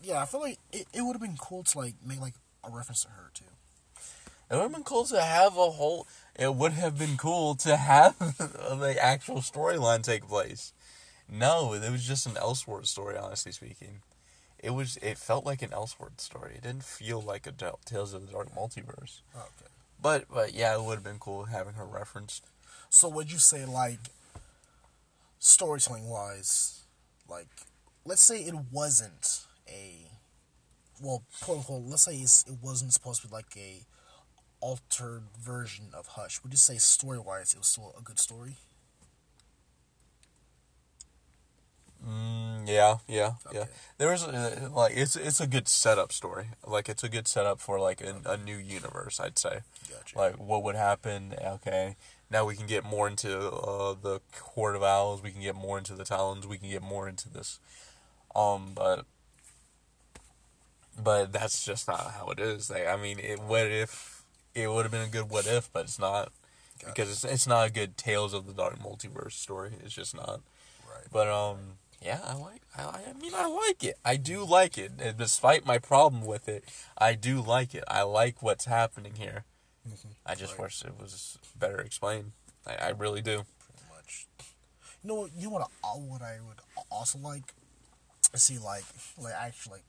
Yeah, 0.00 0.22
I 0.22 0.24
feel 0.26 0.40
like 0.40 0.58
it, 0.72 0.86
it 0.92 1.02
would 1.02 1.12
have 1.12 1.20
been 1.22 1.36
cool 1.38 1.62
to 1.64 1.78
like 1.78 1.94
make 2.04 2.20
like 2.20 2.34
a 2.64 2.70
reference 2.70 3.02
to 3.02 3.08
her 3.10 3.30
too. 3.34 3.44
It 4.54 4.58
would 4.58 4.62
have 4.62 4.72
been 4.72 4.84
cool 4.84 5.04
to 5.06 5.20
have 5.20 5.56
a 5.56 5.70
whole. 5.70 6.06
It 6.38 6.54
would 6.54 6.72
have 6.72 6.96
been 6.96 7.16
cool 7.16 7.56
to 7.56 7.76
have 7.76 8.16
the 8.38 8.96
actual 9.00 9.38
storyline 9.38 10.04
take 10.04 10.28
place. 10.28 10.72
No, 11.28 11.72
it 11.72 11.90
was 11.90 12.06
just 12.06 12.24
an 12.26 12.34
Elseworld 12.34 12.86
story. 12.86 13.16
Honestly 13.16 13.50
speaking, 13.50 14.02
it 14.60 14.70
was. 14.70 14.96
It 14.98 15.18
felt 15.18 15.44
like 15.44 15.60
an 15.62 15.70
Elseworld 15.70 16.20
story. 16.20 16.54
It 16.54 16.62
didn't 16.62 16.84
feel 16.84 17.20
like 17.20 17.48
a 17.48 17.52
Tales 17.84 18.14
of 18.14 18.26
the 18.26 18.32
Dark 18.32 18.54
Multiverse. 18.54 19.22
Okay. 19.34 19.70
But 20.00 20.26
but 20.32 20.54
yeah, 20.54 20.74
it 20.74 20.84
would 20.84 20.94
have 20.94 21.04
been 21.04 21.18
cool 21.18 21.46
having 21.46 21.74
her 21.74 21.84
referenced. 21.84 22.44
So 22.90 23.08
would 23.08 23.32
you 23.32 23.38
say 23.38 23.64
like 23.64 23.98
storytelling 25.40 26.08
wise, 26.08 26.84
like 27.28 27.48
let's 28.04 28.22
say 28.22 28.42
it 28.42 28.54
wasn't 28.70 29.46
a 29.68 30.06
well, 31.02 31.24
quote 31.42 31.58
unquote, 31.58 31.82
let's 31.86 32.04
say 32.04 32.14
it's, 32.14 32.44
it 32.46 32.58
wasn't 32.62 32.92
supposed 32.92 33.22
to 33.22 33.28
be 33.28 33.34
like 33.34 33.56
a 33.56 33.80
altered 34.64 35.24
version 35.38 35.88
of 35.92 36.06
Hush. 36.16 36.42
Would 36.42 36.52
you 36.52 36.58
say 36.58 36.78
story 36.78 37.18
wise 37.18 37.52
it 37.52 37.58
was 37.58 37.66
still 37.66 37.94
a 37.98 38.02
good 38.02 38.18
story? 38.18 38.56
Mm, 42.02 42.66
yeah, 42.66 42.96
yeah, 43.06 43.32
yeah. 43.52 43.60
Okay. 43.60 43.70
There 43.98 44.10
was 44.10 44.22
a, 44.22 44.70
like 44.74 44.96
it's 44.96 45.16
it's 45.16 45.40
a 45.40 45.46
good 45.46 45.68
setup 45.68 46.12
story. 46.12 46.46
Like 46.66 46.88
it's 46.88 47.04
a 47.04 47.10
good 47.10 47.28
setup 47.28 47.60
for 47.60 47.78
like 47.78 48.00
a, 48.00 48.22
a 48.24 48.36
new 48.38 48.56
universe. 48.56 49.20
I'd 49.20 49.38
say. 49.38 49.60
Gotcha. 49.90 50.18
Like 50.18 50.34
what 50.38 50.62
would 50.62 50.76
happen? 50.76 51.34
Okay, 51.42 51.96
now 52.30 52.46
we 52.46 52.56
can 52.56 52.66
get 52.66 52.84
more 52.84 53.06
into 53.06 53.50
uh, 53.50 53.94
the 54.00 54.20
Court 54.32 54.76
of 54.76 54.82
Owls. 54.82 55.22
We 55.22 55.30
can 55.30 55.42
get 55.42 55.54
more 55.54 55.76
into 55.76 55.94
the 55.94 56.04
Talons. 56.04 56.46
We 56.46 56.56
can 56.56 56.70
get 56.70 56.82
more 56.82 57.06
into 57.06 57.28
this. 57.28 57.58
Um, 58.34 58.72
but 58.74 59.04
but 61.02 61.32
that's 61.32 61.64
just 61.64 61.86
not 61.88 62.12
how 62.18 62.28
it 62.28 62.40
is. 62.40 62.70
Like 62.70 62.86
I 62.86 62.96
mean, 62.96 63.18
it, 63.18 63.40
what 63.40 63.66
if 63.66 64.13
it 64.54 64.70
would 64.70 64.84
have 64.84 64.92
been 64.92 65.02
a 65.02 65.08
good 65.08 65.30
what 65.30 65.46
if, 65.46 65.72
but 65.72 65.84
it's 65.84 65.98
not 65.98 66.32
because 66.84 67.10
it's 67.10 67.24
it's 67.24 67.46
not 67.46 67.68
a 67.68 67.72
good 67.72 67.96
Tales 67.96 68.34
of 68.34 68.46
the 68.46 68.52
Dark 68.52 68.78
Multiverse 68.78 69.32
story. 69.32 69.72
It's 69.84 69.94
just 69.94 70.14
not. 70.14 70.40
right. 70.88 71.06
But 71.12 71.28
um, 71.28 71.58
yeah, 72.02 72.20
I 72.24 72.34
like. 72.34 72.62
I, 72.76 72.82
I 73.08 73.12
mean, 73.20 73.32
I 73.34 73.46
like 73.46 73.82
it. 73.84 73.96
I 74.04 74.16
do 74.16 74.44
like 74.44 74.76
it, 74.78 74.92
and 75.00 75.16
despite 75.16 75.64
my 75.66 75.78
problem 75.78 76.24
with 76.26 76.48
it. 76.48 76.64
I 76.98 77.14
do 77.14 77.40
like 77.40 77.74
it. 77.74 77.84
I 77.88 78.02
like 78.02 78.42
what's 78.42 78.64
happening 78.66 79.14
here. 79.16 79.44
I 80.24 80.34
just 80.34 80.52
Right. 80.54 80.62
wish 80.62 80.82
it 80.84 80.98
was 81.00 81.38
better 81.58 81.78
explained. 81.78 82.32
I, 82.66 82.74
I 82.76 82.88
really 82.90 83.20
do. 83.20 83.44
pretty 83.68 83.84
much. 83.94 84.26
You 85.02 85.08
know, 85.08 85.14
what- 85.16 85.30
you 85.36 85.44
know 85.44 85.50
what? 85.50 85.70
I, 85.84 85.88
what 85.88 86.22
I 86.22 86.38
would 86.46 86.56
also 86.90 87.18
like 87.18 87.52
to 88.32 88.38
see, 88.38 88.58
like, 88.58 88.84
like 89.18 89.34
actually, 89.34 89.80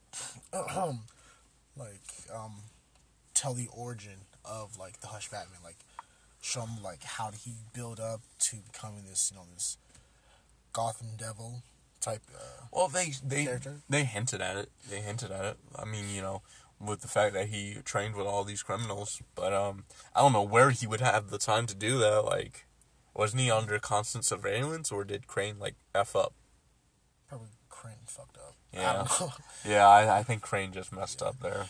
like, 0.54 0.76
um, 0.78 1.02
like, 1.78 2.02
um, 2.34 2.56
tell 3.34 3.54
the 3.54 3.68
origin 3.74 4.18
of 4.48 4.78
like 4.78 5.00
the 5.02 5.08
Hush 5.08 5.30
Batman, 5.30 5.60
like, 5.64 5.78
show 6.42 6.62
him 6.62 6.82
like 6.84 7.04
how 7.04 7.32
did 7.32 7.40
he 7.42 7.54
build 7.74 8.00
up 8.00 8.22
to 8.40 8.58
becoming 8.72 9.04
this, 9.10 9.32
you 9.32 9.38
know, 9.40 9.46
this 9.54 9.78
Gotham 10.74 11.10
Devil 11.18 11.64
type. 12.02 12.22
Uh, 12.34 12.66
Well, 12.72 12.88
they 12.88 13.14
they 13.24 13.46
Character? 13.46 13.82
they 13.90 14.04
hinted 14.04 14.42
at 14.42 14.58
it. 14.58 14.70
They 14.90 15.02
hinted 15.02 15.32
at 15.32 15.46
it. 15.46 15.58
I 15.76 15.86
mean, 15.86 16.06
you 16.14 16.22
know, 16.22 16.42
with 16.80 17.02
the 17.02 17.08
fact 17.08 17.34
that 17.34 17.48
he 17.48 17.76
trained 17.86 18.16
with 18.16 18.28
all 18.28 18.44
these 18.44 18.62
criminals, 18.62 19.22
but 19.34 19.54
um, 19.54 19.86
I 20.16 20.20
don't 20.22 20.34
know 20.34 20.44
where 20.44 20.72
he 20.72 20.86
would 20.86 21.02
have 21.02 21.30
the 21.30 21.38
time 21.38 21.66
to 21.68 21.76
do 21.76 21.98
that. 22.00 22.26
Like, 22.26 22.66
wasn't 23.14 23.42
he 23.42 23.50
under 23.50 23.80
constant 23.80 24.26
surveillance, 24.26 24.92
or 24.92 25.04
did 25.04 25.28
Crane 25.28 25.58
like 25.60 25.76
f 25.94 26.16
up? 26.16 26.34
probably 27.28 27.48
Crane 27.70 27.96
fucked 28.06 28.38
up. 28.38 28.56
Yeah. 28.74 29.08
don't. 29.20 29.32
Yeah, 29.66 29.88
I, 29.88 30.20
I 30.20 30.24
think 30.24 30.42
Crane 30.42 30.72
just 30.74 30.92
messed 30.92 31.22
up 31.24 31.40
there. 31.42 31.68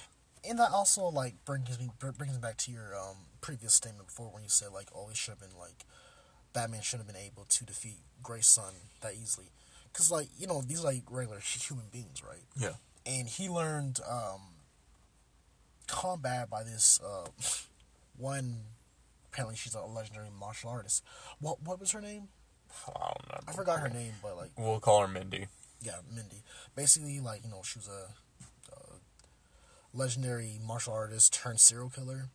And 0.49 0.59
that 0.59 0.71
also 0.71 1.05
like 1.07 1.43
brings 1.45 1.77
me 1.79 1.89
brings 1.99 2.33
me 2.33 2.39
back 2.41 2.57
to 2.57 2.71
your 2.71 2.95
um 2.95 3.17
previous 3.41 3.73
statement 3.73 4.07
before 4.07 4.27
when 4.33 4.43
you 4.43 4.49
said 4.49 4.69
like 4.73 4.87
oh 4.95 5.09
it 5.09 5.17
should 5.17 5.31
have 5.31 5.39
been 5.39 5.57
like 5.59 5.85
Batman 6.53 6.81
should 6.81 6.97
have 6.99 7.07
been 7.07 7.15
able 7.15 7.45
to 7.49 7.65
defeat 7.65 7.97
Grayson 8.23 8.73
that 9.01 9.13
easily 9.21 9.47
because 9.91 10.11
like 10.11 10.27
you 10.37 10.47
know 10.47 10.61
these 10.61 10.81
are 10.81 10.87
like 10.87 11.03
regular 11.09 11.39
human 11.39 11.85
beings 11.91 12.23
right 12.23 12.43
Yeah. 12.57 12.73
and 13.05 13.27
he 13.27 13.49
learned 13.49 13.99
um 14.09 14.41
combat 15.87 16.49
by 16.49 16.63
this 16.63 16.99
uh 17.05 17.27
one 18.17 18.57
apparently 19.31 19.55
she's 19.55 19.75
a 19.75 19.81
legendary 19.81 20.29
martial 20.39 20.69
artist 20.69 21.03
what 21.39 21.61
what 21.63 21.79
was 21.79 21.91
her 21.91 22.01
name 22.01 22.27
I 22.87 22.91
don't 22.99 23.17
remember. 23.29 23.43
I 23.47 23.51
forgot 23.53 23.79
her 23.79 23.89
name 23.89 24.13
but 24.21 24.35
like 24.37 24.49
We'll 24.57 24.79
call 24.81 25.01
her 25.01 25.07
Mindy. 25.07 25.47
yeah, 25.81 25.97
Mindy. 26.13 26.43
Basically, 26.75 27.19
like 27.21 27.43
you 27.45 27.49
know, 27.49 27.61
she 27.63 27.79
was 27.79 27.87
a 27.87 28.09
legendary 29.95 30.59
martial 30.65 30.93
artist 30.93 31.33
turned 31.33 31.59
serial 31.59 31.89
killer, 31.89 32.25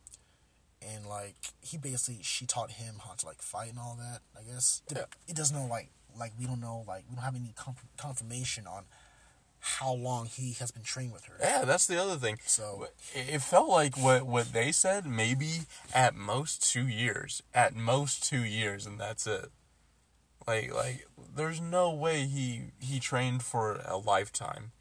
and 0.83 1.07
like 1.07 1.37
he 1.61 1.77
basically 1.77 2.23
she 2.23 2.47
taught 2.47 2.73
him 2.73 2.97
how 3.05 3.13
to 3.15 3.27
like 3.27 3.43
fight 3.43 3.71
and 3.71 3.79
all 3.79 3.97
that. 4.01 4.21
I 4.39 4.43
guess 4.51 4.83
Yeah. 4.95 5.05
it 5.29 5.37
doesn't 5.37 5.57
know 5.57 5.67
like 5.67 5.91
like 6.19 6.33
we 6.39 6.47
don't 6.47 6.61
know 6.61 6.85
like 6.89 7.05
we 7.09 7.15
don't 7.17 7.25
have 7.25 7.37
any 7.37 7.53
conf- 7.57 7.85
confirmation 7.97 8.67
on 8.67 8.85
how 9.63 9.93
long 9.93 10.25
he 10.25 10.55
has 10.55 10.71
been 10.71 10.83
trained 10.83 11.13
with 11.13 11.27
her. 11.27 11.37
Yeah, 11.39 11.65
that's 11.67 11.87
the 11.87 12.01
other 12.03 12.17
thing. 12.17 12.39
So- 12.47 12.89
it 13.15 13.29
it 13.35 13.43
felt 13.43 13.69
like 13.69 13.97
what 13.99 14.23
what 14.27 14.53
they 14.55 14.73
said 14.73 15.05
maybe 15.07 15.67
at 15.95 16.15
most 16.15 16.63
two 16.63 16.89
years, 16.89 17.43
at 17.55 17.77
most 17.77 18.25
two 18.25 18.43
years, 18.43 18.87
and 18.87 18.99
that's 18.99 19.27
it. 19.27 19.51
Like 20.47 20.73
like 20.75 21.07
there's 21.37 21.61
no 21.61 21.93
way 21.93 22.25
he 22.27 22.73
he 22.81 22.99
trained 23.01 23.43
for 23.43 23.83
a 23.85 23.99
lifetime. 23.99 24.73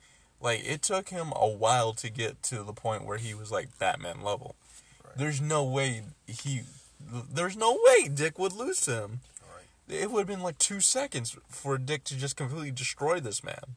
Like 0.41 0.63
it 0.65 0.81
took 0.81 1.09
him 1.09 1.33
a 1.35 1.47
while 1.47 1.93
to 1.93 2.09
get 2.09 2.41
to 2.43 2.63
the 2.63 2.73
point 2.73 3.05
where 3.05 3.17
he 3.17 3.33
was 3.33 3.51
like 3.51 3.77
Batman 3.77 4.21
level. 4.21 4.55
Right. 5.05 5.17
There's 5.17 5.41
no 5.41 5.63
way 5.63 6.03
he. 6.27 6.61
There's 7.31 7.57
no 7.57 7.77
way 7.85 8.07
Dick 8.07 8.37
would 8.39 8.53
lose 8.53 8.81
to 8.81 8.91
him. 9.03 9.19
Right. 9.41 10.01
It 10.01 10.11
would 10.11 10.19
have 10.19 10.27
been 10.27 10.43
like 10.43 10.57
two 10.57 10.79
seconds 10.79 11.35
for 11.47 11.77
Dick 11.77 12.03
to 12.05 12.17
just 12.17 12.35
completely 12.35 12.71
destroy 12.71 13.19
this 13.19 13.43
man. 13.43 13.75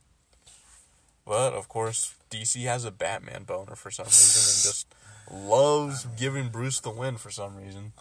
But 1.25 1.53
of 1.53 1.68
course, 1.68 2.14
DC 2.31 2.62
has 2.64 2.85
a 2.85 2.90
Batman 2.90 3.44
boner 3.44 3.77
for 3.77 3.90
some 3.90 4.07
reason 4.07 4.42
and 4.42 4.62
just 4.62 4.87
loves 5.48 6.07
giving 6.18 6.48
Bruce 6.48 6.81
the 6.81 6.90
win 6.90 7.16
for 7.16 7.31
some 7.31 7.57
reason. 7.57 7.92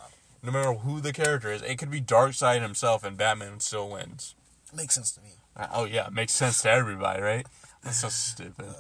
No 0.43 0.51
matter 0.51 0.73
who 0.73 0.99
the 0.99 1.13
character 1.13 1.51
is, 1.51 1.61
it 1.61 1.77
could 1.77 1.91
be 1.91 2.01
Darkseid 2.01 2.61
himself 2.61 3.03
and 3.03 3.15
Batman 3.15 3.59
still 3.59 3.89
wins. 3.89 4.33
Makes 4.75 4.95
sense 4.95 5.11
to 5.11 5.21
me. 5.21 5.29
Uh, 5.55 5.67
Oh 5.71 5.85
yeah, 5.85 6.07
it 6.07 6.13
makes 6.13 6.31
sense 6.33 6.61
to 6.63 6.71
everybody, 6.71 7.21
right? 7.21 7.45
That's 7.83 7.97
so 7.97 8.09
stupid. 8.09 8.73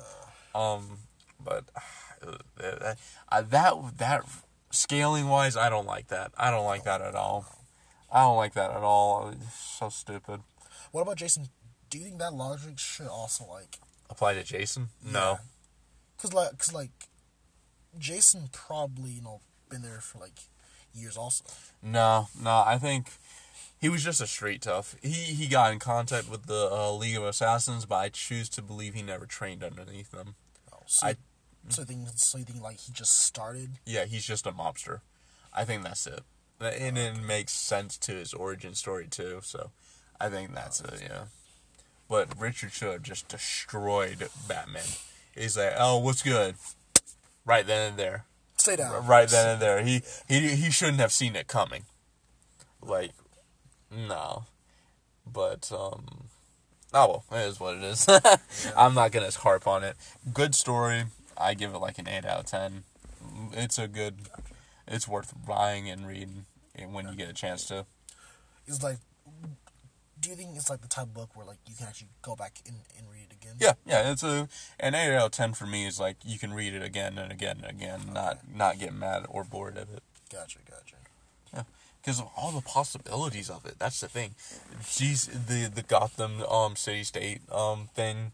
Um, 0.53 0.99
but 1.43 1.65
uh, 2.23 2.37
that 2.57 2.97
uh, 3.29 3.41
that 3.41 3.97
that 3.97 4.25
scaling 4.69 5.27
wise, 5.27 5.57
I 5.57 5.69
don't 5.69 5.87
like 5.87 6.07
that. 6.07 6.31
I 6.37 6.51
don't 6.51 6.65
like 6.65 6.83
that 6.83 7.01
at 7.01 7.15
all. 7.15 7.45
I 8.11 8.21
don't 8.21 8.37
like 8.37 8.53
that 8.53 8.71
at 8.71 8.83
all. 8.83 9.29
It's 9.29 9.53
so 9.55 9.89
stupid. 9.89 10.41
What 10.91 11.01
about 11.01 11.17
Jason? 11.17 11.47
Do 11.89 11.97
you 11.97 12.03
think 12.03 12.19
that 12.19 12.33
logic 12.33 12.77
should 12.77 13.07
also 13.07 13.45
like 13.49 13.79
Apply 14.11 14.33
to 14.33 14.43
Jason? 14.43 14.89
No. 15.09 15.39
Cause 16.17 16.33
like, 16.33 16.57
cause 16.57 16.73
like, 16.73 16.91
Jason 17.97 18.49
probably 18.51 19.11
you 19.11 19.21
know 19.21 19.39
been 19.69 19.81
there 19.81 20.01
for 20.01 20.19
like 20.19 20.37
years 20.93 21.15
also. 21.15 21.45
No, 21.81 22.27
no, 22.39 22.63
I 22.65 22.77
think 22.77 23.07
he 23.81 23.89
was 23.89 24.03
just 24.03 24.21
a 24.21 24.27
street 24.27 24.61
tough. 24.61 24.95
He 25.01 25.09
he 25.09 25.47
got 25.47 25.73
in 25.73 25.79
contact 25.79 26.29
with 26.29 26.45
the 26.45 26.69
uh, 26.71 26.91
League 26.93 27.17
of 27.17 27.23
Assassins, 27.23 27.85
but 27.85 27.95
I 27.95 28.09
choose 28.09 28.47
to 28.49 28.61
believe 28.61 28.93
he 28.93 29.01
never 29.01 29.25
trained 29.25 29.63
underneath 29.63 30.11
them. 30.11 30.35
Oh, 30.71 30.77
so, 30.85 31.07
I- 31.07 31.15
so 31.69 31.83
think 31.83 32.07
so 32.15 32.37
you 32.37 32.43
think 32.45 32.61
like 32.63 32.79
he 32.79 32.93
just 32.93 33.23
started? 33.25 33.71
Yeah, 33.85 34.05
he's 34.05 34.25
just 34.25 34.45
a 34.47 34.51
mobster. 34.51 35.01
I 35.53 35.65
think 35.65 35.83
that's 35.83 36.07
it. 36.07 36.21
And 36.59 36.97
it 36.97 37.21
makes 37.21 37.51
sense 37.53 37.97
to 37.97 38.11
his 38.13 38.33
origin 38.33 38.75
story 38.75 39.07
too, 39.09 39.39
so 39.43 39.71
I 40.19 40.29
think 40.29 40.53
that's 40.53 40.79
it, 40.79 41.01
yeah. 41.03 41.23
But 42.07 42.39
Richard 42.39 42.71
should 42.71 42.91
have 42.91 43.03
just 43.03 43.27
destroyed 43.27 44.29
Batman. 44.47 44.83
He's 45.35 45.57
like, 45.57 45.73
oh, 45.77 45.97
what's 45.97 46.21
good? 46.21 46.55
Right 47.45 47.65
then 47.65 47.89
and 47.91 47.97
there. 47.97 48.25
Stay 48.57 48.75
down. 48.75 49.07
right 49.07 49.27
then 49.27 49.49
and 49.53 49.61
there. 49.61 49.81
He 49.83 50.03
he 50.27 50.49
he 50.49 50.69
shouldn't 50.69 50.99
have 50.99 51.11
seen 51.11 51.35
it 51.35 51.47
coming. 51.47 51.83
Like, 52.81 53.11
no. 53.91 54.45
But 55.31 55.71
um, 55.71 56.27
oh 56.93 57.23
well, 57.29 57.39
it 57.39 57.47
is 57.47 57.59
what 57.59 57.77
it 57.77 57.83
is. 57.83 58.07
I'm 58.77 58.93
not 58.93 59.11
gonna 59.11 59.31
harp 59.31 59.67
on 59.67 59.83
it. 59.83 59.95
Good 60.33 60.55
story. 60.55 61.03
I 61.37 61.53
give 61.53 61.73
it 61.73 61.79
like 61.79 61.97
an 61.97 62.07
eight 62.07 62.25
out 62.25 62.39
of 62.39 62.45
ten. 62.45 62.83
It's 63.53 63.77
a 63.77 63.87
good. 63.87 64.15
it's 64.87 65.07
worth 65.07 65.33
buying 65.47 65.89
and 65.89 66.07
reading 66.07 66.45
when 66.91 67.07
you 67.07 67.15
get 67.15 67.29
a 67.29 67.33
chance 67.33 67.65
to. 67.65 67.85
It's 68.67 68.83
like, 68.83 68.97
do 70.19 70.29
you 70.29 70.35
think 70.35 70.55
it's 70.55 70.69
like 70.69 70.81
the 70.81 70.87
type 70.87 71.05
of 71.05 71.13
book 71.13 71.35
where 71.35 71.45
like 71.45 71.57
you 71.67 71.75
can 71.75 71.87
actually 71.87 72.09
go 72.21 72.35
back 72.35 72.59
and, 72.67 72.77
and 72.97 73.07
read 73.11 73.27
it 73.29 73.35
again? 73.41 73.55
Yeah, 73.59 73.73
yeah, 73.85 74.11
it's 74.11 74.23
a 74.23 74.47
an 74.79 74.95
eight 74.95 75.15
out 75.15 75.25
of 75.27 75.31
ten 75.31 75.53
for 75.53 75.65
me 75.65 75.85
is 75.85 75.99
like 75.99 76.17
you 76.23 76.39
can 76.39 76.53
read 76.53 76.73
it 76.73 76.83
again 76.83 77.17
and 77.17 77.31
again 77.31 77.61
and 77.63 77.69
again, 77.69 78.01
not 78.13 78.39
not 78.53 78.79
get 78.79 78.93
mad 78.93 79.25
or 79.29 79.43
bored 79.43 79.77
of 79.77 79.93
it. 79.93 80.03
Gotcha, 80.31 80.59
gotcha. 80.69 80.90
Because 82.01 82.19
of 82.19 82.29
all 82.35 82.51
the 82.51 82.61
possibilities 82.61 83.49
of 83.49 83.65
it. 83.65 83.75
That's 83.77 83.99
the 83.99 84.07
thing. 84.07 84.35
Geez, 84.89 85.27
the 85.27 85.69
the 85.73 85.83
Gotham 85.83 86.41
um 86.43 86.75
city 86.75 87.03
state 87.03 87.41
um 87.51 87.89
thing, 87.93 88.31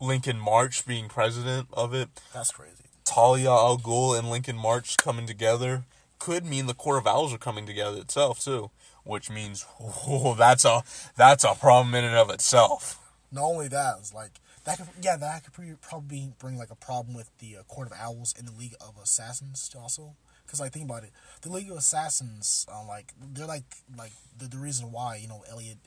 Lincoln 0.00 0.38
March 0.38 0.86
being 0.86 1.08
president 1.08 1.68
of 1.72 1.94
it, 1.94 2.08
That's 2.34 2.50
crazy. 2.50 2.84
Talia 3.04 3.50
al 3.50 3.78
Ghul 3.78 4.18
and 4.18 4.28
Lincoln 4.30 4.56
March 4.56 4.96
coming 4.96 5.26
together 5.26 5.84
could 6.18 6.44
mean 6.44 6.66
the 6.66 6.74
Court 6.74 6.98
of 6.98 7.06
Owls 7.06 7.32
are 7.34 7.38
coming 7.38 7.66
together 7.66 7.98
itself 7.98 8.38
too, 8.44 8.70
which 9.04 9.30
means 9.30 9.66
oh, 9.80 10.34
that's 10.38 10.64
a 10.64 10.82
that's 11.16 11.44
a 11.44 11.54
problem 11.54 11.94
in 11.94 12.04
and 12.04 12.16
of 12.16 12.30
itself. 12.30 12.98
Not 13.32 13.44
only 13.44 13.68
that, 13.68 13.96
it's 13.98 14.12
like 14.12 14.40
that 14.64 14.78
could 14.78 14.88
yeah 15.00 15.16
that 15.16 15.44
could 15.44 15.80
probably 15.80 16.32
bring 16.38 16.56
like 16.56 16.70
a 16.70 16.76
problem 16.76 17.16
with 17.16 17.30
the 17.38 17.56
uh, 17.56 17.62
Court 17.62 17.88
of 17.90 17.94
Owls 17.98 18.34
and 18.38 18.46
the 18.46 18.52
League 18.52 18.74
of 18.80 18.94
Assassins 19.02 19.70
also. 19.78 20.14
Because 20.52 20.60
like 20.60 20.72
think 20.72 20.84
about 20.84 21.02
it, 21.02 21.12
the 21.40 21.48
League 21.48 21.70
of 21.70 21.78
Assassins, 21.78 22.66
um, 22.70 22.86
like 22.86 23.14
they're 23.32 23.46
like 23.46 23.64
like 23.96 24.12
the, 24.36 24.48
the 24.48 24.58
reason 24.58 24.92
why 24.92 25.16
you 25.16 25.26
know 25.26 25.42
Elliot 25.50 25.78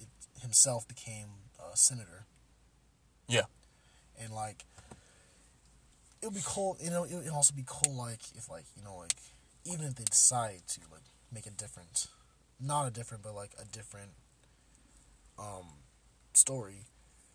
himself 0.41 0.87
became 0.87 1.27
a 1.71 1.77
senator, 1.77 2.25
Yeah, 3.27 3.43
and 4.19 4.33
like 4.33 4.65
it 6.19 6.25
would 6.25 6.33
be 6.33 6.41
cool. 6.43 6.77
You 6.81 6.89
know, 6.89 7.03
it 7.03 7.13
would 7.13 7.29
also 7.29 7.53
be 7.53 7.63
cool 7.67 7.95
like 7.95 8.21
if 8.33 8.49
like 8.49 8.65
you 8.75 8.83
know 8.83 8.95
like 8.95 9.13
even 9.65 9.85
if 9.85 9.93
they 9.93 10.03
decide 10.03 10.63
to 10.69 10.79
like 10.91 11.03
make 11.31 11.45
a 11.45 11.51
different, 11.51 12.07
not 12.59 12.87
a 12.87 12.91
different 12.91 13.21
but 13.21 13.35
like 13.35 13.51
a 13.61 13.65
different 13.65 14.13
um 15.37 15.67
story 16.33 16.85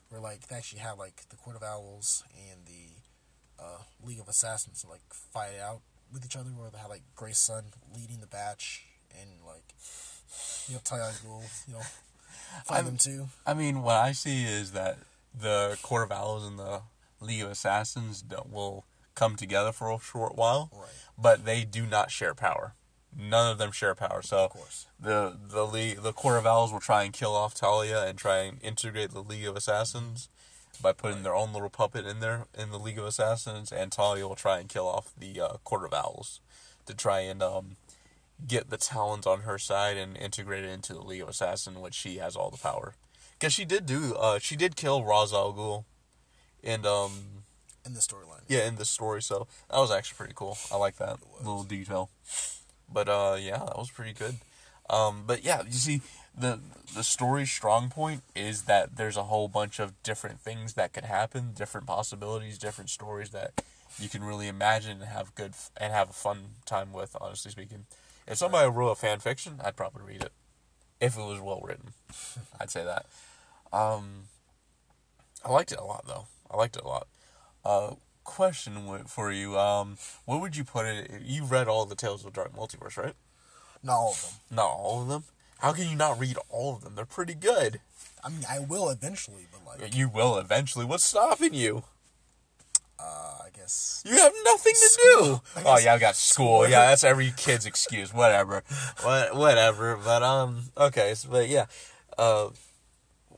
where 0.08 0.20
like 0.20 0.48
they 0.48 0.56
actually 0.56 0.80
have 0.80 0.98
like 0.98 1.28
the 1.28 1.36
Court 1.36 1.54
of 1.54 1.62
Owls 1.62 2.24
and 2.50 2.66
the 2.66 3.62
uh, 3.62 3.82
League 4.04 4.18
of 4.18 4.26
Assassins 4.26 4.84
like 4.90 5.02
fight 5.12 5.60
out 5.62 5.82
with 6.12 6.24
each 6.24 6.36
other, 6.36 6.50
where 6.50 6.70
they 6.70 6.78
have 6.78 6.90
like 6.90 7.02
Grayson 7.14 7.64
leading 7.94 8.20
the 8.20 8.26
batch 8.26 8.84
and 9.20 9.30
like 9.46 9.74
you 10.68 10.74
know 10.74 10.80
Talia 10.84 11.04
al 11.04 11.10
Ghul, 11.12 11.42
you 11.66 11.74
know, 11.74 11.80
find 12.64 12.76
I'm- 12.78 12.84
them 12.86 12.96
too. 12.96 13.28
I 13.46 13.54
mean, 13.54 13.82
what 13.82 13.96
I 13.96 14.12
see 14.12 14.44
is 14.44 14.72
that 14.72 14.98
the 15.38 15.78
Court 15.82 16.04
of 16.04 16.12
Owls 16.12 16.44
and 16.46 16.58
the 16.58 16.82
League 17.20 17.42
of 17.42 17.50
Assassins 17.50 18.24
will 18.50 18.84
come 19.14 19.36
together 19.36 19.72
for 19.72 19.90
a 19.90 19.98
short 20.00 20.34
while, 20.36 20.70
Right. 20.72 20.88
but 21.18 21.44
they 21.44 21.64
do 21.64 21.86
not 21.86 22.10
share 22.10 22.34
power. 22.34 22.74
None 23.16 23.50
of 23.50 23.58
them 23.58 23.72
share 23.72 23.94
power. 23.94 24.22
So 24.22 24.44
Of 24.44 24.50
course. 24.50 24.86
the 24.98 25.36
the 25.48 25.66
league, 25.66 26.02
the 26.02 26.12
Court 26.12 26.38
of 26.38 26.46
Owls 26.46 26.72
will 26.72 26.80
try 26.80 27.02
and 27.02 27.12
kill 27.12 27.34
off 27.34 27.54
Talia 27.54 28.04
and 28.06 28.16
try 28.16 28.38
and 28.38 28.62
integrate 28.62 29.10
the 29.10 29.22
League 29.22 29.44
of 29.46 29.56
Assassins 29.56 30.28
by 30.82 30.92
putting 30.92 31.22
their 31.22 31.34
own 31.34 31.52
little 31.52 31.70
puppet 31.70 32.06
in 32.06 32.20
there 32.20 32.46
in 32.56 32.70
the 32.70 32.78
League 32.78 32.98
of 32.98 33.04
Assassins, 33.04 33.70
and 33.72 33.92
Talia 33.92 34.26
will 34.26 34.34
try 34.34 34.58
and 34.58 34.68
kill 34.68 34.86
off 34.88 35.12
the 35.18 35.40
uh, 35.40 35.48
Court 35.64 35.84
of 35.84 35.92
Owls 35.92 36.40
to 36.86 36.94
try 36.94 37.20
and 37.20 37.42
um, 37.42 37.76
get 38.46 38.70
the 38.70 38.76
talons 38.76 39.26
on 39.26 39.40
her 39.42 39.58
side 39.58 39.96
and 39.96 40.16
integrate 40.16 40.64
it 40.64 40.70
into 40.70 40.94
the 40.94 41.02
League 41.02 41.22
of 41.22 41.28
Assassins, 41.28 41.78
which 41.78 41.94
she 41.94 42.16
has 42.16 42.36
all 42.36 42.50
the 42.50 42.56
power. 42.58 42.94
Because 43.38 43.52
she 43.52 43.64
did 43.64 43.86
do, 43.86 44.14
uh, 44.14 44.38
she 44.38 44.56
did 44.56 44.76
kill 44.76 45.04
Ra's 45.04 45.32
al 45.32 45.52
Ghul, 45.52 45.84
and 46.62 46.84
um, 46.86 47.12
In 47.86 47.94
the 47.94 48.00
storyline. 48.00 48.42
yeah, 48.48 48.66
in 48.66 48.76
the 48.76 48.84
story. 48.84 49.22
So 49.22 49.46
that 49.70 49.78
was 49.78 49.90
actually 49.90 50.16
pretty 50.16 50.34
cool. 50.34 50.58
I 50.72 50.76
like 50.76 50.96
that 50.96 51.18
little 51.38 51.62
detail. 51.64 52.10
But 52.92 53.08
uh, 53.08 53.36
yeah, 53.40 53.58
that 53.58 53.78
was 53.78 53.90
pretty 53.90 54.12
good. 54.12 54.36
Um, 54.90 55.22
but 55.26 55.44
yeah, 55.44 55.62
you 55.62 55.72
see, 55.72 56.02
the 56.36 56.60
the 56.94 57.04
story's 57.04 57.50
strong 57.50 57.88
point 57.88 58.22
is 58.34 58.62
that 58.62 58.96
there's 58.96 59.16
a 59.16 59.24
whole 59.24 59.46
bunch 59.46 59.78
of 59.78 60.00
different 60.02 60.40
things 60.40 60.74
that 60.74 60.92
could 60.92 61.04
happen, 61.04 61.52
different 61.54 61.86
possibilities, 61.86 62.58
different 62.58 62.90
stories 62.90 63.30
that 63.30 63.62
you 63.98 64.08
can 64.08 64.24
really 64.24 64.48
imagine 64.48 65.00
and 65.00 65.10
have 65.10 65.34
good 65.34 65.52
f- 65.52 65.70
and 65.76 65.92
have 65.92 66.10
a 66.10 66.12
fun 66.12 66.38
time 66.66 66.92
with. 66.92 67.16
Honestly 67.20 67.52
speaking, 67.52 67.86
if 68.26 68.38
somebody 68.38 68.68
wrote 68.68 68.90
a 68.90 68.96
fan 68.96 69.20
fiction, 69.20 69.60
I'd 69.64 69.76
probably 69.76 70.02
read 70.02 70.22
it 70.22 70.32
if 71.00 71.16
it 71.16 71.22
was 71.22 71.40
well 71.40 71.62
written. 71.62 71.92
I'd 72.60 72.70
say 72.70 72.84
that. 72.84 73.06
Um, 73.72 74.24
I 75.44 75.52
liked 75.52 75.70
it 75.72 75.78
a 75.78 75.84
lot 75.84 76.04
though. 76.06 76.26
I 76.50 76.56
liked 76.56 76.76
it 76.76 76.82
a 76.82 76.88
lot. 76.88 77.06
Uh, 77.64 77.94
question 78.24 79.04
for 79.06 79.30
you. 79.30 79.58
Um, 79.58 79.96
what 80.24 80.40
would 80.40 80.56
you 80.56 80.64
put 80.64 80.86
it? 80.86 81.22
You 81.24 81.44
read 81.44 81.68
all 81.68 81.84
the 81.84 81.94
Tales 81.94 82.24
of 82.24 82.32
the 82.32 82.36
Dark 82.36 82.54
Multiverse, 82.56 82.96
right? 82.96 83.14
Not 83.82 83.94
all 83.96 84.10
of 84.12 84.22
them. 84.22 84.30
Not 84.56 84.66
all 84.66 85.02
of 85.02 85.08
them. 85.08 85.24
How 85.58 85.72
can 85.72 85.88
you 85.88 85.96
not 85.96 86.18
read 86.18 86.36
all 86.48 86.74
of 86.76 86.82
them? 86.82 86.94
They're 86.94 87.04
pretty 87.04 87.34
good. 87.34 87.80
I 88.22 88.28
mean, 88.28 88.44
I 88.48 88.58
will 88.58 88.90
eventually, 88.90 89.46
but 89.52 89.80
like, 89.80 89.94
You 89.94 90.08
will 90.08 90.36
eventually. 90.38 90.84
What's 90.84 91.04
stopping 91.04 91.54
you? 91.54 91.84
uh, 92.98 93.38
I 93.44 93.48
guess. 93.56 94.02
You 94.06 94.14
have 94.16 94.32
nothing 94.44 94.74
to 94.74 94.88
School. 94.88 95.42
do. 95.56 95.62
Oh 95.64 95.78
yeah, 95.78 95.94
I 95.94 95.98
got 95.98 96.16
school. 96.16 96.68
Yeah, 96.68 96.86
that's 96.86 97.02
every 97.04 97.32
kid's 97.36 97.64
excuse. 97.64 98.12
Whatever, 98.12 98.62
what, 99.02 99.34
whatever. 99.34 99.96
But 99.96 100.22
um, 100.22 100.64
okay. 100.76 101.14
So, 101.14 101.28
but 101.30 101.48
yeah, 101.48 101.64
uh, 102.18 102.50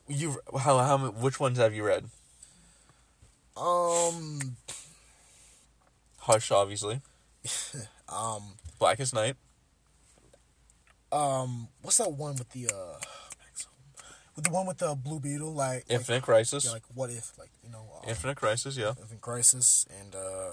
you 0.09 0.39
how 0.59 0.79
how 0.79 0.99
which 0.99 1.39
ones 1.39 1.59
have 1.59 1.75
you 1.75 1.85
read? 1.85 2.07
Um, 3.57 4.57
Hush, 6.21 6.51
obviously. 6.51 7.01
um, 8.09 8.43
Blackest 8.79 9.15
Night. 9.15 9.37
Um, 11.13 11.69
what's 11.83 11.99
that 11.99 12.13
one 12.13 12.37
with 12.37 12.51
the 12.51 12.67
uh, 12.69 12.99
with 14.35 14.45
the 14.45 14.51
one 14.51 14.67
with 14.67 14.79
the 14.79 14.95
blue 14.95 15.21
beetle? 15.21 15.53
Like, 15.55 15.85
like 15.89 15.91
Infinite 15.91 16.23
Crisis. 16.23 16.65
yeah, 16.65 16.73
like 16.73 16.83
what 16.95 17.11
if, 17.11 17.33
like 17.39 17.51
you 17.63 17.71
know, 17.71 17.87
um, 18.03 18.09
Infinite 18.09 18.37
Crisis. 18.37 18.77
Yeah. 18.77 18.95
Infinite 19.01 19.21
Crisis, 19.21 19.87
and 20.01 20.15
uh, 20.15 20.53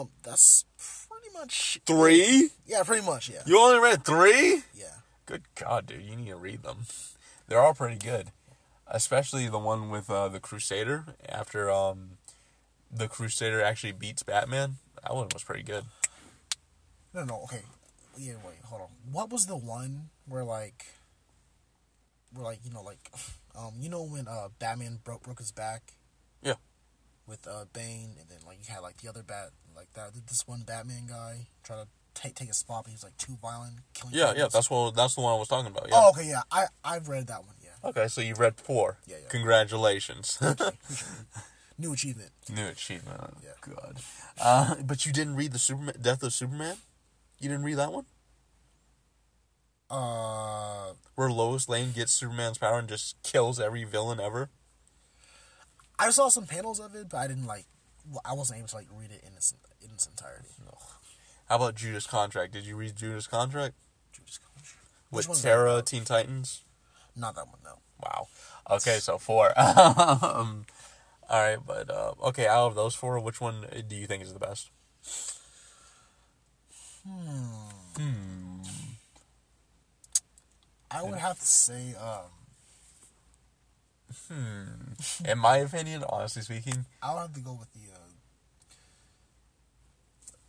um, 0.00 0.10
that's 0.22 0.64
pretty 1.08 1.32
much 1.32 1.80
Three. 1.86 2.50
Yeah, 2.66 2.82
pretty 2.84 3.04
much. 3.06 3.30
Yeah, 3.30 3.42
You 3.46 3.58
only 3.58 3.80
read 3.80 4.04
three. 4.04 4.62
yeah. 4.74 4.86
Good 5.26 5.42
God, 5.54 5.86
dude, 5.86 6.02
you 6.02 6.16
need 6.16 6.28
to 6.28 6.36
read 6.36 6.62
them. 6.62 6.78
They're 7.48 7.60
all 7.60 7.74
pretty 7.74 7.96
good, 7.96 8.32
especially 8.86 9.48
the 9.48 9.58
one 9.58 9.88
with 9.88 10.10
uh, 10.10 10.28
the 10.28 10.40
Crusader. 10.40 11.04
After 11.28 11.70
um, 11.70 12.18
the 12.90 13.08
Crusader 13.08 13.62
actually 13.62 13.92
beats 13.92 14.22
Batman, 14.22 14.76
that 15.02 15.14
one 15.14 15.28
was 15.32 15.42
pretty 15.44 15.62
good. 15.62 15.84
No, 17.14 17.24
no, 17.24 17.40
okay. 17.44 17.62
Yeah, 18.16 18.34
wait, 18.44 18.56
hold 18.64 18.82
on. 18.82 18.88
What 19.10 19.30
was 19.30 19.46
the 19.46 19.56
one 19.56 20.10
where 20.26 20.44
like, 20.44 20.86
where 22.32 22.44
like 22.44 22.60
you 22.64 22.70
know 22.70 22.82
like, 22.82 22.98
um, 23.58 23.74
you 23.80 23.88
know 23.88 24.02
when 24.02 24.28
uh 24.28 24.48
Batman 24.58 24.98
broke 25.04 25.22
broke 25.22 25.38
his 25.38 25.52
back. 25.52 25.92
Yeah. 26.42 26.54
With 27.26 27.46
uh 27.46 27.64
Bane, 27.72 28.16
and 28.20 28.28
then 28.28 28.38
like 28.46 28.58
you 28.66 28.72
had 28.74 28.80
like 28.80 28.98
the 28.98 29.08
other 29.08 29.22
bat 29.22 29.50
like 29.76 29.92
that. 29.94 30.12
This 30.26 30.46
one 30.46 30.62
Batman 30.66 31.06
guy 31.08 31.46
try 31.62 31.76
to 31.76 31.86
take 32.14 32.34
take 32.34 32.50
a 32.50 32.54
spot, 32.54 32.84
but 32.84 32.90
he 32.90 32.94
was 32.94 33.04
like 33.04 33.16
too 33.16 33.36
violent, 33.40 33.76
killing. 33.94 34.14
Yeah, 34.14 34.34
yeah, 34.36 34.48
that's 34.52 34.68
what 34.68 34.94
that's 34.94 35.14
the 35.14 35.20
one 35.22 35.32
I 35.32 35.38
was 35.38 35.48
talking 35.48 35.70
about. 35.70 35.86
Yeah. 35.88 35.94
Oh, 35.96 36.10
okay, 36.10 36.28
yeah. 36.28 36.42
I 36.50 36.66
I've 36.84 37.08
read 37.08 37.28
that 37.28 37.44
one. 37.44 37.54
Yeah. 37.62 37.88
Okay, 37.88 38.08
so 38.08 38.20
you 38.20 38.34
read 38.34 38.56
four. 38.56 38.98
Yeah, 39.06 39.16
yeah. 39.22 39.28
Congratulations. 39.28 40.38
New 41.78 41.92
achievement. 41.94 42.30
New 42.54 42.66
achievement. 42.66 43.18
Oh, 43.22 43.38
Yeah. 43.42 43.74
God. 43.74 43.96
Uh, 44.40 44.74
but 44.84 45.04
you 45.06 45.12
didn't 45.12 45.34
read 45.36 45.52
the 45.52 45.58
Superman 45.58 45.94
Death 46.00 46.22
of 46.22 46.32
Superman. 46.32 46.76
You 47.42 47.48
didn't 47.48 47.64
read 47.64 47.78
that 47.78 47.92
one, 47.92 48.06
Uh, 49.90 50.92
where 51.16 51.28
Lois 51.28 51.68
Lane 51.68 51.90
gets 51.90 52.12
Superman's 52.12 52.56
power 52.56 52.78
and 52.78 52.88
just 52.88 53.20
kills 53.24 53.58
every 53.58 53.82
villain 53.82 54.20
ever. 54.20 54.48
I 55.98 56.10
saw 56.10 56.28
some 56.28 56.46
panels 56.46 56.78
of 56.78 56.94
it, 56.94 57.08
but 57.08 57.18
I 57.18 57.26
didn't 57.26 57.46
like. 57.48 57.66
well, 58.08 58.22
I 58.24 58.32
wasn't 58.32 58.60
able 58.60 58.68
to 58.68 58.76
like 58.76 58.86
read 58.96 59.10
it 59.10 59.24
in 59.26 59.34
its 59.34 59.54
in 59.80 59.90
its 59.90 60.06
entirety. 60.06 60.48
How 61.48 61.56
about 61.56 61.74
Judas 61.74 62.06
Contract? 62.06 62.52
Did 62.52 62.64
you 62.64 62.76
read 62.76 62.94
Judas 62.96 63.26
Contract 63.26 63.74
Judas 64.12 64.38
Contract. 64.38 64.78
Which 65.10 65.28
with 65.28 65.42
Terra. 65.42 65.82
Teen 65.82 66.04
Titans? 66.04 66.62
Not 67.16 67.34
that 67.34 67.46
one. 67.48 67.58
No. 67.64 67.78
Wow. 68.02 68.28
Okay, 68.70 68.98
so 69.00 69.18
four. 69.18 69.48
um, 69.58 70.64
all 71.28 71.40
right, 71.42 71.58
but 71.66 71.90
uh, 71.90 72.14
okay, 72.22 72.46
out 72.46 72.68
of 72.68 72.74
those 72.76 72.94
four, 72.94 73.18
which 73.18 73.40
one 73.40 73.66
do 73.88 73.96
you 73.96 74.06
think 74.06 74.22
is 74.22 74.32
the 74.32 74.38
best? 74.38 74.70
I 80.90 81.02
would 81.02 81.18
have 81.18 81.38
to 81.38 81.46
say, 81.46 81.94
um, 81.94 82.26
Hmm. 84.28 84.64
In 85.24 85.38
my 85.38 85.56
opinion, 85.58 86.04
honestly 86.08 86.42
speaking, 86.42 86.84
I 87.02 87.14
would 87.14 87.20
have 87.20 87.34
to 87.34 87.40
go 87.40 87.52
with 87.54 87.72
the, 87.72 87.92
uh, 87.94 87.98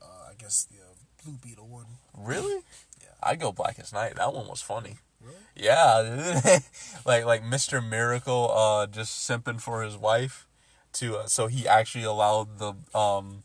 uh, 0.05 0.29
I 0.31 0.33
guess 0.37 0.65
the 0.65 0.77
uh, 0.77 0.93
Blue 1.23 1.37
Beetle 1.41 1.67
one. 1.67 1.85
really, 2.17 2.61
Yeah. 3.01 3.07
I'd 3.21 3.39
go 3.39 3.51
Blackest 3.51 3.93
Night. 3.93 4.15
That 4.15 4.33
one 4.33 4.47
was 4.47 4.61
funny. 4.61 4.97
Really? 5.21 5.35
Yeah, 5.55 6.59
like 7.05 7.25
like 7.25 7.43
Mister 7.43 7.81
Miracle, 7.81 8.51
uh, 8.51 8.85
just 8.87 9.27
simping 9.29 9.61
for 9.61 9.81
his 9.81 9.95
wife, 9.95 10.45
to 10.93 11.17
uh, 11.19 11.27
so 11.27 11.47
he 11.47 11.65
actually 11.65 12.03
allowed 12.03 12.59
the 12.59 12.73
um, 12.97 13.43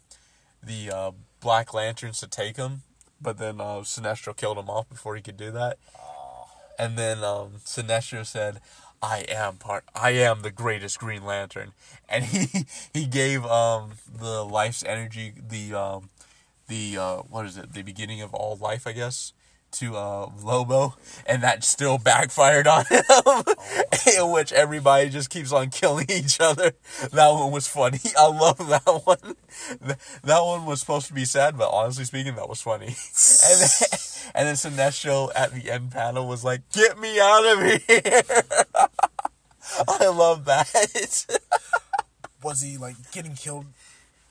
the 0.61 0.91
uh, 0.91 1.13
Black 1.41 1.73
Lanterns 1.73 2.19
to 2.21 2.27
take 2.27 2.57
him 2.57 2.83
but 3.21 3.39
then 3.39 3.61
uh, 3.61 3.81
Sinestro 3.83 4.37
killed 4.37 4.59
him 4.59 4.71
off 4.71 4.89
before 4.89 5.17
he 5.17 5.23
could 5.23 5.37
do 5.37 5.51
that. 5.53 5.79
And 6.79 6.97
then 6.97 7.25
um, 7.25 7.55
Sinestro 7.65 8.25
said, 8.25 8.61
"I 9.03 9.25
am 9.29 9.57
part. 9.57 9.85
I 9.95 10.11
am 10.11 10.43
the 10.43 10.51
greatest 10.51 10.99
Green 10.99 11.25
Lantern." 11.25 11.73
And 12.09 12.25
he 12.25 12.67
he 12.95 13.05
gave 13.07 13.45
um, 13.45 13.93
the 14.11 14.43
life's 14.45 14.83
energy, 14.83 15.35
the 15.37 15.75
um, 15.75 16.11
the 16.69 16.97
uh, 16.99 17.17
what 17.29 17.47
is 17.47 17.59
it? 17.59 17.75
The 17.75 17.83
beginning 17.83 18.23
of 18.23 18.33
all 18.35 18.57
life, 18.57 18.87
I 18.87 18.93
guess, 18.93 19.33
to 19.73 19.97
uh, 19.97 20.31
Lobo, 20.43 20.95
and 21.27 21.43
that 21.43 21.65
still 21.65 21.99
backfired 21.99 22.67
on 22.67 22.85
him. 22.87 23.03
in 24.19 24.31
which 24.31 24.53
everybody 24.53 25.09
just 25.09 25.31
keeps 25.31 25.53
on 25.53 25.71
killing 25.71 26.07
each 26.09 26.41
other. 26.41 26.73
That 27.13 27.29
one 27.29 27.53
was 27.53 27.67
funny. 27.67 28.01
I 28.19 28.27
love 28.27 28.59
that 28.59 29.03
one. 29.05 29.37
That 30.25 30.41
one 30.41 30.67
was 30.67 30.81
supposed 30.81 31.07
to 31.09 31.15
be 31.15 31.25
sad, 31.25 31.57
but 31.57 31.69
honestly 31.71 32.05
speaking, 32.05 32.37
that 32.37 32.49
was 32.49 32.61
funny. 32.61 32.97
And 33.49 33.61
then, 33.61 33.99
and 34.35 34.49
then 34.49 34.55
Sinestro 34.55 35.31
at 35.35 35.53
the 35.53 35.71
end 35.71 35.91
panel 35.91 36.27
was 36.27 36.45
like, 36.45 36.69
"Get 36.71 36.99
me 36.99 37.21
out 37.21 37.47
of 37.47 37.59
here." 37.61 38.23
I 39.89 40.07
love 40.09 40.45
that. 40.47 41.41
Was 42.43 42.63
he 42.63 42.77
like 42.77 42.97
getting 43.13 43.35
killed 43.35 43.67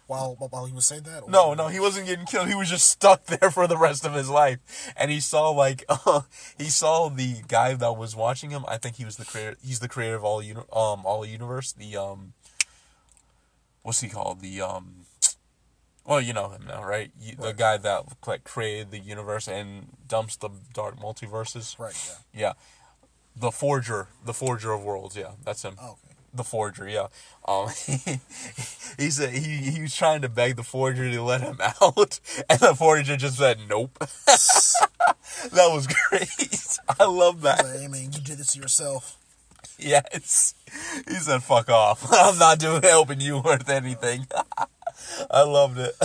while 0.08 0.36
while 0.50 0.66
he 0.66 0.74
was 0.74 0.86
saying 0.86 1.04
that? 1.04 1.24
or- 1.24 1.30
No, 1.30 1.54
no, 1.54 1.68
he 1.68 1.80
wasn't 1.80 2.08
getting 2.08 2.26
killed. 2.26 2.48
He 2.48 2.56
was 2.56 2.70
just 2.70 2.90
stuck 2.90 3.26
there 3.26 3.52
for 3.52 3.68
the 3.68 3.78
rest 3.78 4.06
of 4.06 4.14
his 4.14 4.30
life. 4.30 4.60
And 4.98 5.12
he 5.12 5.20
saw 5.20 5.50
like 5.52 5.84
uh, 5.90 6.22
he 6.58 6.66
saw 6.66 7.10
the 7.10 7.42
guy 7.48 7.74
that 7.76 7.94
was 7.98 8.16
watching 8.16 8.50
him. 8.50 8.66
I 8.68 8.78
think 8.78 8.96
he 8.96 9.06
was 9.06 9.18
the 9.18 9.26
creator. 9.26 9.56
He's 9.64 9.80
the 9.80 9.90
creator 9.90 10.16
of 10.16 10.24
all 10.24 10.42
uni- 10.42 10.62
um 10.74 11.06
all 11.06 11.26
universe. 11.26 11.72
The 11.74 11.96
um, 11.98 12.34
what's 13.84 14.02
he 14.02 14.10
called? 14.10 14.42
The 14.42 14.62
um, 14.62 15.06
well, 16.06 16.22
you 16.22 16.32
know 16.34 16.50
him 16.50 16.64
now, 16.68 16.84
right? 16.84 17.12
You, 17.20 17.36
The 17.36 17.52
guy 17.54 17.78
that 17.78 18.04
like 18.26 18.44
created 18.46 18.92
the 18.92 19.00
universe 19.00 19.48
and 19.48 19.88
dumps 20.08 20.36
the 20.38 20.50
dark 20.74 20.98
multiverses. 21.00 21.78
Right. 21.78 21.96
Yeah. 22.34 22.40
Yeah, 22.40 22.54
the 23.36 23.52
forger, 23.52 24.08
the 24.26 24.34
forger 24.34 24.72
of 24.72 24.84
worlds. 24.84 25.18
Yeah, 25.18 25.32
that's 25.44 25.64
him. 25.64 25.76
Oh, 25.82 25.92
okay. 25.92 26.07
The 26.34 26.44
forger, 26.44 26.88
yeah. 26.88 27.08
Um, 27.48 27.70
he 29.00 29.10
said 29.10 29.32
he 29.32 29.72
he 29.72 29.82
was 29.82 29.96
trying 29.96 30.22
to 30.22 30.30
beg 30.30 30.56
the 30.56 30.64
forger 30.64 31.10
to 31.10 31.22
let 31.24 31.42
him 31.42 31.60
out, 31.82 32.20
and 32.50 32.60
the 32.60 32.76
forger 32.78 33.16
just 33.18 33.38
said 33.38 33.60
nope. 33.68 33.98
that 34.00 35.70
was 35.72 35.88
great. 35.88 36.78
I 37.00 37.06
love 37.06 37.42
that. 37.42 37.64
Like, 37.64 37.80
hey 37.80 37.88
man, 37.88 38.04
you 38.12 38.22
did 38.22 38.38
this 38.38 38.54
to 38.54 38.60
yourself. 38.60 39.18
Yes, 39.80 40.54
he 41.08 41.16
said 41.16 41.44
fuck 41.44 41.70
off. 41.70 42.06
I'm 42.12 42.38
not 42.38 42.60
doing 42.60 42.82
helping 42.82 43.22
you 43.22 43.40
worth 43.40 43.70
anything. 43.70 44.28
I 45.32 45.44
loved 45.44 45.78
it. 45.78 45.96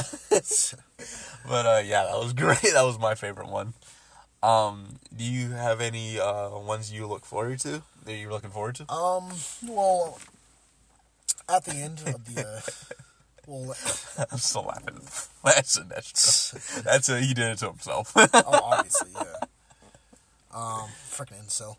but 1.48 1.66
uh, 1.66 1.82
yeah, 1.84 2.04
that 2.04 2.18
was 2.18 2.32
great. 2.32 2.60
That 2.62 2.82
was 2.84 2.98
my 2.98 3.14
favorite 3.14 3.48
one. 3.48 3.74
Um, 4.42 4.96
do 5.16 5.24
you 5.24 5.50
have 5.50 5.80
any 5.80 6.18
uh 6.18 6.50
ones 6.58 6.92
you 6.92 7.06
look 7.06 7.24
forward 7.24 7.60
to 7.60 7.82
that 8.04 8.14
you're 8.14 8.30
looking 8.30 8.50
forward 8.50 8.74
to? 8.76 8.92
Um. 8.92 9.30
Well, 9.66 10.18
at 11.48 11.64
the 11.64 11.74
end 11.74 12.00
of 12.06 12.24
the. 12.34 12.44
Uh, 12.46 12.60
well, 13.46 13.76
I'm 14.30 14.38
still 14.38 14.62
laughing. 14.64 15.00
That's 15.44 15.76
a 15.78 15.82
that's 15.84 16.82
that's 16.84 17.08
a, 17.08 17.20
he 17.20 17.34
did 17.34 17.46
it 17.46 17.58
to 17.58 17.66
himself. 17.70 18.12
oh, 18.16 18.28
obviously, 18.44 19.10
yeah. 19.14 19.46
Um, 20.54 20.88
freaking 21.10 21.44
incel. 21.44 21.76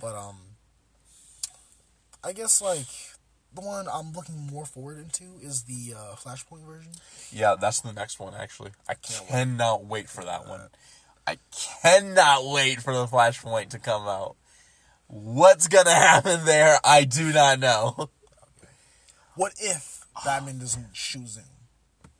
but 0.00 0.14
um, 0.14 0.36
I 2.22 2.32
guess 2.32 2.60
like 2.62 2.86
the 3.52 3.60
one 3.62 3.86
I'm 3.92 4.12
looking 4.12 4.46
more 4.52 4.64
forward 4.64 4.98
into 4.98 5.24
is 5.42 5.62
the 5.64 5.94
uh, 5.96 6.14
Flashpoint 6.14 6.64
version. 6.66 6.92
yeah, 7.32 7.56
that's 7.60 7.80
the 7.80 7.92
next 7.92 8.20
one. 8.20 8.32
Actually, 8.34 8.70
I 8.88 8.94
Can't 8.94 9.22
wait. 9.22 9.30
cannot 9.30 9.84
wait 9.84 10.08
for 10.08 10.22
that 10.24 10.46
one. 10.48 10.68
I 11.26 11.38
cannot 11.82 12.46
wait 12.46 12.82
for 12.82 12.92
the 12.92 13.06
Flashpoint 13.06 13.70
to 13.70 13.78
come 13.78 14.02
out. 14.02 14.36
What's 15.06 15.68
gonna 15.68 15.90
happen 15.94 16.44
there? 16.44 16.78
I 16.84 17.04
do 17.04 17.32
not 17.32 17.60
know. 17.60 18.10
What 19.36 19.54
if 19.58 20.06
Batman 20.24 20.58
doesn't 20.58 20.94
shoot 20.94 21.26
Zoom? 21.26 21.44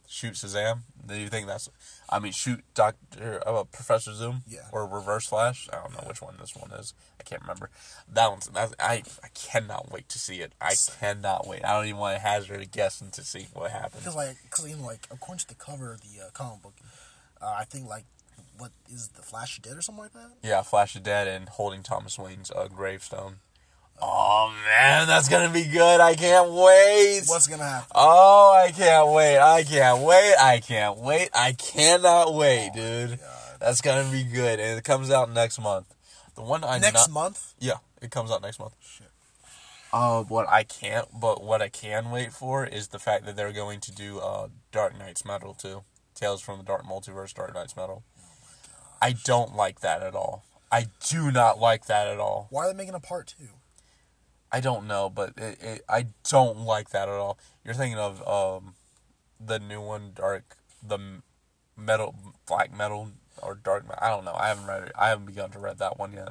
Shoot 0.08 0.34
Shazam. 0.34 0.80
Do 1.06 1.16
you 1.16 1.28
think 1.28 1.46
that's? 1.46 1.68
I 2.08 2.18
mean, 2.18 2.32
shoot 2.32 2.64
Doctor 2.74 3.42
uh, 3.46 3.64
Professor 3.64 4.12
Zoom. 4.12 4.42
Yeah. 4.48 4.66
Or 4.72 4.86
Reverse 4.86 5.26
Flash. 5.26 5.68
I 5.72 5.76
don't 5.76 5.92
know 5.92 6.04
which 6.06 6.22
one 6.22 6.34
this 6.40 6.54
one 6.56 6.70
is. 6.72 6.94
I 7.20 7.22
can't 7.22 7.42
remember. 7.42 7.70
That 8.12 8.30
one's. 8.30 8.46
That's, 8.48 8.74
I 8.78 9.02
I 9.22 9.28
cannot 9.34 9.92
wait 9.92 10.08
to 10.10 10.18
see 10.18 10.36
it. 10.36 10.54
I 10.60 10.74
cannot 11.00 11.46
wait. 11.46 11.64
I 11.64 11.76
don't 11.76 11.86
even 11.86 11.98
want 11.98 12.16
to 12.16 12.20
hazard 12.20 12.60
a 12.60 12.66
guess 12.66 13.00
and 13.00 13.12
to 13.12 13.22
see 13.22 13.46
what 13.52 13.70
happens. 13.70 14.02
Because 14.02 14.16
like, 14.16 14.36
cause, 14.50 14.66
know, 14.66 14.84
like 14.84 15.06
according 15.10 15.40
to 15.40 15.48
the 15.48 15.54
cover 15.54 15.92
of 15.92 16.00
the 16.00 16.26
uh, 16.26 16.30
comic 16.32 16.62
book, 16.62 16.74
uh, 17.40 17.54
I 17.58 17.64
think 17.64 17.88
like 17.88 18.04
what 18.58 18.70
is 18.92 19.08
the 19.08 19.22
Flash 19.22 19.56
of 19.58 19.64
dead 19.64 19.76
or 19.76 19.82
something 19.82 20.04
like 20.04 20.12
that? 20.12 20.30
Yeah, 20.42 20.62
Flash 20.62 20.94
is 20.94 21.02
dead 21.02 21.28
and 21.28 21.48
holding 21.48 21.82
Thomas 21.82 22.18
Wayne's 22.18 22.50
uh, 22.50 22.68
gravestone. 22.68 23.36
Oh 24.02 24.52
man, 24.66 25.06
that's 25.06 25.28
gonna 25.28 25.52
be 25.52 25.64
good. 25.64 26.00
I 26.00 26.14
can't 26.14 26.50
wait. 26.50 27.22
What's 27.26 27.46
gonna 27.46 27.62
happen? 27.64 27.88
Oh, 27.94 28.52
I 28.52 28.72
can't 28.72 29.08
wait. 29.12 29.38
I 29.38 29.62
can't 29.62 30.00
wait. 30.02 30.34
I 30.34 30.58
can't 30.60 30.98
wait. 30.98 31.30
I 31.32 31.52
cannot 31.52 32.34
wait, 32.34 32.72
dude. 32.74 33.20
God. 33.20 33.20
That's 33.60 33.80
gonna 33.80 34.10
be 34.10 34.24
good, 34.24 34.58
and 34.58 34.76
it 34.78 34.84
comes 34.84 35.10
out 35.10 35.30
next 35.32 35.60
month. 35.60 35.86
The 36.34 36.42
one 36.42 36.64
I 36.64 36.78
Next 36.78 37.08
not, 37.08 37.10
month? 37.12 37.54
yeah, 37.60 37.74
it 38.02 38.10
comes 38.10 38.32
out 38.32 38.42
next 38.42 38.58
month. 38.58 38.74
Shit. 38.82 39.06
Uh, 39.92 40.24
what 40.24 40.48
I 40.48 40.64
can't, 40.64 41.06
but 41.18 41.44
what 41.44 41.62
I 41.62 41.68
can 41.68 42.10
wait 42.10 42.32
for 42.32 42.66
is 42.66 42.88
the 42.88 42.98
fact 42.98 43.24
that 43.26 43.36
they're 43.36 43.52
going 43.52 43.78
to 43.80 43.92
do 43.92 44.18
uh 44.18 44.48
Dark 44.72 44.98
Nights 44.98 45.24
Metal 45.24 45.54
too. 45.54 45.84
Tales 46.16 46.40
from 46.42 46.58
the 46.58 46.64
Dark 46.64 46.84
Multiverse, 46.84 47.32
Dark 47.32 47.54
Nights 47.54 47.76
Metal. 47.76 48.02
I 49.04 49.12
don't 49.12 49.54
like 49.54 49.80
that 49.80 50.02
at 50.02 50.14
all. 50.14 50.44
I 50.72 50.86
do 51.10 51.30
not 51.30 51.58
like 51.58 51.84
that 51.88 52.06
at 52.06 52.18
all. 52.18 52.46
Why 52.48 52.64
are 52.64 52.72
they 52.72 52.76
making 52.76 52.94
a 52.94 53.00
part 53.00 53.34
two? 53.38 53.48
I 54.50 54.60
don't 54.60 54.86
know, 54.86 55.10
but 55.10 55.34
it, 55.36 55.58
it, 55.60 55.82
I 55.90 56.06
don't 56.30 56.60
like 56.60 56.88
that 56.88 57.10
at 57.10 57.14
all. 57.14 57.38
You're 57.62 57.74
thinking 57.74 57.98
of 57.98 58.26
um, 58.26 58.76
the 59.38 59.58
new 59.58 59.82
one, 59.82 60.12
Dark, 60.14 60.56
the 60.82 61.20
metal, 61.76 62.14
black 62.46 62.74
metal, 62.74 63.10
or 63.42 63.54
dark. 63.54 63.84
I 64.00 64.08
don't 64.08 64.24
know. 64.24 64.32
I 64.32 64.48
haven't 64.48 64.66
read 64.66 64.84
it. 64.84 64.92
I 64.98 65.10
haven't 65.10 65.26
begun 65.26 65.50
to 65.50 65.58
read 65.58 65.76
that 65.80 65.98
one 65.98 66.14
yet. 66.14 66.30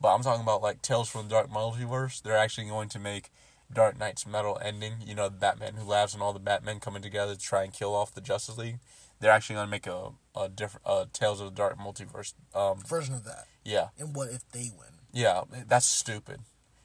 But 0.00 0.14
I'm 0.14 0.22
talking 0.22 0.42
about 0.42 0.62
like 0.62 0.80
Tales 0.80 1.10
from 1.10 1.28
the 1.28 1.34
Dark 1.34 1.50
Multiverse. 1.50 2.22
They're 2.22 2.38
actually 2.38 2.70
going 2.70 2.88
to 2.88 2.98
make 2.98 3.28
Dark 3.70 3.98
Nights 3.98 4.26
metal 4.26 4.58
ending. 4.64 4.94
You 5.04 5.14
know, 5.14 5.28
the 5.28 5.36
Batman 5.36 5.74
who 5.74 5.84
laughs 5.84 6.14
and 6.14 6.22
all 6.22 6.32
the 6.32 6.38
Batmen 6.38 6.80
coming 6.80 7.02
together 7.02 7.34
to 7.34 7.38
try 7.40 7.64
and 7.64 7.72
kill 7.72 7.94
off 7.94 8.14
the 8.14 8.22
Justice 8.22 8.56
League. 8.56 8.78
They're 9.20 9.32
actually 9.32 9.56
going 9.56 9.66
to 9.66 9.70
make 9.70 9.86
a 9.86 10.10
a 10.36 10.48
different 10.48 10.86
uh, 10.86 11.06
Tales 11.12 11.40
of 11.40 11.46
the 11.48 11.54
Dark 11.54 11.78
Multiverse. 11.78 12.34
Um, 12.54 12.78
Version 12.86 13.14
of 13.14 13.24
that. 13.24 13.46
yeah, 13.64 13.88
And 13.98 14.14
what 14.14 14.28
if 14.30 14.48
they 14.52 14.70
win? 14.78 14.88
yeah, 15.12 15.42
that's 15.66 15.86
stupid. 15.86 16.40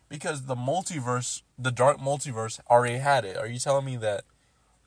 Because 0.10 0.44
the 0.44 0.56
multiverse, 0.56 1.42
the 1.58 1.72
dark 1.72 1.98
multiverse, 2.00 2.60
already 2.70 2.98
had 2.98 3.26
it. 3.26 3.36
Are 3.38 3.48
you 3.48 3.58
telling 3.60 3.86
me 3.86 3.96
that 3.98 4.24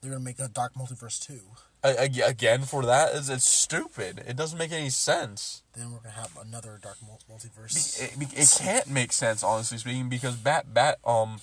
They're 0.00 0.12
gonna 0.12 0.22
make 0.24 0.38
a 0.38 0.48
Dark 0.48 0.74
Multiverse 0.74 1.20
two. 1.24 1.40
again 1.82 2.62
for 2.62 2.84
that 2.84 3.12
is 3.14 3.28
it's 3.28 3.44
stupid? 3.44 4.22
It 4.26 4.36
doesn't 4.36 4.58
make 4.58 4.72
any 4.72 4.90
sense. 4.90 5.62
Then 5.74 5.90
we're 5.92 5.98
gonna 5.98 6.10
have 6.14 6.36
another 6.40 6.78
Dark 6.82 6.98
Multiverse. 7.30 8.00
It, 8.00 8.16
it, 8.20 8.32
it 8.38 8.54
can't 8.58 8.88
make 8.88 9.12
sense, 9.12 9.42
honestly 9.42 9.78
speaking, 9.78 10.08
because 10.08 10.36
Bat 10.36 10.72
Bat 10.74 10.98
um 11.04 11.40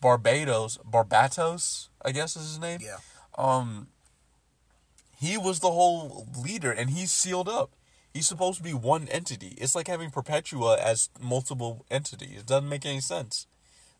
Barbados 0.00 0.78
Barbatos, 0.88 1.88
I 2.04 2.12
guess 2.12 2.36
is 2.36 2.42
his 2.48 2.58
name. 2.58 2.80
yeah. 2.82 2.96
Um, 3.38 3.88
he 5.22 5.38
was 5.38 5.60
the 5.60 5.70
whole 5.70 6.26
leader, 6.36 6.72
and 6.72 6.90
he's 6.90 7.12
sealed 7.12 7.48
up. 7.48 7.70
He's 8.12 8.26
supposed 8.26 8.58
to 8.58 8.64
be 8.64 8.74
one 8.74 9.08
entity. 9.08 9.54
It's 9.56 9.74
like 9.74 9.86
having 9.88 10.10
Perpetua 10.10 10.78
as 10.78 11.08
multiple 11.20 11.86
entities. 11.90 12.40
It 12.40 12.46
doesn't 12.46 12.68
make 12.68 12.84
any 12.84 13.00
sense. 13.00 13.46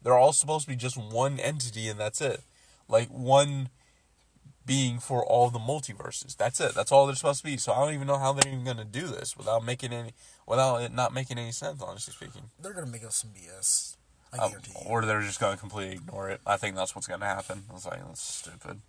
They're 0.02 0.18
all 0.18 0.32
supposed 0.32 0.64
to 0.66 0.70
be 0.70 0.76
just 0.76 0.96
one 0.98 1.38
entity, 1.38 1.88
and 1.88 1.98
that's 1.98 2.20
it. 2.20 2.40
Like 2.88 3.08
one 3.08 3.70
being 4.66 4.98
for 4.98 5.24
all 5.24 5.48
the 5.48 5.58
multiverses. 5.58 6.36
That's 6.36 6.60
it. 6.60 6.74
That's 6.74 6.92
all 6.92 7.06
they're 7.06 7.14
supposed 7.16 7.40
to 7.40 7.44
be. 7.46 7.56
So 7.56 7.72
I 7.72 7.84
don't 7.84 7.94
even 7.94 8.06
know 8.06 8.18
how 8.18 8.32
they're 8.32 8.52
even 8.52 8.64
gonna 8.64 8.84
do 8.84 9.06
this 9.06 9.36
without 9.36 9.64
making 9.64 9.92
any, 9.92 10.12
without 10.46 10.82
it 10.82 10.92
not 10.92 11.12
making 11.14 11.38
any 11.38 11.52
sense. 11.52 11.80
Honestly 11.82 12.12
speaking, 12.12 12.50
They're 12.60 12.72
gonna 12.74 12.86
make 12.86 13.04
us 13.04 13.16
some 13.16 13.30
BS. 13.30 13.96
I 14.32 14.38
Um, 14.38 14.50
guarantee 14.50 14.72
you. 14.80 14.86
or 14.88 15.04
they're 15.04 15.22
just 15.22 15.40
gonna 15.40 15.56
completely 15.56 15.96
ignore 15.96 16.28
it. 16.30 16.40
I 16.46 16.56
think 16.58 16.76
that's 16.76 16.94
what's 16.94 17.06
gonna 17.08 17.26
happen. 17.26 17.64
I 17.70 17.72
was 17.72 17.86
like, 17.86 18.04
that's 18.06 18.22
stupid. 18.22 18.80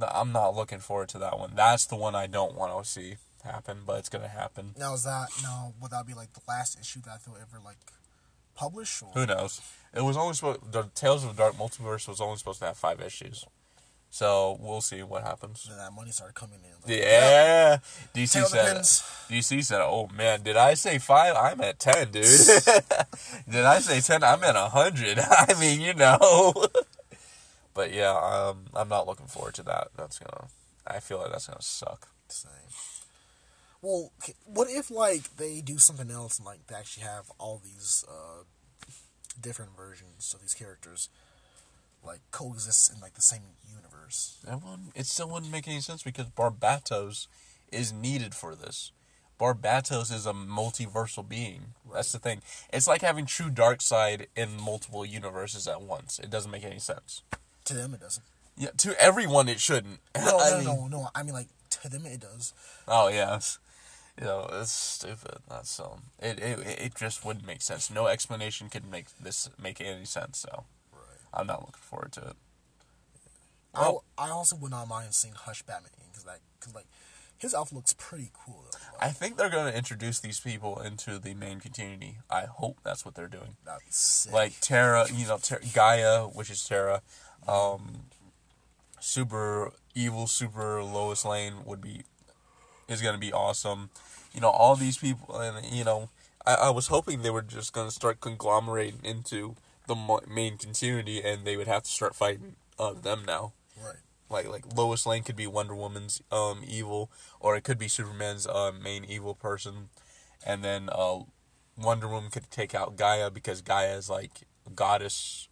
I'm 0.00 0.32
not 0.32 0.54
looking 0.54 0.78
forward 0.78 1.08
to 1.10 1.18
that 1.18 1.38
one. 1.38 1.52
That's 1.54 1.86
the 1.86 1.96
one 1.96 2.14
I 2.14 2.26
don't 2.26 2.54
want 2.54 2.84
to 2.84 2.88
see 2.88 3.16
happen, 3.44 3.78
but 3.86 3.98
it's 3.98 4.08
gonna 4.08 4.28
happen. 4.28 4.74
Now 4.78 4.94
is 4.94 5.04
that 5.04 5.28
now 5.42 5.72
would 5.80 5.90
that 5.92 6.06
be 6.06 6.14
like 6.14 6.32
the 6.34 6.40
last 6.46 6.78
issue 6.78 7.00
that 7.06 7.20
they'll 7.24 7.36
ever 7.36 7.58
like 7.64 7.78
publish 8.54 9.02
or 9.02 9.10
Who 9.14 9.26
knows? 9.26 9.60
It 9.94 10.02
was 10.02 10.16
only 10.16 10.34
supposed. 10.34 10.72
The 10.72 10.84
Tales 10.94 11.24
of 11.24 11.36
the 11.36 11.42
Dark 11.42 11.56
Multiverse 11.56 12.06
was 12.08 12.20
only 12.20 12.36
supposed 12.36 12.60
to 12.60 12.66
have 12.66 12.76
five 12.76 13.00
issues, 13.00 13.44
so 14.10 14.56
we'll 14.60 14.80
see 14.82 15.02
what 15.02 15.22
happens. 15.22 15.64
then 15.68 15.78
that 15.78 15.92
money 15.92 16.10
started 16.12 16.34
coming 16.34 16.60
in? 16.62 16.70
Like, 16.88 17.02
Yeah, 17.02 17.78
DC 18.14 18.32
Tail 18.34 18.46
said. 18.46 18.76
DC 19.28 19.64
said, 19.64 19.80
"Oh 19.80 20.08
man, 20.14 20.42
did 20.42 20.56
I 20.56 20.74
say 20.74 20.98
five? 20.98 21.34
I'm 21.34 21.60
at 21.62 21.78
ten, 21.78 22.10
dude. 22.12 22.24
did 23.50 23.64
I 23.64 23.80
say 23.80 24.00
ten? 24.00 24.22
I'm 24.22 24.44
at 24.44 24.54
a 24.54 24.68
hundred. 24.68 25.18
I 25.20 25.54
mean, 25.58 25.80
you 25.80 25.94
know." 25.94 26.52
but 27.74 27.92
yeah, 27.92 28.12
um, 28.12 28.66
I'm 28.74 28.88
not 28.88 29.06
looking 29.06 29.26
forward 29.26 29.54
to 29.54 29.62
that. 29.64 29.88
That's 29.96 30.18
gonna. 30.18 30.48
I 30.86 31.00
feel 31.00 31.18
like 31.18 31.32
that's 31.32 31.46
gonna 31.46 31.62
suck. 31.62 32.08
Same. 32.28 32.50
Well, 33.82 34.12
what 34.44 34.68
if 34.70 34.90
like 34.90 35.36
they 35.36 35.60
do 35.60 35.78
something 35.78 36.10
else 36.10 36.38
and 36.38 36.46
like 36.46 36.66
they 36.66 36.74
actually 36.74 37.04
have 37.04 37.30
all 37.38 37.60
these 37.62 38.04
uh, 38.08 38.44
different 39.40 39.76
versions 39.76 40.34
of 40.34 40.40
these 40.40 40.54
characters, 40.54 41.08
like 42.04 42.20
coexist 42.30 42.92
in 42.92 43.00
like 43.00 43.14
the 43.14 43.22
same 43.22 43.40
universe? 43.68 44.38
That 44.44 44.62
one, 44.62 44.92
it 44.94 45.06
still 45.06 45.30
wouldn't 45.30 45.52
make 45.52 45.66
any 45.66 45.80
sense 45.80 46.02
because 46.02 46.26
Barbatos 46.26 47.26
is 47.72 47.92
needed 47.92 48.34
for 48.34 48.54
this. 48.54 48.92
Barbatos 49.40 50.12
is 50.12 50.26
a 50.26 50.34
multiversal 50.34 51.26
being. 51.26 51.72
That's 51.94 52.12
the 52.12 52.18
thing. 52.18 52.42
It's 52.70 52.86
like 52.86 53.00
having 53.00 53.24
true 53.24 53.48
Darkseid 53.48 54.26
in 54.36 54.60
multiple 54.60 55.06
universes 55.06 55.66
at 55.66 55.80
once. 55.80 56.18
It 56.18 56.28
doesn't 56.28 56.50
make 56.50 56.64
any 56.64 56.78
sense. 56.78 57.22
To 57.70 57.76
them, 57.76 57.94
it 57.94 58.00
doesn't. 58.00 58.24
Yeah, 58.56 58.70
to 58.78 59.00
everyone 59.00 59.48
it 59.48 59.60
shouldn't. 59.60 60.00
No, 60.16 60.38
I 60.38 60.50
no, 60.50 60.56
mean- 60.58 60.64
no, 60.66 60.86
no. 60.88 61.08
I 61.14 61.22
mean, 61.22 61.34
like 61.34 61.48
to 61.70 61.88
them, 61.88 62.04
it 62.06 62.20
does. 62.20 62.52
Oh 62.88 63.08
yes. 63.08 63.58
You 64.18 64.26
know, 64.26 64.48
it's 64.52 64.72
stupid. 64.72 65.38
That's 65.48 65.80
um 65.80 66.02
it, 66.20 66.38
it 66.40 66.58
it 66.86 66.94
just 66.94 67.24
wouldn't 67.24 67.46
make 67.46 67.62
sense. 67.62 67.90
No 67.90 68.06
explanation 68.06 68.68
could 68.68 68.90
make 68.90 69.06
this 69.18 69.48
make 69.62 69.80
any 69.80 70.04
sense, 70.04 70.38
so 70.38 70.64
Right. 70.92 71.00
I'm 71.32 71.46
not 71.46 71.60
looking 71.60 71.80
forward 71.80 72.12
to 72.12 72.20
it. 72.20 72.36
I, 73.74 73.80
Well- 73.82 74.04
I 74.18 74.30
also 74.30 74.56
would 74.56 74.70
not 74.70 74.88
mind 74.88 75.14
seeing 75.14 75.34
Hush 75.34 75.62
Batman 75.62 75.90
because 76.10 76.26
like, 76.26 76.40
cause 76.60 76.74
like 76.74 76.86
his 77.38 77.54
outfit 77.54 77.76
looks 77.76 77.94
pretty 77.96 78.30
cool 78.44 78.64
though. 78.70 78.78
Like, 78.98 79.08
I 79.08 79.12
think 79.12 79.36
they're 79.38 79.48
going 79.48 79.70
to 79.72 79.78
introduce 79.78 80.20
these 80.20 80.40
people 80.40 80.78
into 80.80 81.18
the 81.18 81.32
main 81.32 81.58
continuity. 81.60 82.18
I 82.28 82.42
hope 82.44 82.78
that's 82.84 83.04
what 83.06 83.14
they're 83.14 83.28
doing. 83.28 83.56
that'd 83.64 83.80
be 83.80 83.86
sick. 83.90 84.32
Like 84.32 84.60
Terra, 84.60 85.06
you 85.10 85.26
know, 85.26 85.38
Ter- 85.38 85.60
Gaia, 85.72 86.24
which 86.24 86.50
is 86.50 86.62
Terra, 86.68 87.00
um, 87.48 88.04
super 89.00 89.72
evil, 89.94 90.26
super 90.26 90.82
Lois 90.82 91.24
Lane 91.24 91.64
would 91.64 91.80
be 91.80 92.02
is 92.88 93.00
going 93.00 93.14
to 93.14 93.20
be 93.20 93.32
awesome. 93.32 93.90
You 94.34 94.40
know, 94.40 94.50
all 94.50 94.76
these 94.76 94.98
people, 94.98 95.38
and 95.38 95.64
you 95.66 95.84
know, 95.84 96.10
I, 96.46 96.54
I 96.54 96.70
was 96.70 96.88
hoping 96.88 97.22
they 97.22 97.30
were 97.30 97.42
just 97.42 97.72
going 97.72 97.88
to 97.88 97.94
start 97.94 98.20
conglomerating 98.20 99.00
into 99.04 99.56
the 99.86 99.94
mo- 99.94 100.20
main 100.28 100.56
continuity, 100.58 101.22
and 101.22 101.44
they 101.44 101.56
would 101.56 101.66
have 101.66 101.84
to 101.84 101.90
start 101.90 102.14
fighting 102.14 102.56
uh, 102.78 102.92
them 102.92 103.22
now. 103.26 103.52
right. 103.82 103.96
Like 104.28 104.48
like 104.48 104.76
Lois 104.76 105.06
Lane 105.06 105.24
could 105.24 105.34
be 105.36 105.48
Wonder 105.48 105.74
Woman's 105.74 106.22
um 106.30 106.62
evil, 106.66 107.10
or 107.40 107.56
it 107.56 107.62
could 107.62 107.78
be 107.78 107.88
Superman's 107.88 108.46
uh, 108.46 108.70
main 108.72 109.04
evil 109.04 109.34
person, 109.34 109.88
and 110.46 110.62
then 110.62 110.88
uh, 110.92 111.18
Wonder 111.76 112.06
Woman 112.06 112.30
could 112.30 112.48
take 112.50 112.72
out 112.74 112.96
Gaia 112.96 113.30
because 113.30 113.60
Gaia 113.60 113.96
is 113.96 114.08
like 114.08 114.42
goddess. 114.74 115.48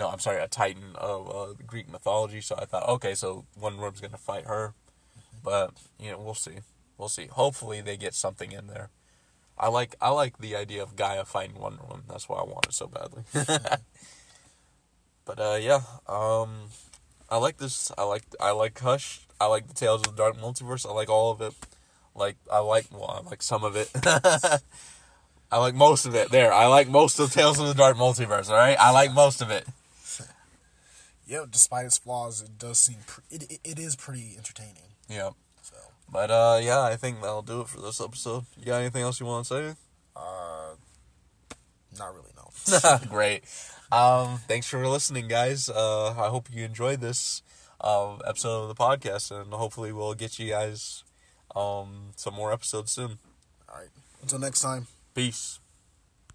No, 0.00 0.08
I'm 0.08 0.18
sorry, 0.18 0.42
a 0.42 0.48
titan 0.48 0.96
of 0.96 1.28
uh, 1.28 1.52
Greek 1.66 1.86
mythology. 1.92 2.40
So 2.40 2.54
I 2.56 2.64
thought, 2.64 2.88
okay, 2.88 3.14
so 3.14 3.44
Wonder 3.54 3.80
Woman's 3.80 4.00
gonna 4.00 4.16
fight 4.16 4.46
her, 4.46 4.72
but 5.44 5.72
you 5.98 6.10
know, 6.10 6.18
we'll 6.18 6.32
see, 6.32 6.60
we'll 6.96 7.10
see. 7.10 7.26
Hopefully, 7.26 7.82
they 7.82 7.98
get 7.98 8.14
something 8.14 8.50
in 8.50 8.66
there. 8.66 8.88
I 9.58 9.68
like 9.68 9.96
I 10.00 10.08
like 10.08 10.38
the 10.38 10.56
idea 10.56 10.82
of 10.82 10.96
Gaia 10.96 11.26
fighting 11.26 11.60
Wonder 11.60 11.82
Woman. 11.86 12.04
That's 12.08 12.30
why 12.30 12.38
I 12.38 12.44
want 12.44 12.64
it 12.66 12.72
so 12.72 12.86
badly. 12.86 13.24
but 15.26 15.38
uh, 15.38 15.58
yeah, 15.60 15.82
um, 16.08 16.70
I 17.28 17.36
like 17.36 17.58
this. 17.58 17.92
I 17.98 18.04
like 18.04 18.24
I 18.40 18.52
like 18.52 18.80
Hush. 18.80 19.20
I 19.38 19.48
like 19.48 19.68
the 19.68 19.74
Tales 19.74 20.00
of 20.00 20.16
the 20.16 20.22
Dark 20.22 20.38
Multiverse. 20.38 20.88
I 20.88 20.94
like 20.94 21.10
all 21.10 21.30
of 21.30 21.42
it. 21.42 21.52
Like 22.14 22.36
I 22.50 22.60
like 22.60 22.86
well, 22.90 23.22
I 23.22 23.28
like 23.28 23.42
some 23.42 23.64
of 23.64 23.76
it. 23.76 23.90
I 25.52 25.58
like 25.58 25.74
most 25.74 26.06
of 26.06 26.14
it. 26.14 26.30
There, 26.30 26.54
I 26.54 26.68
like 26.68 26.88
most 26.88 27.18
of 27.20 27.30
Tales 27.34 27.60
of 27.60 27.68
the 27.68 27.74
Dark 27.74 27.98
Multiverse. 27.98 28.48
All 28.48 28.56
right, 28.56 28.78
I 28.80 28.92
like 28.92 29.12
most 29.12 29.42
of 29.42 29.50
it. 29.50 29.66
Yeah, 31.30 31.44
despite 31.48 31.86
its 31.86 31.96
flaws, 31.96 32.42
it 32.42 32.58
does 32.58 32.80
seem 32.80 32.96
pre- 33.06 33.22
it, 33.30 33.44
it 33.50 33.60
it 33.62 33.78
is 33.78 33.94
pretty 33.94 34.34
entertaining. 34.36 34.90
Yeah, 35.08 35.30
So, 35.62 35.76
but 36.10 36.28
uh, 36.30 36.58
yeah, 36.60 36.82
I 36.82 36.96
think 36.96 37.20
that'll 37.20 37.42
do 37.42 37.60
it 37.60 37.68
for 37.68 37.80
this 37.80 38.00
episode. 38.00 38.46
You 38.58 38.64
got 38.66 38.80
anything 38.80 39.02
else 39.02 39.20
you 39.20 39.26
want 39.26 39.46
to 39.46 39.54
say? 39.54 39.76
uh, 40.16 40.74
not 41.96 42.12
really 42.14 42.32
no. 42.36 42.98
Great. 43.08 43.44
Um, 43.92 44.38
thanks 44.48 44.66
for 44.66 44.84
listening, 44.88 45.28
guys. 45.28 45.68
Uh, 45.68 46.10
I 46.18 46.28
hope 46.30 46.48
you 46.50 46.64
enjoyed 46.64 47.00
this 47.00 47.42
uh, 47.80 48.16
episode 48.26 48.62
of 48.62 48.68
the 48.68 48.74
podcast, 48.74 49.30
and 49.30 49.52
hopefully 49.52 49.92
we'll 49.92 50.14
get 50.14 50.36
you 50.38 50.48
guys 50.50 51.04
um, 51.54 52.10
some 52.16 52.34
more 52.34 52.52
episodes 52.52 52.90
soon. 52.90 53.18
All 53.68 53.78
right. 53.78 53.88
Until 54.20 54.40
next 54.40 54.62
time. 54.62 54.88
Peace. 55.14 55.59